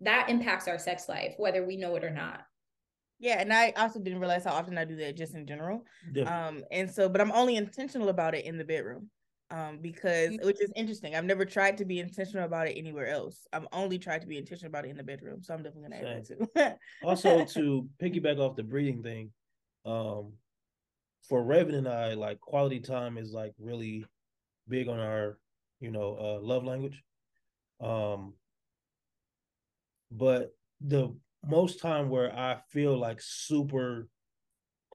That 0.00 0.28
impacts 0.28 0.68
our 0.68 0.78
sex 0.78 1.08
life, 1.08 1.34
whether 1.38 1.64
we 1.64 1.76
know 1.76 1.96
it 1.96 2.04
or 2.04 2.10
not. 2.10 2.40
Yeah, 3.18 3.40
and 3.40 3.50
I 3.50 3.72
also 3.76 3.98
didn't 3.98 4.20
realize 4.20 4.44
how 4.44 4.52
often 4.52 4.76
I 4.76 4.84
do 4.84 4.96
that 4.96 5.16
just 5.16 5.34
in 5.34 5.46
general. 5.46 5.84
Um, 6.26 6.64
and 6.70 6.90
so, 6.90 7.08
but 7.08 7.22
I'm 7.22 7.32
only 7.32 7.56
intentional 7.56 8.10
about 8.10 8.34
it 8.34 8.44
in 8.44 8.58
the 8.58 8.64
bedroom 8.64 9.10
um 9.50 9.78
because 9.80 10.36
which 10.42 10.60
is 10.60 10.72
interesting. 10.74 11.14
I've 11.14 11.24
never 11.24 11.44
tried 11.44 11.78
to 11.78 11.84
be 11.84 12.00
intentional 12.00 12.44
about 12.44 12.68
it 12.68 12.76
anywhere 12.76 13.06
else. 13.06 13.46
I've 13.52 13.66
only 13.72 13.98
tried 13.98 14.22
to 14.22 14.26
be 14.26 14.38
intentional 14.38 14.70
about 14.70 14.86
it 14.86 14.90
in 14.90 14.96
the 14.96 15.04
bedroom 15.04 15.42
so 15.42 15.54
i'm 15.54 15.62
definitely 15.62 15.90
gonna 15.90 16.10
add 16.10 16.24
that 16.26 16.48
too. 16.58 17.06
Also 17.06 17.44
to 17.54 17.88
piggyback 18.02 18.38
off 18.38 18.56
the 18.56 18.62
breathing 18.64 19.02
thing 19.02 19.30
um 19.84 20.32
for 21.28 21.42
Raven 21.42 21.74
and 21.74 21.88
I, 21.88 22.14
like 22.14 22.40
quality 22.40 22.78
time 22.78 23.18
is 23.18 23.32
like 23.32 23.52
really 23.58 24.04
big 24.68 24.88
on 24.88 25.00
our, 25.00 25.38
you 25.80 25.90
know, 25.90 26.16
uh 26.20 26.40
love 26.40 26.64
language. 26.64 27.02
Um 27.80 28.34
but 30.10 30.54
the 30.80 31.14
most 31.44 31.80
time 31.80 32.10
where 32.10 32.32
I 32.32 32.60
feel 32.70 32.96
like 32.96 33.20
super 33.20 34.08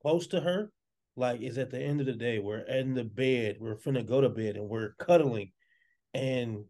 close 0.02 0.28
to 0.28 0.40
her 0.40 0.72
like 1.16 1.42
is 1.42 1.58
at 1.58 1.72
the 1.72 1.80
end 1.80 2.00
of 2.00 2.06
the 2.06 2.14
day 2.14 2.40
we're 2.40 2.60
in 2.60 2.94
the 2.94 3.04
bed 3.04 3.58
we're 3.60 3.76
finna 3.76 4.06
go 4.06 4.22
to 4.22 4.30
bed 4.30 4.56
and 4.56 4.68
we're 4.68 4.94
cuddling 5.00 5.52
and 6.14 6.64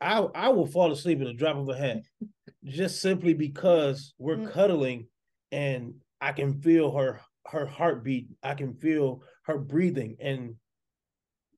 i 0.00 0.18
i 0.34 0.48
will 0.48 0.66
fall 0.66 0.92
asleep 0.92 1.20
in 1.20 1.26
a 1.26 1.34
drop 1.34 1.56
of 1.56 1.68
a 1.68 1.76
hat 1.76 2.02
just 2.64 3.00
simply 3.00 3.34
because 3.34 4.14
we're 4.18 4.36
mm. 4.36 4.50
cuddling 4.52 5.06
and 5.52 5.94
i 6.20 6.32
can 6.32 6.60
feel 6.60 6.90
her 6.96 7.20
her 7.46 7.66
heartbeat 7.66 8.28
i 8.42 8.54
can 8.54 8.74
feel 8.74 9.22
her 9.42 9.58
breathing 9.58 10.16
and 10.20 10.54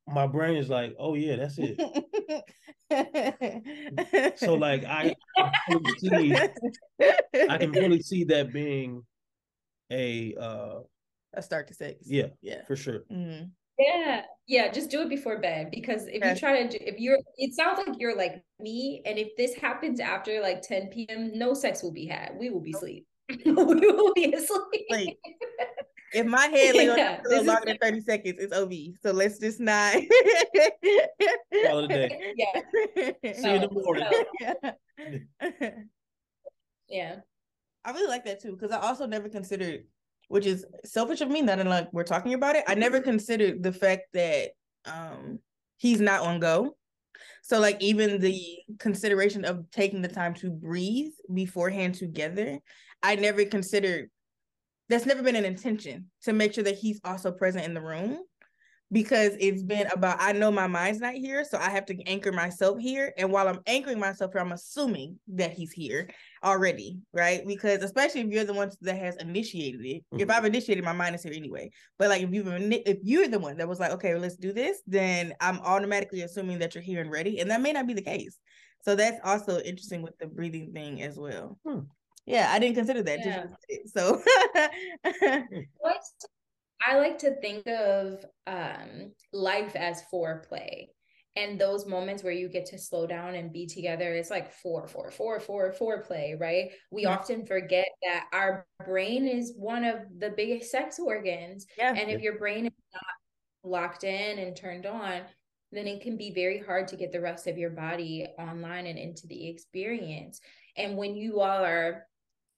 my 0.07 0.27
brain 0.27 0.57
is 0.57 0.69
like 0.69 0.95
oh 0.99 1.15
yeah 1.15 1.37
that's 1.37 1.59
it 1.59 1.79
so 4.39 4.55
like 4.55 4.85
i 4.85 5.15
can 5.69 5.83
see 5.99 6.35
i 6.35 7.59
can 7.59 7.71
really 7.73 8.01
see 8.01 8.25
that 8.25 8.53
being 8.53 9.03
a 9.93 10.35
uh 10.41 10.81
a 11.35 11.43
start 11.43 11.69
to 11.69 11.75
sex. 11.75 12.05
Yeah, 12.05 12.29
yeah, 12.41 12.65
for 12.67 12.77
sure. 12.77 13.01
Mm-hmm. 13.13 13.47
Yeah, 13.79 14.23
yeah. 14.47 14.71
Just 14.71 14.91
do 14.91 15.01
it 15.01 15.09
before 15.09 15.39
bed 15.41 15.71
because 15.71 16.07
if 16.07 16.25
you 16.25 16.35
try 16.37 16.67
to, 16.67 16.89
if 16.89 16.99
you're, 16.99 17.19
it 17.39 17.55
sounds 17.55 17.81
like 17.87 17.97
you're 17.99 18.17
like 18.17 18.43
me, 18.59 19.03
and 19.07 19.19
if 19.19 19.37
this 19.37 19.55
happens 19.55 20.01
after 20.01 20.41
like 20.41 20.63
10 20.63 20.89
p.m., 20.89 21.39
no 21.39 21.55
sex 21.55 21.83
will 21.83 21.93
be 21.93 22.07
had. 22.07 22.33
We 22.39 22.51
will 22.51 22.61
be 22.61 22.73
asleep. 22.73 23.07
we 23.45 23.53
will 23.53 24.13
be 24.13 24.35
asleep. 24.35 24.87
Like, 24.91 25.17
if 26.13 26.27
my 26.27 26.47
head 26.47 26.75
like 26.75 26.99
yeah, 26.99 27.21
on 27.31 27.47
longer 27.47 27.67
than 27.67 27.79
30 27.79 28.01
seconds, 28.01 28.35
it's 28.39 28.53
OV. 28.53 28.73
So 29.03 29.13
let's 29.13 29.39
just 29.39 29.61
not 29.61 29.95
call 29.95 31.79
it 31.79 31.85
a 31.85 31.89
day. 31.89 32.35
Yeah. 32.37 33.33
See 33.33 33.49
you 33.49 33.55
in 33.55 33.61
the 33.63 33.69
morning. 33.71 34.05
yeah. 34.41 34.53
yeah. 36.89 37.17
I 37.85 37.93
really 37.93 38.09
like 38.09 38.25
that 38.25 38.43
too, 38.43 38.53
because 38.53 38.73
I 38.73 38.81
also 38.81 39.07
never 39.07 39.29
considered 39.29 39.85
which 40.31 40.47
is 40.47 40.65
selfish 40.85 41.21
of 41.21 41.29
me 41.29 41.43
that 41.43 41.67
like 41.67 41.93
we're 41.93 42.05
talking 42.05 42.35
about 42.35 42.55
it. 42.55 42.63
I 42.69 42.77
never 42.77 43.01
considered 43.01 43.65
the 43.65 43.73
fact 43.73 44.03
that 44.13 44.51
um 44.87 45.41
he's 45.77 46.01
not 46.01 46.21
on 46.21 46.39
go. 46.39 46.77
So 47.43 47.59
like 47.59 47.83
even 47.83 48.21
the 48.21 48.41
consideration 48.79 49.45
of 49.45 49.69
taking 49.73 50.03
the 50.03 50.09
time 50.09 50.35
to 50.35 50.49
breathe 50.49 51.11
beforehand 51.35 51.97
together, 51.97 52.61
I 53.03 53.17
never 53.17 53.45
considered 53.45 54.09
that's 54.89 55.05
never 55.05 55.25
been 55.25 55.35
an 55.35 55.45
intention 55.45 56.13
to 56.23 56.33
make 56.33 56.55
sure 56.55 56.63
that 56.63 56.79
he's 56.79 57.01
also 57.03 57.33
present 57.33 57.65
in 57.65 57.75
the 57.75 57.81
room. 57.81 58.21
Because 58.93 59.37
it's 59.39 59.63
been 59.63 59.87
about 59.89 60.17
I 60.21 60.33
know 60.33 60.51
my 60.51 60.67
mind's 60.67 61.01
not 61.01 61.15
here, 61.15 61.45
so 61.45 61.59
I 61.59 61.71
have 61.71 61.87
to 61.87 62.03
anchor 62.07 62.33
myself 62.33 62.79
here. 62.81 63.13
And 63.17 63.31
while 63.31 63.47
I'm 63.47 63.61
anchoring 63.67 64.01
myself 64.01 64.33
here, 64.33 64.41
I'm 64.41 64.53
assuming 64.53 65.19
that 65.29 65.53
he's 65.53 65.73
here 65.73 66.11
already, 66.45 66.99
right? 67.13 67.47
Because 67.47 67.83
especially 67.83 68.23
if 68.23 68.29
you're 68.29 68.45
the 68.45 68.55
one 68.55 68.71
that 68.81 68.99
has 68.99 69.17
initiated 69.17 69.81
it. 69.85 70.05
Mm-hmm. 70.13 70.21
If 70.21 70.31
I've 70.31 70.45
initiated, 70.45 70.85
my 70.85 70.93
mind 70.93 71.15
is 71.15 71.23
here 71.23 71.33
anyway. 71.35 71.71
But 71.99 72.09
like 72.09 72.23
if 72.23 72.33
you've 72.33 72.49
if 72.49 72.99
you're 73.03 73.29
the 73.29 73.39
one 73.39 73.57
that 73.59 73.69
was 73.69 73.79
like, 73.79 73.93
okay, 73.93 74.13
well, 74.13 74.23
let's 74.23 74.37
do 74.37 74.53
this, 74.53 74.83
then 74.87 75.35
I'm 75.41 75.61
automatically 75.61 76.23
assuming 76.23 76.59
that 76.59 76.75
you're 76.75 76.83
here 76.83 77.01
and 77.01 77.11
ready, 77.11 77.39
and 77.41 77.51
that 77.51 77.61
may 77.61 77.73
not 77.73 77.87
be 77.87 77.95
the 77.95 78.03
case. 78.03 78.39
So 78.83 78.97
that's 78.97 79.21
also 79.25 79.61
interesting 79.61 80.03
with 80.03 80.19
the 80.19 80.27
breathing 80.27 80.73
thing 80.73 81.03
as 81.03 81.17
well. 81.17 81.59
Hmm. 81.67 81.81
Yeah, 82.27 82.51
I 82.53 82.59
didn't 82.59 82.77
consider 82.77 83.03
that. 83.03 83.21
Yeah. 83.25 83.45
So 83.87 84.23
what 85.79 86.01
I 86.87 86.97
like 86.97 87.19
to 87.19 87.35
think 87.41 87.67
of 87.67 88.25
um, 88.47 89.13
life 89.33 89.77
as 89.77 90.03
foreplay. 90.13 90.87
And 91.37 91.61
those 91.61 91.87
moments 91.87 92.25
where 92.25 92.33
you 92.33 92.49
get 92.49 92.67
to 92.67 92.79
slow 92.79 93.07
down 93.07 93.35
and 93.37 93.53
be 93.53 93.67
together, 93.67 94.13
it's 94.13 94.31
like 94.31 94.53
four, 94.53 94.89
four, 94.89 95.11
four, 95.13 95.39
four, 95.39 95.73
foreplay, 95.73 96.39
right? 96.39 96.73
We 96.91 97.03
yeah. 97.03 97.11
often 97.17 97.47
forget 97.47 97.87
that 98.03 98.27
our 98.33 98.67
brain 98.85 99.29
is 99.29 99.55
one 99.57 99.85
of 99.85 100.01
the 100.19 100.31
biggest 100.31 100.73
sex 100.73 100.99
organs. 100.99 101.67
Yeah. 101.79 101.95
And 101.95 102.11
if 102.11 102.21
your 102.21 102.37
brain 102.37 102.67
is 102.67 102.73
not 102.93 103.71
locked 103.71 104.03
in 104.03 104.39
and 104.41 104.57
turned 104.57 104.87
on, 104.87 105.23
then 105.71 105.87
it 105.87 106.03
can 106.03 106.17
be 106.17 106.33
very 106.33 106.59
hard 106.59 106.89
to 106.89 106.97
get 106.97 107.13
the 107.13 107.21
rest 107.21 107.47
of 107.47 107.57
your 107.57 107.71
body 107.71 108.27
online 108.39 108.87
and 108.87 108.99
into 108.99 109.29
the 109.29 109.49
experience. 109.49 110.41
And 110.77 110.97
when 110.97 111.15
you 111.15 111.41
all 111.41 111.65
are 111.65 112.07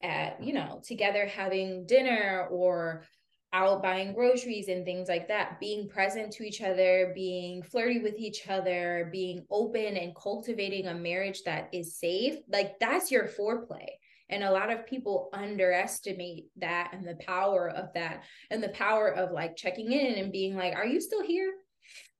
at, 0.03 0.43
you 0.43 0.55
know, 0.55 0.81
together 0.83 1.27
having 1.27 1.85
dinner 1.87 2.49
or 2.51 3.05
out 3.53 3.83
buying 3.83 4.15
groceries 4.15 4.69
and 4.69 4.85
things 4.85 5.09
like 5.09 5.29
that, 5.29 5.61
being 5.61 5.89
present 5.89 6.33
to 6.33 6.43
each 6.43 6.63
other, 6.63 7.13
being 7.15 7.63
flirty 7.63 7.99
with 7.99 8.19
each 8.19 8.49
other, 8.49 9.09
being 9.13 9.45
open 9.51 9.97
and 9.97 10.17
cultivating 10.17 10.87
a 10.87 10.95
marriage 10.95 11.43
that 11.45 11.69
is 11.73 11.97
safe, 11.97 12.37
like 12.49 12.79
that's 12.81 13.11
your 13.11 13.29
foreplay. 13.29 13.87
And 14.31 14.43
a 14.43 14.51
lot 14.51 14.73
of 14.73 14.87
people 14.87 15.29
underestimate 15.35 16.47
that 16.57 16.91
and 16.95 17.07
the 17.07 17.17
power 17.17 17.69
of 17.69 17.93
that 17.95 18.25
and 18.51 18.63
the 18.63 18.71
power 18.71 19.09
of 19.09 19.31
like 19.31 19.57
checking 19.57 19.93
in 19.93 20.15
and 20.15 20.33
being 20.33 20.57
like, 20.57 20.75
are 20.75 20.87
you 20.87 21.03
still 21.03 21.23
here? 21.23 21.53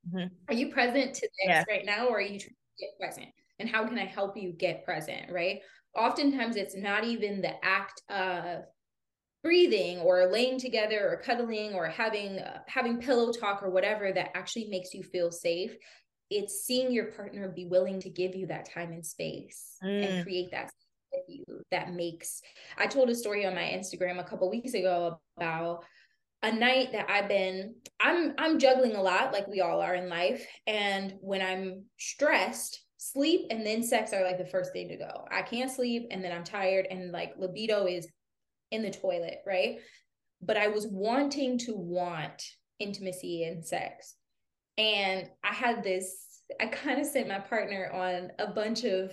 Mm-hmm. 0.09 0.29
Are 0.49 0.55
you 0.55 0.71
present 0.71 1.15
to 1.15 1.23
this 1.23 1.47
yeah. 1.47 1.65
right 1.71 1.87
now 1.87 2.09
or 2.09 2.19
are 2.19 2.21
you 2.21 2.39
trying 2.39 2.51
to 2.51 2.81
get 2.85 2.99
present? 3.01 3.29
And 3.59 3.69
how 3.69 3.87
can 3.87 3.99
I 3.99 4.05
help 4.05 4.37
you 4.37 4.53
get 4.53 4.85
present? 4.85 5.31
Right. 5.31 5.61
Oftentimes 5.97 6.57
it's 6.57 6.77
not 6.77 7.05
even 7.05 7.41
the 7.41 7.55
act 7.65 8.03
of 8.11 8.65
breathing 9.43 9.99
or 9.99 10.31
laying 10.31 10.59
together 10.59 11.11
or 11.11 11.17
cuddling 11.17 11.75
or 11.75 11.87
having 11.87 12.39
uh, 12.39 12.59
having 12.67 13.01
pillow 13.01 13.33
talk 13.33 13.63
or 13.63 13.71
whatever 13.71 14.13
that 14.13 14.31
actually 14.35 14.67
makes 14.69 14.95
you 14.95 15.03
feel 15.03 15.31
safe 15.31 15.77
it's 16.31 16.65
seeing 16.65 16.93
your 16.93 17.07
partner 17.07 17.49
be 17.49 17.67
willing 17.67 18.01
to 18.01 18.09
give 18.09 18.35
you 18.35 18.47
that 18.47 18.69
time 18.73 18.93
and 18.93 19.05
space 19.05 19.77
mm. 19.85 20.09
and 20.09 20.25
create 20.25 20.51
that 20.51 20.71
with 21.13 21.23
you 21.29 21.45
that 21.71 21.93
makes 21.93 22.41
i 22.79 22.87
told 22.87 23.11
a 23.11 23.15
story 23.15 23.45
on 23.45 23.55
my 23.55 23.63
instagram 23.63 24.19
a 24.19 24.25
couple 24.25 24.49
weeks 24.51 24.75
ago 24.75 25.19
about 25.37 25.85
a 26.43 26.53
night 26.53 26.93
that 26.93 27.11
i've 27.11 27.29
been 27.29 27.75
i'm 28.01 28.35
i'm 28.39 28.59
juggling 28.59 28.95
a 28.95 29.03
lot 29.03 29.33
like 29.33 29.47
we 29.49 29.61
all 29.61 29.81
are 29.81 29.95
in 29.95 30.09
life 30.09 30.47
and 30.67 31.15
when 31.21 31.43
i'm 31.43 31.85
stressed 31.99 32.81
sleep 32.97 33.47
and 33.51 33.67
then 33.67 33.83
sex 33.83 34.13
are 34.13 34.23
like 34.23 34.39
the 34.39 34.47
first 34.47 34.73
thing 34.73 34.89
to 34.89 34.97
go 34.97 35.27
i 35.31 35.43
can't 35.43 35.71
sleep 35.71 36.07
and 36.11 36.25
then 36.25 36.33
i'm 36.33 36.45
tired 36.45 36.87
and 36.91 37.11
like 37.11 37.35
libido 37.37 37.87
is 37.87 38.09
in 38.73 38.83
the 38.83 38.91
toilet, 38.91 39.39
right? 39.47 39.79
But 40.41 40.57
I 40.57 40.69
was 40.69 40.87
wanting 40.89 41.59
to 41.59 41.75
want 41.77 42.43
intimacy 42.81 43.45
and 43.45 43.65
sex. 43.65 44.17
And 44.77 45.29
I 45.45 45.53
had 45.53 45.85
this, 45.85 46.41
I 46.61 46.67
kind 46.67 47.01
of 47.01 47.07
sent 47.07 47.29
my 47.29 47.39
partner 47.39 47.91
on 47.93 48.33
a 48.45 48.53
bunch 48.53 48.85
of 48.85 49.13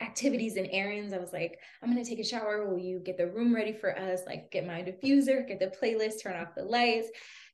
activities 0.00 0.56
and 0.56 0.68
errands. 0.72 1.12
I 1.12 1.18
was 1.18 1.32
like, 1.32 1.58
I'm 1.82 1.90
gonna 1.90 2.04
take 2.04 2.18
a 2.18 2.24
shower. 2.24 2.66
Will 2.66 2.78
you 2.78 2.98
get 2.98 3.16
the 3.16 3.30
room 3.30 3.54
ready 3.54 3.72
for 3.72 3.96
us? 3.96 4.22
Like 4.26 4.50
get 4.50 4.66
my 4.66 4.82
diffuser, 4.82 5.46
get 5.46 5.60
the 5.60 5.72
playlist, 5.80 6.22
turn 6.22 6.40
off 6.40 6.54
the 6.56 6.64
lights. 6.64 7.08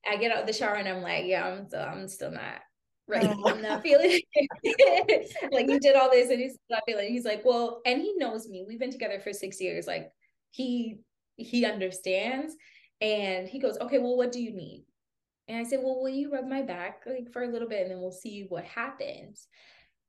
I 0.08 0.16
get 0.16 0.32
out 0.32 0.40
of 0.40 0.46
the 0.46 0.52
shower 0.52 0.74
and 0.74 0.88
I'm 0.88 1.02
like, 1.02 1.26
yeah, 1.26 1.46
I'm 1.46 1.68
still, 1.68 1.80
I'm 1.80 2.08
still 2.08 2.30
not 2.30 2.60
right. 3.06 3.24
I'm 3.46 3.62
not 3.62 3.82
feeling 3.82 4.20
like 5.52 5.68
you 5.68 5.78
did 5.80 5.96
all 5.96 6.10
this 6.10 6.30
and 6.30 6.40
he's 6.40 6.58
not 6.70 6.82
feeling. 6.86 7.12
He's 7.12 7.24
like, 7.24 7.44
well, 7.44 7.80
and 7.86 8.00
he 8.00 8.14
knows 8.16 8.48
me. 8.48 8.64
We've 8.66 8.80
been 8.80 8.90
together 8.90 9.20
for 9.20 9.32
six 9.32 9.60
years. 9.60 9.86
Like 9.86 10.10
he 10.52 10.98
he 11.36 11.64
understands 11.64 12.54
and 13.00 13.48
he 13.48 13.58
goes 13.58 13.76
okay 13.78 13.98
well 13.98 14.16
what 14.16 14.30
do 14.30 14.40
you 14.40 14.52
need? 14.52 14.84
And 15.48 15.58
i 15.58 15.64
said 15.64 15.80
well 15.82 16.00
will 16.00 16.08
you 16.08 16.32
rub 16.32 16.46
my 16.46 16.62
back 16.62 17.02
like 17.06 17.32
for 17.32 17.42
a 17.42 17.48
little 17.48 17.68
bit 17.68 17.82
and 17.82 17.90
then 17.90 18.00
we'll 18.00 18.12
see 18.12 18.46
what 18.48 18.64
happens. 18.64 19.48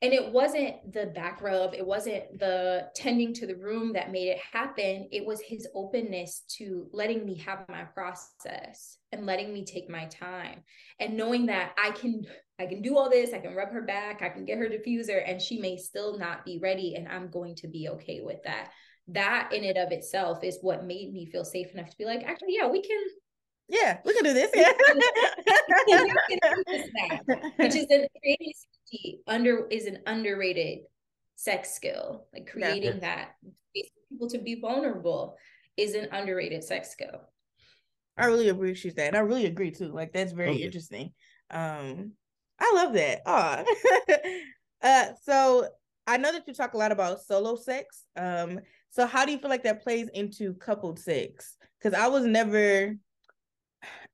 And 0.01 0.11
it 0.11 0.33
wasn't 0.33 0.91
the 0.91 1.05
back 1.05 1.41
rub 1.41 1.73
it 1.73 1.87
wasn't 1.87 2.37
the 2.37 2.89
tending 2.93 3.33
to 3.35 3.47
the 3.47 3.55
room 3.55 3.93
that 3.93 4.11
made 4.11 4.27
it 4.27 4.39
happen 4.51 5.07
it 5.13 5.25
was 5.25 5.39
his 5.39 5.65
openness 5.73 6.43
to 6.57 6.87
letting 6.91 7.25
me 7.25 7.37
have 7.37 7.63
my 7.69 7.85
process 7.85 8.97
and 9.13 9.25
letting 9.25 9.53
me 9.53 9.63
take 9.63 9.89
my 9.89 10.05
time 10.07 10.61
and 10.99 11.15
knowing 11.15 11.45
that 11.45 11.71
i 11.81 11.91
can 11.91 12.25
i 12.59 12.65
can 12.65 12.81
do 12.81 12.97
all 12.97 13.09
this 13.09 13.31
i 13.31 13.39
can 13.39 13.55
rub 13.55 13.71
her 13.71 13.83
back 13.83 14.21
i 14.21 14.27
can 14.27 14.43
get 14.43 14.57
her 14.57 14.67
diffuser 14.67 15.23
and 15.25 15.41
she 15.41 15.57
may 15.61 15.77
still 15.77 16.19
not 16.19 16.43
be 16.43 16.59
ready 16.61 16.95
and 16.95 17.07
i'm 17.07 17.31
going 17.31 17.55
to 17.55 17.69
be 17.69 17.87
okay 17.87 18.19
with 18.21 18.43
that 18.43 18.71
that 19.09 19.51
in 19.53 19.63
and 19.63 19.77
of 19.77 19.91
itself 19.91 20.43
is 20.43 20.57
what 20.61 20.85
made 20.85 21.13
me 21.13 21.25
feel 21.25 21.45
safe 21.45 21.71
enough 21.73 21.89
to 21.89 21.97
be 21.97 22.05
like, 22.05 22.23
actually, 22.23 22.55
yeah, 22.57 22.67
we 22.67 22.81
can. 22.81 23.01
Yeah, 23.69 23.97
we 24.05 24.13
can 24.13 24.23
do 24.23 24.33
this. 24.33 24.51
Yeah. 24.53 24.71
which 27.57 27.75
is 27.75 27.87
an 27.89 28.07
creativity 28.21 29.21
under 29.27 29.67
is 29.67 29.85
an 29.85 29.99
underrated 30.05 30.79
sex 31.35 31.73
skill. 31.73 32.27
Like 32.33 32.47
creating 32.47 32.95
yeah. 32.95 32.99
that 32.99 33.29
people 33.75 34.29
to 34.29 34.37
be 34.37 34.59
vulnerable 34.59 35.37
is 35.77 35.95
an 35.95 36.09
underrated 36.11 36.63
sex 36.63 36.91
skill. 36.91 37.21
I 38.17 38.27
really 38.27 38.49
appreciate 38.49 38.95
that. 38.97 39.07
And 39.07 39.15
I 39.15 39.21
really 39.21 39.45
agree 39.45 39.71
too. 39.71 39.91
Like 39.91 40.13
that's 40.13 40.33
very 40.33 40.51
okay. 40.51 40.63
interesting. 40.63 41.11
Um 41.49 42.11
I 42.59 42.71
love 42.75 42.93
that. 42.93 43.21
Oh. 43.25 43.63
uh 44.83 45.05
so 45.23 45.67
I 46.05 46.17
know 46.17 46.31
that 46.31 46.47
you 46.47 46.53
talk 46.53 46.73
a 46.73 46.77
lot 46.77 46.91
about 46.91 47.21
solo 47.21 47.55
sex. 47.55 48.03
Um 48.15 48.59
so 48.93 49.07
how 49.07 49.25
do 49.25 49.31
you 49.31 49.39
feel 49.39 49.49
like 49.49 49.63
that 49.63 49.81
plays 49.81 50.07
into 50.13 50.53
coupled 50.53 50.99
sex? 50.99 51.57
Because 51.81 51.99
I 51.99 52.07
was 52.07 52.25
never 52.25 52.95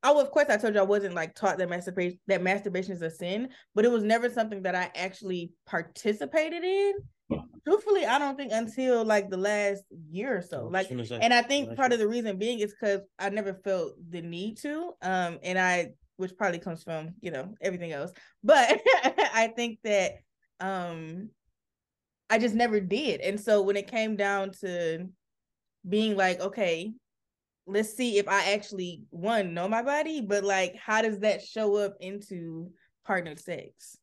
Oh, 0.01 0.21
of 0.21 0.32
course, 0.32 0.45
I 0.49 0.55
told 0.55 0.75
you 0.75 0.80
I 0.80 0.84
wasn't 0.84 1.13
like 1.13 1.36
taught 1.36 1.57
that 1.57 1.69
masturbation 1.69 2.17
that 2.27 2.41
masturbation 2.41 2.93
is 2.93 3.01
a 3.01 3.09
sin, 3.09 3.49
but 3.75 3.84
it 3.84 3.91
was 3.91 4.03
never 4.03 4.30
something 4.30 4.61
that 4.61 4.73
I 4.73 4.89
actually 4.95 5.51
participated 5.65 6.63
in. 6.63 6.93
Truthfully, 7.65 8.05
I 8.05 8.17
don't 8.17 8.38
think 8.38 8.53
until 8.53 9.03
like 9.03 9.30
the 9.30 9.36
last 9.38 9.84
year 10.09 10.38
or 10.38 10.41
so. 10.41 10.69
Like, 10.71 10.88
and 10.89 11.34
I 11.34 11.41
think 11.41 11.75
part 11.75 11.91
of 11.91 11.99
the 11.99 12.07
reason 12.07 12.38
being 12.38 12.59
is 12.59 12.73
because 12.73 13.01
I 13.19 13.30
never 13.30 13.53
felt 13.53 13.95
the 14.09 14.21
need 14.21 14.57
to. 14.59 14.93
Um, 15.01 15.39
and 15.43 15.59
I, 15.59 15.89
which 16.15 16.38
probably 16.38 16.59
comes 16.59 16.82
from 16.84 17.15
you 17.19 17.32
know 17.32 17.53
everything 17.61 17.91
else, 17.91 18.13
but 18.41 18.80
I 19.03 19.51
think 19.53 19.80
that 19.84 20.13
um 20.61 21.30
I 22.30 22.38
just 22.38 22.55
never 22.55 22.80
did. 22.80 23.21
And 23.21 23.39
so 23.39 23.61
when 23.61 23.75
it 23.75 23.89
came 23.89 24.15
down 24.15 24.51
to 24.61 25.07
being 25.88 26.15
like, 26.15 26.39
okay, 26.39 26.93
let's 27.65 27.95
see 27.95 28.17
if 28.17 28.27
I 28.27 28.53
actually 28.53 29.03
one 29.09 29.53
know 29.53 29.67
my 29.67 29.82
body, 29.82 30.21
but 30.21 30.43
like 30.43 30.75
how 30.75 31.01
does 31.01 31.19
that 31.19 31.43
show 31.43 31.75
up 31.75 31.95
into 31.99 32.71
partner 33.05 33.36
sex? 33.36 33.97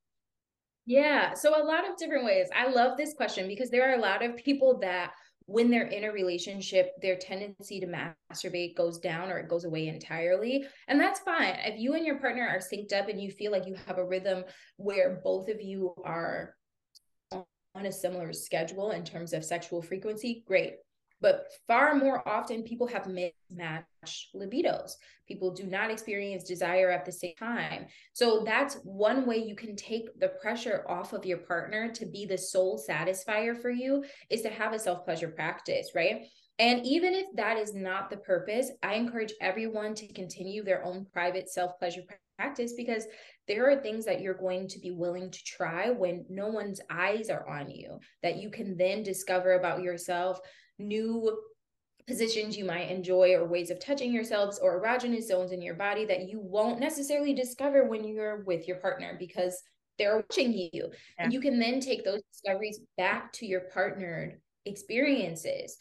Yeah, 0.87 1.35
so 1.35 1.51
a 1.61 1.66
lot 1.66 1.89
of 1.89 1.97
different 1.97 2.24
ways. 2.24 2.49
I 2.55 2.68
love 2.68 2.97
this 2.97 3.14
question 3.14 3.49
because 3.49 3.70
there 3.70 3.91
are 3.91 3.97
a 3.97 4.01
lot 4.01 4.24
of 4.24 4.37
people 4.37 4.79
that 4.81 5.12
when 5.47 5.70
they're 5.70 5.87
in 5.87 6.05
a 6.05 6.12
relationship, 6.12 6.91
their 7.01 7.16
tendency 7.16 7.81
to 7.81 7.87
masturbate 7.87 8.77
goes 8.77 8.99
down 8.99 9.31
or 9.31 9.39
it 9.39 9.49
goes 9.49 9.64
away 9.64 9.87
entirely. 9.87 10.66
And 10.89 11.01
that's 11.01 11.20
fine. 11.20 11.57
If 11.64 11.79
you 11.79 11.95
and 11.95 12.05
your 12.05 12.18
partner 12.18 12.47
are 12.47 12.59
synced 12.59 12.93
up 12.93 13.09
and 13.09 13.20
you 13.20 13.31
feel 13.31 13.53
like 13.53 13.66
you 13.66 13.77
have 13.87 13.99
a 13.99 14.05
rhythm 14.05 14.45
where 14.77 15.20
both 15.22 15.49
of 15.49 15.61
you 15.61 15.95
are 16.05 16.56
on 17.77 17.87
a 17.87 17.93
similar 17.93 18.33
schedule 18.33 18.93
in 18.93 19.05
terms 19.05 19.33
of 19.33 19.45
sexual 19.45 19.83
frequency, 19.83 20.45
great. 20.47 20.74
But 21.20 21.47
far 21.66 21.95
more 21.95 22.27
often, 22.29 22.62
people 22.62 22.87
have 22.89 23.07
mismatched 23.07 24.35
libidos. 24.35 24.93
People 25.27 25.51
do 25.51 25.64
not 25.64 25.91
experience 25.91 26.45
desire 26.45 26.91
at 26.91 27.07
the 27.07 27.12
same 27.12 27.35
time. 27.39 27.87
So 28.12 28.43
that's 28.45 28.74
one 28.85 29.27
way 29.27 29.39
you 29.39 29.57
can 29.57 29.77
take 29.77 30.18
the 30.20 30.29
pressure 30.29 30.85
off 30.89 31.14
of 31.14 31.24
your 31.24 31.39
partner 31.39 31.91
to 31.93 32.07
be 32.07 32.27
the 32.27 32.37
sole 32.37 32.79
satisfier 32.79 33.61
for 33.61 33.70
you 33.70 34.05
is 34.29 34.43
to 34.43 34.51
have 34.51 34.74
a 34.74 34.79
self 34.79 35.05
pleasure 35.05 35.29
practice, 35.29 35.93
right? 35.95 36.27
And 36.59 36.85
even 36.87 37.14
if 37.14 37.27
that 37.37 37.57
is 37.59 37.74
not 37.74 38.11
the 38.11 38.16
purpose, 38.18 38.70
I 38.83 38.95
encourage 38.95 39.33
everyone 39.41 39.95
to 39.97 40.12
continue 40.12 40.64
their 40.64 40.85
own 40.85 41.07
private 41.12 41.49
self 41.49 41.79
pleasure 41.79 42.03
practice 42.03 42.26
because 42.76 43.07
there 43.49 43.70
are 43.70 43.76
things 43.76 44.05
that 44.05 44.20
you're 44.20 44.34
going 44.34 44.68
to 44.68 44.78
be 44.78 44.91
willing 44.91 45.30
to 45.30 45.45
try 45.45 45.91
when 45.91 46.24
no 46.28 46.49
one's 46.49 46.80
eyes 46.91 47.30
are 47.30 47.49
on 47.49 47.70
you 47.70 47.99
that 48.22 48.37
you 48.37 48.51
can 48.51 48.76
then 48.76 49.03
discover 49.03 49.55
about 49.55 49.82
yourself 49.82 50.41
new 50.78 51.39
positions 52.07 52.57
you 52.57 52.64
might 52.64 52.91
enjoy 52.91 53.34
or 53.34 53.45
ways 53.47 53.70
of 53.70 53.80
touching 53.80 54.12
yourselves 54.12 54.59
or 54.61 54.80
erogenous 54.80 55.24
zones 55.24 55.51
in 55.51 55.61
your 55.61 55.74
body 55.74 56.05
that 56.05 56.28
you 56.28 56.39
won't 56.41 56.78
necessarily 56.78 57.34
discover 57.34 57.89
when 57.89 58.05
you're 58.05 58.45
with 58.45 58.68
your 58.68 58.76
partner 58.76 59.16
because 59.18 59.61
they're 59.99 60.16
watching 60.16 60.53
you. 60.53 60.70
Yeah. 60.72 60.91
And 61.18 61.32
you 61.32 61.41
can 61.41 61.59
then 61.59 61.80
take 61.80 62.05
those 62.05 62.22
discoveries 62.32 62.80
back 62.97 63.32
to 63.34 63.47
your 63.47 63.62
partnered 63.72 64.41
experiences. 64.66 65.76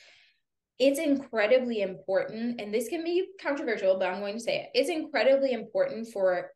It's 0.77 0.99
incredibly 0.99 1.81
important, 1.81 2.59
and 2.59 2.73
this 2.73 2.89
can 2.89 3.03
be 3.03 3.27
controversial, 3.41 3.97
but 3.97 4.09
I'm 4.09 4.19
going 4.19 4.33
to 4.33 4.43
say 4.43 4.57
it. 4.57 4.69
It's 4.73 4.89
incredibly 4.89 5.53
important 5.53 6.07
for 6.11 6.51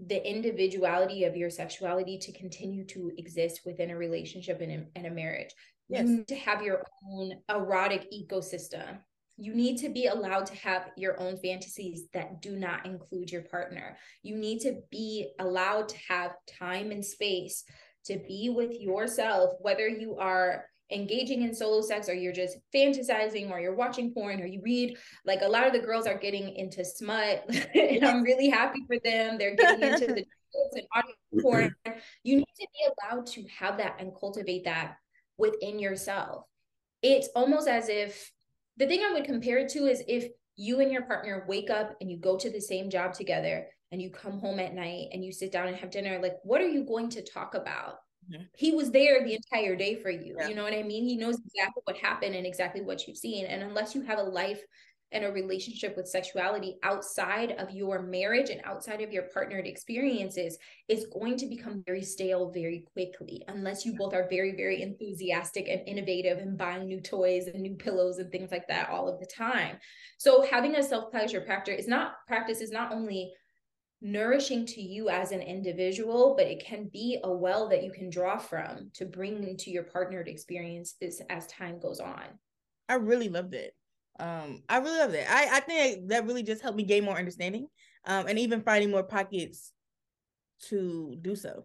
the 0.00 0.28
individuality 0.28 1.24
of 1.24 1.36
your 1.36 1.50
sexuality 1.50 2.18
to 2.18 2.32
continue 2.32 2.84
to 2.86 3.12
exist 3.16 3.60
within 3.64 3.90
a 3.90 3.96
relationship 3.96 4.60
and 4.60 4.72
a, 4.72 4.86
and 4.96 5.06
a 5.06 5.10
marriage. 5.10 5.50
Yes. 5.88 6.02
You 6.02 6.16
need 6.16 6.28
to 6.28 6.36
have 6.36 6.62
your 6.62 6.84
own 7.08 7.32
erotic 7.48 8.10
ecosystem. 8.12 8.98
You 9.36 9.54
need 9.54 9.78
to 9.78 9.88
be 9.88 10.06
allowed 10.06 10.46
to 10.46 10.56
have 10.56 10.90
your 10.96 11.18
own 11.20 11.36
fantasies 11.38 12.06
that 12.12 12.40
do 12.40 12.56
not 12.56 12.86
include 12.86 13.30
your 13.32 13.42
partner. 13.42 13.96
You 14.22 14.36
need 14.36 14.60
to 14.60 14.80
be 14.90 15.30
allowed 15.38 15.88
to 15.88 15.96
have 16.08 16.34
time 16.58 16.90
and 16.90 17.04
space 17.04 17.64
to 18.06 18.18
be 18.18 18.50
with 18.54 18.78
yourself, 18.78 19.54
whether 19.60 19.88
you 19.88 20.16
are 20.18 20.66
engaging 20.90 21.42
in 21.42 21.54
solo 21.54 21.80
sex 21.80 22.08
or 22.08 22.14
you're 22.14 22.32
just 22.32 22.58
fantasizing 22.74 23.50
or 23.50 23.58
you're 23.58 23.74
watching 23.74 24.12
porn 24.12 24.40
or 24.40 24.46
you 24.46 24.60
read 24.62 24.96
like 25.24 25.40
a 25.42 25.48
lot 25.48 25.66
of 25.66 25.72
the 25.72 25.78
girls 25.78 26.06
are 26.06 26.18
getting 26.18 26.54
into 26.54 26.84
smut. 26.84 27.44
And 27.74 28.04
i'm 28.04 28.22
really 28.22 28.48
happy 28.48 28.80
for 28.86 28.98
them. 29.04 29.38
They're 29.38 29.56
getting 29.56 29.92
into 29.92 30.06
the 30.06 30.24
and 30.74 30.86
audio 30.94 31.10
mm-hmm. 31.10 31.40
porn. 31.40 31.74
You 32.22 32.36
need 32.36 32.54
to 32.60 32.66
be 32.72 32.92
allowed 33.10 33.26
to 33.26 33.44
have 33.58 33.78
that 33.78 33.96
and 33.98 34.12
cultivate 34.18 34.64
that 34.64 34.96
within 35.36 35.78
yourself. 35.78 36.44
It's 37.02 37.28
almost 37.34 37.68
as 37.68 37.88
if 37.88 38.30
the 38.76 38.86
thing 38.86 39.02
i 39.04 39.12
would 39.12 39.24
compare 39.24 39.58
it 39.58 39.68
to 39.70 39.86
is 39.86 40.02
if 40.08 40.28
you 40.56 40.80
and 40.80 40.92
your 40.92 41.02
partner 41.02 41.44
wake 41.48 41.70
up 41.70 41.96
and 42.00 42.10
you 42.10 42.16
go 42.18 42.36
to 42.36 42.50
the 42.50 42.60
same 42.60 42.90
job 42.90 43.12
together 43.12 43.66
and 43.92 44.00
you 44.00 44.10
come 44.10 44.38
home 44.38 44.58
at 44.58 44.74
night 44.74 45.08
and 45.12 45.24
you 45.24 45.32
sit 45.32 45.52
down 45.52 45.68
and 45.68 45.76
have 45.76 45.90
dinner 45.90 46.18
like 46.20 46.36
what 46.42 46.60
are 46.60 46.68
you 46.68 46.84
going 46.84 47.08
to 47.08 47.22
talk 47.22 47.54
about 47.54 47.96
he 48.56 48.72
was 48.72 48.90
there 48.90 49.24
the 49.24 49.34
entire 49.34 49.76
day 49.76 49.96
for 49.96 50.10
you. 50.10 50.36
Yeah. 50.38 50.48
You 50.48 50.54
know 50.54 50.64
what 50.64 50.74
I 50.74 50.82
mean? 50.82 51.04
He 51.04 51.16
knows 51.16 51.36
exactly 51.36 51.82
what 51.84 51.96
happened 51.96 52.34
and 52.34 52.46
exactly 52.46 52.80
what 52.80 53.06
you've 53.06 53.16
seen. 53.16 53.46
And 53.46 53.62
unless 53.62 53.94
you 53.94 54.02
have 54.02 54.18
a 54.18 54.22
life 54.22 54.60
and 55.12 55.24
a 55.24 55.30
relationship 55.30 55.96
with 55.96 56.08
sexuality 56.08 56.76
outside 56.82 57.52
of 57.52 57.70
your 57.70 58.02
marriage 58.02 58.50
and 58.50 58.60
outside 58.64 59.00
of 59.00 59.12
your 59.12 59.24
partnered 59.32 59.66
experiences, 59.66 60.58
it's 60.88 61.06
going 61.06 61.36
to 61.36 61.46
become 61.46 61.84
very 61.86 62.02
stale 62.02 62.50
very 62.50 62.84
quickly 62.92 63.44
unless 63.46 63.86
you 63.86 63.94
both 63.94 64.12
are 64.12 64.26
very, 64.28 64.56
very 64.56 64.82
enthusiastic 64.82 65.68
and 65.68 65.86
innovative 65.86 66.38
and 66.38 66.58
buying 66.58 66.86
new 66.86 67.00
toys 67.00 67.46
and 67.46 67.62
new 67.62 67.74
pillows 67.74 68.18
and 68.18 68.32
things 68.32 68.50
like 68.50 68.66
that 68.66 68.88
all 68.88 69.08
of 69.08 69.20
the 69.20 69.26
time. 69.26 69.76
So 70.18 70.44
having 70.50 70.74
a 70.74 70.82
self-pleasure 70.82 71.42
practice 71.42 71.82
is 71.82 71.88
not 71.88 72.14
practice 72.26 72.60
is 72.60 72.72
not 72.72 72.92
only 72.92 73.32
nourishing 74.04 74.66
to 74.66 74.82
you 74.82 75.08
as 75.08 75.32
an 75.32 75.40
individual, 75.40 76.34
but 76.36 76.46
it 76.46 76.64
can 76.64 76.90
be 76.92 77.18
a 77.24 77.32
well 77.32 77.70
that 77.70 77.82
you 77.82 77.90
can 77.90 78.10
draw 78.10 78.36
from 78.36 78.90
to 78.92 79.06
bring 79.06 79.42
into 79.42 79.70
your 79.70 79.82
partnered 79.82 80.28
experiences 80.28 81.22
as 81.30 81.46
time 81.46 81.80
goes 81.80 82.00
on. 82.00 82.22
I 82.86 82.96
really 82.96 83.30
loved 83.30 83.54
it. 83.54 83.74
Um, 84.20 84.62
I 84.68 84.78
really 84.78 84.98
loved 84.98 85.14
it. 85.14 85.26
I, 85.28 85.56
I 85.56 85.60
think 85.60 86.08
that 86.08 86.26
really 86.26 86.42
just 86.42 86.60
helped 86.60 86.76
me 86.76 86.84
gain 86.84 87.04
more 87.04 87.16
understanding, 87.16 87.66
um, 88.04 88.26
and 88.26 88.38
even 88.38 88.62
finding 88.62 88.90
more 88.90 89.02
pockets 89.02 89.72
to 90.68 91.16
do 91.22 91.34
so. 91.34 91.64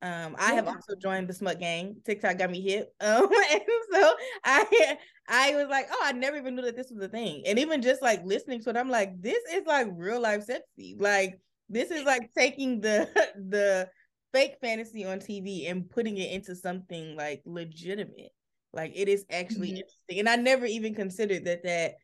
Um, 0.00 0.36
I 0.38 0.52
have 0.52 0.68
also 0.68 0.94
joined 1.00 1.28
the 1.28 1.34
smut 1.34 1.58
gang. 1.58 1.96
TikTok 2.04 2.38
got 2.38 2.50
me 2.50 2.60
hip. 2.60 2.94
Um, 3.00 3.28
and 3.52 3.62
so 3.92 4.14
I 4.44 4.96
I 5.28 5.56
was 5.56 5.68
like, 5.68 5.86
oh, 5.90 6.02
I 6.04 6.12
never 6.12 6.36
even 6.36 6.54
knew 6.54 6.62
that 6.62 6.76
this 6.76 6.90
was 6.90 7.02
a 7.02 7.08
thing. 7.08 7.42
And 7.46 7.58
even 7.58 7.82
just 7.82 8.00
like 8.00 8.24
listening 8.24 8.62
to 8.62 8.70
it, 8.70 8.76
I'm 8.76 8.90
like, 8.90 9.20
this 9.20 9.42
is 9.52 9.66
like 9.66 9.88
real 9.92 10.20
life 10.20 10.44
sexy. 10.44 10.96
Like 10.98 11.40
this 11.68 11.90
is 11.90 12.04
like 12.04 12.30
taking 12.36 12.80
the 12.80 13.08
the 13.48 13.88
fake 14.32 14.56
fantasy 14.60 15.04
on 15.04 15.18
TV 15.18 15.70
and 15.70 15.88
putting 15.88 16.18
it 16.18 16.32
into 16.32 16.54
something 16.54 17.16
like 17.16 17.42
legitimate. 17.44 18.32
Like 18.72 18.92
it 18.94 19.08
is 19.08 19.24
actually 19.30 19.68
mm-hmm. 19.68 19.76
interesting, 19.76 20.18
and 20.18 20.28
I 20.28 20.36
never 20.36 20.66
even 20.66 20.94
considered 20.94 21.44
that 21.44 21.62
that 21.62 21.94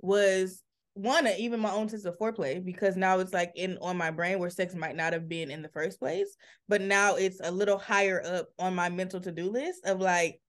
was 0.00 0.62
one 0.94 1.26
even 1.26 1.58
my 1.58 1.72
own 1.72 1.88
sense 1.88 2.04
of 2.04 2.16
foreplay 2.18 2.64
because 2.64 2.96
now 2.96 3.18
it's 3.18 3.32
like 3.32 3.50
in 3.56 3.76
on 3.80 3.96
my 3.96 4.12
brain 4.12 4.38
where 4.38 4.50
sex 4.50 4.74
might 4.74 4.94
not 4.94 5.12
have 5.12 5.28
been 5.28 5.50
in 5.50 5.60
the 5.60 5.68
first 5.70 5.98
place, 5.98 6.36
but 6.68 6.80
now 6.80 7.16
it's 7.16 7.40
a 7.42 7.50
little 7.50 7.78
higher 7.78 8.22
up 8.24 8.48
on 8.58 8.74
my 8.74 8.88
mental 8.88 9.20
to 9.20 9.32
do 9.32 9.50
list 9.50 9.84
of 9.86 10.00
like 10.00 10.40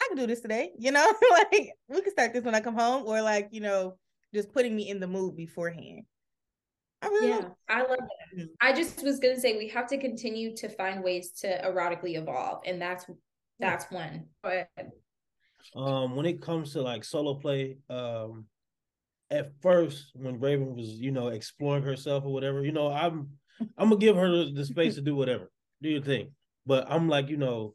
I 0.00 0.08
can 0.08 0.16
do 0.16 0.26
this 0.26 0.40
today, 0.40 0.72
you 0.78 0.92
know, 0.92 1.12
like 1.30 1.72
we 1.88 2.00
can 2.00 2.12
start 2.12 2.32
this 2.32 2.44
when 2.44 2.54
I 2.54 2.60
come 2.60 2.76
home, 2.76 3.04
or 3.06 3.20
like 3.20 3.48
you 3.50 3.60
know 3.60 3.98
just 4.34 4.52
putting 4.52 4.74
me 4.74 4.88
in 4.88 4.98
the 5.00 5.06
mood 5.06 5.36
beforehand. 5.36 6.04
I 7.02 7.08
really 7.08 7.28
yeah, 7.28 7.48
I 7.68 7.80
love 7.80 7.98
it. 7.98 8.38
Mm-hmm. 8.38 8.44
I 8.60 8.72
just 8.72 9.02
was 9.02 9.18
gonna 9.18 9.38
say 9.38 9.58
we 9.58 9.68
have 9.68 9.88
to 9.88 9.98
continue 9.98 10.54
to 10.56 10.68
find 10.68 11.02
ways 11.02 11.32
to 11.40 11.60
erotically 11.64 12.16
evolve, 12.16 12.62
and 12.64 12.80
that's 12.80 13.06
that's 13.58 13.90
one. 13.90 14.26
But 14.42 14.68
um, 15.74 16.14
when 16.14 16.26
it 16.26 16.40
comes 16.40 16.72
to 16.72 16.82
like 16.82 17.04
solo 17.04 17.34
play, 17.34 17.78
um, 17.90 18.46
at 19.30 19.50
first 19.60 20.12
when 20.14 20.38
Raven 20.38 20.76
was 20.76 20.86
you 20.86 21.10
know 21.10 21.28
exploring 21.28 21.82
herself 21.82 22.24
or 22.24 22.32
whatever, 22.32 22.64
you 22.64 22.72
know 22.72 22.92
I'm 22.92 23.30
I'm 23.76 23.88
gonna 23.88 23.96
give 23.96 24.16
her 24.16 24.28
the, 24.28 24.52
the 24.54 24.64
space 24.64 24.94
to 24.94 25.00
do 25.00 25.16
whatever, 25.16 25.50
do 25.82 25.88
your 25.88 26.02
thing. 26.02 26.32
But 26.66 26.86
I'm 26.88 27.08
like, 27.08 27.28
you 27.28 27.36
know, 27.36 27.74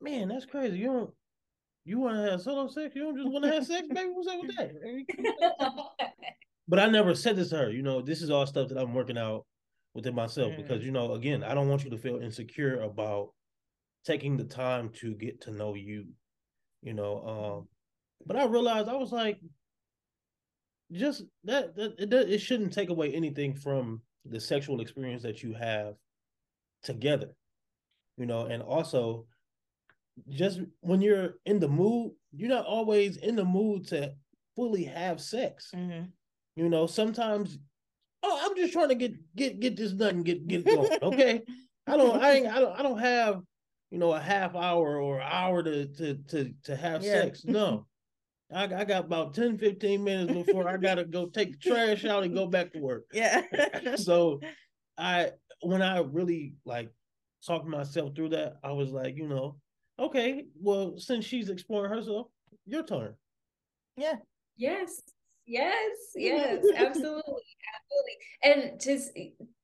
man, 0.00 0.28
that's 0.28 0.46
crazy. 0.46 0.78
You 0.78 0.86
don't 0.86 1.10
you 1.84 2.00
want 2.00 2.16
to 2.16 2.30
have 2.32 2.42
solo 2.42 2.68
sex? 2.68 2.94
You 2.96 3.04
don't 3.04 3.16
just 3.16 3.30
want 3.30 3.44
to 3.44 3.52
have 3.52 3.64
sex, 3.64 3.86
baby? 3.88 4.10
What's 4.12 4.28
up 4.28 4.40
with 4.42 4.56
that? 4.56 6.24
but 6.68 6.78
I 6.78 6.86
never 6.86 7.14
said 7.14 7.36
this 7.36 7.50
to 7.50 7.56
her. 7.56 7.70
You 7.70 7.82
know, 7.82 8.02
this 8.02 8.20
is 8.20 8.30
all 8.30 8.46
stuff 8.46 8.68
that 8.68 8.78
I'm 8.78 8.92
working 8.92 9.18
out 9.18 9.46
within 9.94 10.14
myself 10.14 10.52
mm. 10.52 10.58
because 10.58 10.84
you 10.84 10.92
know, 10.92 11.14
again, 11.14 11.42
I 11.42 11.54
don't 11.54 11.68
want 11.68 11.82
you 11.82 11.90
to 11.90 11.98
feel 11.98 12.20
insecure 12.20 12.82
about 12.82 13.30
taking 14.04 14.36
the 14.36 14.44
time 14.44 14.90
to 15.00 15.14
get 15.14 15.40
to 15.42 15.50
know 15.50 15.74
you. 15.74 16.06
You 16.82 16.94
know, 16.94 17.58
um, 17.58 17.68
but 18.26 18.36
I 18.36 18.44
realized 18.44 18.88
I 18.88 18.94
was 18.94 19.12
like, 19.12 19.38
just 20.92 21.24
that 21.44 21.74
that 21.76 21.94
it, 21.98 22.12
it 22.12 22.40
shouldn't 22.40 22.72
take 22.72 22.90
away 22.90 23.12
anything 23.12 23.54
from 23.54 24.02
the 24.24 24.38
sexual 24.38 24.80
experience 24.80 25.22
that 25.22 25.42
you 25.42 25.54
have 25.54 25.94
together. 26.82 27.34
You 28.18 28.26
know, 28.26 28.46
and 28.46 28.62
also 28.62 29.26
just 30.28 30.60
when 30.80 31.00
you're 31.00 31.34
in 31.46 31.60
the 31.60 31.68
mood, 31.68 32.12
you're 32.32 32.48
not 32.48 32.66
always 32.66 33.16
in 33.16 33.36
the 33.36 33.44
mood 33.44 33.86
to 33.88 34.12
fully 34.54 34.84
have 34.84 35.20
sex. 35.20 35.70
Mm-hmm. 35.74 36.06
You 36.58 36.68
know, 36.68 36.88
sometimes, 36.88 37.56
oh, 38.24 38.40
I'm 38.42 38.56
just 38.56 38.72
trying 38.72 38.88
to 38.88 38.96
get 38.96 39.14
get 39.36 39.60
get 39.60 39.76
this 39.76 39.92
done, 39.92 40.24
get 40.24 40.48
get 40.48 40.64
going. 40.64 40.90
Okay, 41.02 41.42
I 41.86 41.96
don't, 41.96 42.20
I 42.20 42.32
ain't, 42.32 42.46
I 42.48 42.58
don't, 42.58 42.80
I 42.80 42.82
don't 42.82 42.98
have, 42.98 43.42
you 43.92 43.98
know, 43.98 44.12
a 44.12 44.20
half 44.20 44.56
hour 44.56 45.00
or 45.00 45.20
hour 45.20 45.62
to 45.62 45.86
to 45.86 46.14
to 46.14 46.52
to 46.64 46.74
have 46.74 47.04
yeah. 47.04 47.22
sex. 47.22 47.44
No. 47.44 47.86
I, 48.52 48.64
I 48.64 48.84
got 48.84 49.04
about 49.04 49.34
10, 49.34 49.58
15 49.58 50.02
minutes 50.02 50.32
before 50.32 50.66
I 50.66 50.78
gotta 50.78 51.04
go 51.04 51.26
take 51.26 51.52
the 51.52 51.70
trash 51.70 52.04
out 52.06 52.24
and 52.24 52.34
go 52.34 52.46
back 52.46 52.72
to 52.72 52.80
work. 52.80 53.04
Yeah. 53.12 53.42
so 53.96 54.40
I 54.96 55.30
when 55.60 55.80
I 55.80 56.00
really 56.00 56.54
like 56.64 56.90
talked 57.46 57.68
myself 57.68 58.16
through 58.16 58.30
that, 58.30 58.56
I 58.64 58.72
was 58.72 58.90
like, 58.90 59.16
you 59.16 59.28
know, 59.28 59.58
okay, 59.96 60.46
well, 60.60 60.94
since 60.98 61.24
she's 61.24 61.50
exploring 61.50 61.92
herself, 61.92 62.26
your 62.66 62.82
turn. 62.82 63.14
Yeah. 63.96 64.16
Yes. 64.56 65.02
Yes, 65.48 65.96
yes, 66.14 66.62
absolutely, 66.76 67.56
absolutely. 67.74 68.16
And 68.42 68.80
to 68.80 68.98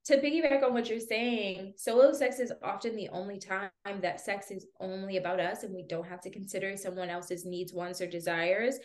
to 0.06 0.16
piggyback 0.20 0.62
on 0.64 0.74
what 0.74 0.88
you're 0.88 0.98
saying, 0.98 1.74
solo 1.76 2.12
sex 2.12 2.40
is 2.40 2.52
often 2.62 2.96
the 2.96 3.08
only 3.10 3.38
time 3.38 3.70
that 4.00 4.20
sex 4.20 4.50
is 4.50 4.66
only 4.80 5.18
about 5.18 5.40
us, 5.40 5.62
and 5.62 5.74
we 5.74 5.82
don't 5.82 6.08
have 6.08 6.20
to 6.22 6.30
consider 6.30 6.76
someone 6.76 7.10
else's 7.10 7.44
needs, 7.44 7.72
wants, 7.72 8.00
or 8.00 8.06
desires. 8.06 8.78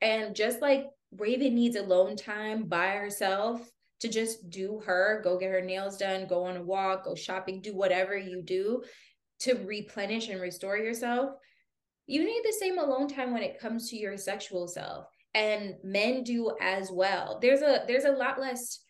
And 0.00 0.34
just 0.34 0.60
like 0.60 0.86
Raven 1.16 1.54
needs 1.54 1.76
alone 1.76 2.16
time 2.16 2.64
by 2.64 2.90
herself 2.90 3.68
to 4.00 4.08
just 4.08 4.50
do 4.50 4.80
her, 4.84 5.20
go 5.24 5.38
get 5.38 5.50
her 5.50 5.60
nails 5.60 5.96
done, 5.96 6.26
go 6.26 6.44
on 6.44 6.56
a 6.56 6.62
walk, 6.62 7.04
go 7.04 7.14
shopping, 7.14 7.60
do 7.60 7.74
whatever 7.74 8.16
you 8.16 8.42
do 8.42 8.82
to 9.40 9.54
replenish 9.54 10.28
and 10.28 10.40
restore 10.40 10.76
yourself. 10.76 11.30
You 12.06 12.24
need 12.24 12.42
the 12.44 12.56
same 12.60 12.78
alone 12.78 13.08
time 13.08 13.32
when 13.32 13.42
it 13.42 13.58
comes 13.60 13.90
to 13.90 13.96
your 13.96 14.16
sexual 14.16 14.68
self 14.68 15.06
and 15.34 15.74
men 15.82 16.22
do 16.22 16.52
as 16.60 16.90
well. 16.90 17.38
There's 17.40 17.62
a 17.62 17.84
there's 17.86 18.04
a 18.04 18.12
lot 18.12 18.40
less 18.40 18.80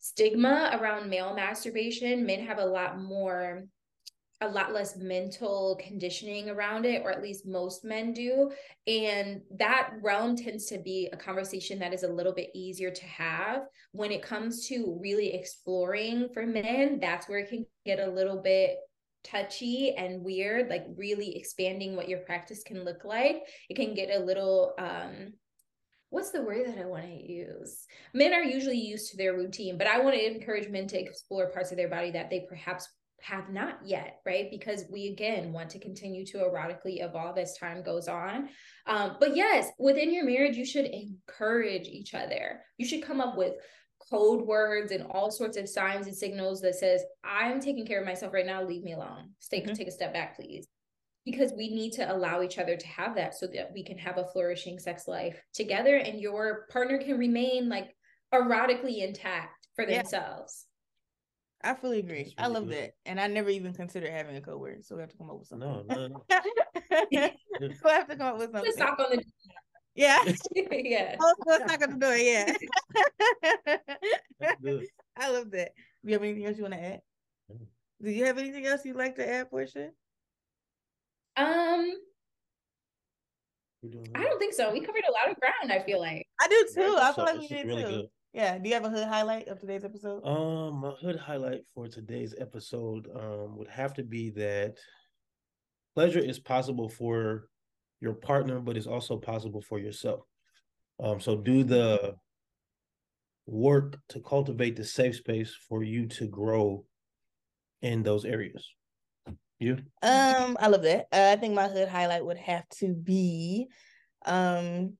stigma 0.00 0.78
around 0.80 1.10
male 1.10 1.34
masturbation. 1.34 2.24
Men 2.24 2.46
have 2.46 2.58
a 2.58 2.64
lot 2.64 3.00
more 3.00 3.64
a 4.40 4.48
lot 4.48 4.72
less 4.72 4.96
mental 4.96 5.76
conditioning 5.84 6.48
around 6.48 6.86
it 6.86 7.02
or 7.04 7.10
at 7.10 7.22
least 7.22 7.44
most 7.44 7.84
men 7.84 8.12
do. 8.12 8.50
And 8.86 9.40
that 9.58 9.94
realm 10.00 10.36
tends 10.36 10.66
to 10.66 10.78
be 10.78 11.08
a 11.12 11.16
conversation 11.16 11.80
that 11.80 11.92
is 11.92 12.04
a 12.04 12.12
little 12.12 12.32
bit 12.32 12.50
easier 12.54 12.92
to 12.92 13.04
have. 13.04 13.62
When 13.90 14.12
it 14.12 14.22
comes 14.22 14.68
to 14.68 14.96
really 15.02 15.34
exploring 15.34 16.28
for 16.32 16.46
men 16.46 17.00
that's 17.00 17.28
where 17.28 17.40
it 17.40 17.48
can 17.48 17.66
get 17.84 17.98
a 17.98 18.10
little 18.10 18.40
bit 18.40 18.76
touchy 19.24 19.94
and 19.96 20.22
weird 20.22 20.70
like 20.70 20.86
really 20.96 21.36
expanding 21.36 21.96
what 21.96 22.08
your 22.08 22.20
practice 22.20 22.62
can 22.62 22.84
look 22.84 23.04
like. 23.04 23.42
It 23.68 23.74
can 23.74 23.92
get 23.92 24.14
a 24.14 24.24
little 24.24 24.74
um 24.78 25.32
what's 26.10 26.30
the 26.30 26.42
word 26.42 26.66
that 26.66 26.78
I 26.78 26.86
want 26.86 27.04
to 27.04 27.32
use? 27.32 27.84
Men 28.14 28.32
are 28.32 28.42
usually 28.42 28.78
used 28.78 29.10
to 29.10 29.16
their 29.16 29.34
routine, 29.34 29.76
but 29.78 29.86
I 29.86 30.00
want 30.00 30.16
to 30.16 30.26
encourage 30.26 30.68
men 30.68 30.86
to 30.88 31.00
explore 31.00 31.50
parts 31.50 31.70
of 31.70 31.76
their 31.76 31.88
body 31.88 32.10
that 32.12 32.30
they 32.30 32.46
perhaps 32.48 32.88
have 33.20 33.50
not 33.50 33.78
yet, 33.84 34.20
right? 34.24 34.48
Because 34.50 34.84
we 34.90 35.08
again 35.08 35.52
want 35.52 35.70
to 35.70 35.80
continue 35.80 36.24
to 36.26 36.38
erotically 36.38 37.04
evolve 37.04 37.36
as 37.36 37.56
time 37.58 37.82
goes 37.82 38.08
on. 38.08 38.48
Um, 38.86 39.16
but 39.18 39.34
yes, 39.34 39.68
within 39.78 40.12
your 40.12 40.24
marriage, 40.24 40.56
you 40.56 40.64
should 40.64 40.86
encourage 40.86 41.88
each 41.88 42.14
other. 42.14 42.60
You 42.76 42.86
should 42.86 43.02
come 43.02 43.20
up 43.20 43.36
with 43.36 43.54
code 44.10 44.46
words 44.46 44.92
and 44.92 45.04
all 45.10 45.30
sorts 45.30 45.56
of 45.56 45.68
signs 45.68 46.06
and 46.06 46.16
signals 46.16 46.60
that 46.60 46.76
says, 46.76 47.02
I'm 47.24 47.60
taking 47.60 47.86
care 47.86 48.00
of 48.00 48.06
myself 48.06 48.32
right 48.32 48.46
now, 48.46 48.62
leave 48.62 48.84
me 48.84 48.94
alone. 48.94 49.30
Stay, 49.40 49.60
mm-hmm. 49.60 49.74
take 49.74 49.88
a 49.88 49.92
step 49.92 50.14
back, 50.14 50.36
please. 50.36 50.66
Because 51.30 51.52
we 51.52 51.68
need 51.68 51.92
to 51.92 52.10
allow 52.10 52.40
each 52.40 52.58
other 52.58 52.74
to 52.74 52.86
have 52.86 53.14
that 53.16 53.34
so 53.34 53.46
that 53.48 53.70
we 53.74 53.84
can 53.84 53.98
have 53.98 54.16
a 54.16 54.24
flourishing 54.24 54.78
sex 54.78 55.06
life 55.06 55.38
together 55.52 55.96
and 55.96 56.20
your 56.20 56.66
partner 56.70 56.96
can 56.96 57.18
remain 57.18 57.68
like 57.68 57.94
erotically 58.34 59.02
intact 59.06 59.68
for 59.76 59.86
yeah. 59.86 59.98
themselves. 59.98 60.64
I 61.62 61.74
fully 61.74 61.98
agree. 61.98 62.14
Really 62.14 62.34
I 62.38 62.46
love 62.46 62.68
good. 62.68 62.76
that. 62.76 62.92
And 63.04 63.20
I 63.20 63.26
never 63.26 63.50
even 63.50 63.74
considered 63.74 64.10
having 64.10 64.36
a 64.36 64.40
co-word, 64.40 64.84
So 64.86 64.94
we 64.94 65.02
have 65.02 65.10
to 65.10 65.18
come 65.18 65.28
up 65.28 65.38
with 65.38 65.48
something. 65.48 65.68
No, 65.68 65.82
no. 65.86 66.08
no. 66.08 66.24
we'll 67.84 67.92
have 67.92 68.08
to 68.08 68.16
come 68.16 68.34
up 68.34 68.38
with 68.38 68.52
something. 68.52 68.64
Just 68.64 68.78
knock 68.78 68.98
on 68.98 69.16
the 69.16 69.24
yeah. 69.94 70.22
yeah. 70.70 71.16
Oh, 71.20 71.34
let's 71.44 71.66
knock 71.66 71.82
on 71.82 71.98
the 71.98 72.06
door. 72.06 72.16
Yeah. 72.16 72.54
I 75.16 75.30
love 75.30 75.50
that. 75.50 75.72
Do 76.04 76.10
you 76.10 76.12
have 76.12 76.22
anything 76.22 76.46
else 76.46 76.56
you 76.56 76.62
want 76.62 76.74
to 76.74 76.84
add? 76.84 77.00
Do 78.00 78.10
you 78.10 78.24
have 78.26 78.38
anything 78.38 78.64
else 78.64 78.84
you'd 78.84 78.96
like 78.96 79.16
to 79.16 79.28
add, 79.28 79.50
Portia? 79.50 79.90
Um, 81.38 81.92
I 84.14 84.24
don't 84.24 84.38
think 84.38 84.54
so. 84.54 84.72
We 84.72 84.80
covered 84.80 85.04
a 85.08 85.12
lot 85.12 85.30
of 85.30 85.38
ground. 85.38 85.72
I 85.72 85.84
feel 85.84 86.00
like 86.00 86.26
I 86.40 86.48
do 86.48 86.66
too. 86.74 86.96
I 86.98 87.12
feel 87.12 87.24
like 87.24 87.38
we 87.38 87.46
did 87.46 87.66
really 87.66 87.84
too. 87.84 87.88
Good. 87.88 88.06
Yeah. 88.32 88.58
Do 88.58 88.68
you 88.68 88.74
have 88.74 88.84
a 88.84 88.90
hood 88.90 89.06
highlight 89.06 89.48
of 89.48 89.60
today's 89.60 89.84
episode? 89.84 90.26
Um, 90.26 90.84
a 90.84 90.90
hood 91.00 91.16
highlight 91.16 91.60
for 91.74 91.88
today's 91.88 92.34
episode 92.38 93.08
um 93.14 93.56
would 93.56 93.68
have 93.68 93.94
to 93.94 94.02
be 94.02 94.30
that 94.30 94.74
pleasure 95.94 96.18
is 96.18 96.40
possible 96.40 96.88
for 96.88 97.48
your 98.00 98.14
partner, 98.14 98.60
but 98.60 98.76
it's 98.76 98.86
also 98.86 99.16
possible 99.16 99.60
for 99.60 99.78
yourself. 99.78 100.20
Um, 101.00 101.20
so 101.20 101.36
do 101.36 101.62
the 101.62 102.14
work 103.46 103.98
to 104.10 104.20
cultivate 104.20 104.76
the 104.76 104.84
safe 104.84 105.16
space 105.16 105.56
for 105.68 105.82
you 105.82 106.06
to 106.06 106.26
grow 106.26 106.84
in 107.82 108.02
those 108.02 108.24
areas. 108.24 108.68
You? 109.58 109.78
Um, 110.02 110.56
I 110.60 110.68
love 110.68 110.82
that. 110.82 111.06
Uh, 111.12 111.30
I 111.32 111.36
think 111.36 111.54
my 111.54 111.68
hood 111.68 111.88
highlight 111.88 112.24
would 112.24 112.38
have 112.38 112.68
to 112.80 112.94
be, 112.94 113.68
um, 114.24 114.94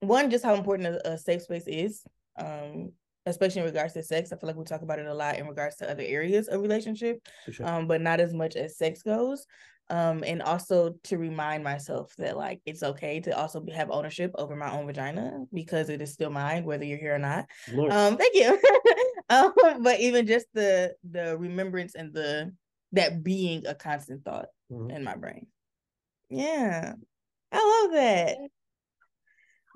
one 0.00 0.30
just 0.30 0.44
how 0.44 0.54
important 0.54 0.88
a, 0.88 1.12
a 1.12 1.18
safe 1.18 1.42
space 1.42 1.66
is. 1.66 2.02
Um, 2.38 2.92
especially 3.26 3.60
in 3.60 3.66
regards 3.66 3.92
to 3.92 4.02
sex. 4.02 4.32
I 4.32 4.36
feel 4.36 4.46
like 4.46 4.56
we 4.56 4.64
talk 4.64 4.80
about 4.80 4.98
it 4.98 5.06
a 5.06 5.12
lot 5.12 5.38
in 5.38 5.46
regards 5.46 5.76
to 5.76 5.90
other 5.90 6.02
areas 6.02 6.48
of 6.48 6.62
relationship, 6.62 7.20
sure. 7.50 7.66
um, 7.66 7.86
but 7.86 8.00
not 8.00 8.18
as 8.18 8.32
much 8.32 8.56
as 8.56 8.78
sex 8.78 9.02
goes 9.02 9.46
um 9.90 10.22
and 10.24 10.40
also 10.40 10.94
to 11.02 11.18
remind 11.18 11.62
myself 11.62 12.14
that 12.16 12.36
like 12.36 12.60
it's 12.64 12.82
okay 12.82 13.20
to 13.20 13.36
also 13.36 13.64
have 13.74 13.90
ownership 13.90 14.30
over 14.36 14.56
my 14.56 14.70
own 14.70 14.86
vagina 14.86 15.44
because 15.52 15.88
it 15.88 16.00
is 16.00 16.12
still 16.12 16.30
mine 16.30 16.64
whether 16.64 16.84
you're 16.84 16.98
here 16.98 17.14
or 17.14 17.18
not 17.18 17.46
um 17.90 18.16
thank 18.16 18.34
you 18.34 18.58
um 19.30 19.52
but 19.82 20.00
even 20.00 20.26
just 20.26 20.46
the 20.54 20.94
the 21.10 21.36
remembrance 21.36 21.94
and 21.94 22.14
the 22.14 22.52
that 22.92 23.22
being 23.22 23.66
a 23.66 23.74
constant 23.74 24.24
thought 24.24 24.46
mm-hmm. 24.70 24.90
in 24.90 25.04
my 25.04 25.16
brain 25.16 25.46
yeah 26.28 26.94
i 27.52 27.82
love 27.84 27.92
that 27.92 28.36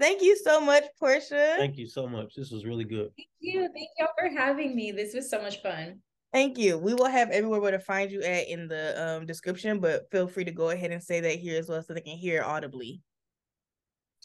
Thank 0.01 0.23
you 0.23 0.37
so 0.37 0.61
much, 0.61 0.85
Portia. 0.99 1.55
Thank 1.57 1.77
you 1.77 1.87
so 1.87 2.09
much. 2.09 2.35
This 2.35 2.51
was 2.51 2.65
really 2.65 2.85
good. 2.85 3.11
Thank 3.17 3.29
you. 3.39 3.61
Thank 3.73 3.89
y'all 3.99 4.09
for 4.19 4.29
having 4.29 4.75
me. 4.75 4.91
This 4.91 5.15
was 5.15 5.31
so 5.31 5.41
much 5.41 5.63
fun. 5.63 6.01
Thank 6.33 6.59
you. 6.59 6.77
We 6.79 6.95
will 6.95 7.07
have 7.07 7.31
everywhere 7.31 7.61
where 7.61 7.71
to 7.71 7.79
find 7.79 8.11
you 8.11 8.21
at 8.23 8.49
in 8.49 8.67
the 8.67 9.01
um, 9.01 9.25
description, 9.25 9.79
but 9.79 10.11
feel 10.11 10.27
free 10.27 10.45
to 10.45 10.51
go 10.51 10.71
ahead 10.71 10.91
and 10.91 11.01
say 11.03 11.21
that 11.21 11.39
here 11.39 11.57
as 11.57 11.69
well 11.69 11.81
so 11.81 11.95
they 11.95 12.01
can 12.01 12.17
hear 12.17 12.43
audibly. 12.43 13.01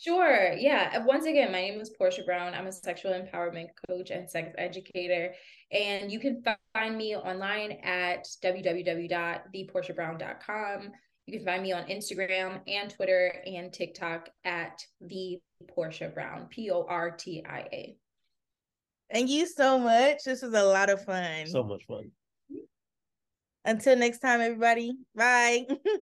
Sure. 0.02 0.54
Yeah. 0.54 0.94
Uh, 0.96 1.02
once 1.06 1.26
again, 1.26 1.52
my 1.52 1.60
name 1.62 1.82
is 1.82 1.90
Portia 1.90 2.24
Brown. 2.24 2.54
I'm 2.54 2.68
a 2.68 2.72
sexual 2.72 3.12
empowerment 3.12 3.68
coach 3.88 4.12
and 4.12 4.30
sex 4.30 4.54
educator. 4.58 5.34
And 5.72 6.10
you 6.12 6.20
can 6.20 6.44
find 6.74 6.98
me 6.98 7.16
online 7.16 7.74
at 7.84 8.26
www.theportiabrown.com. 8.44 10.92
You 11.26 11.38
can 11.38 11.46
find 11.46 11.62
me 11.62 11.72
on 11.74 11.84
Instagram 11.86 12.62
and 12.68 12.90
Twitter 12.90 13.34
and 13.46 13.74
TikTok 13.74 14.30
at 14.46 14.84
the 15.02 15.40
Portia 15.68 16.10
Brown, 16.10 16.48
P 16.50 16.72
O 16.72 16.86
R 16.88 17.12
T 17.12 17.44
I 17.48 17.60
A. 17.72 17.96
Thank 19.12 19.30
you 19.30 19.46
so 19.48 19.78
much. 19.78 20.24
This 20.26 20.42
was 20.42 20.54
a 20.54 20.64
lot 20.64 20.90
of 20.90 21.04
fun. 21.04 21.48
So 21.48 21.64
much 21.64 21.84
fun. 21.88 22.12
Until 23.66 23.98
next 23.98 24.20
time, 24.20 24.40
everybody. 24.40 24.94
Bye. 25.14 25.66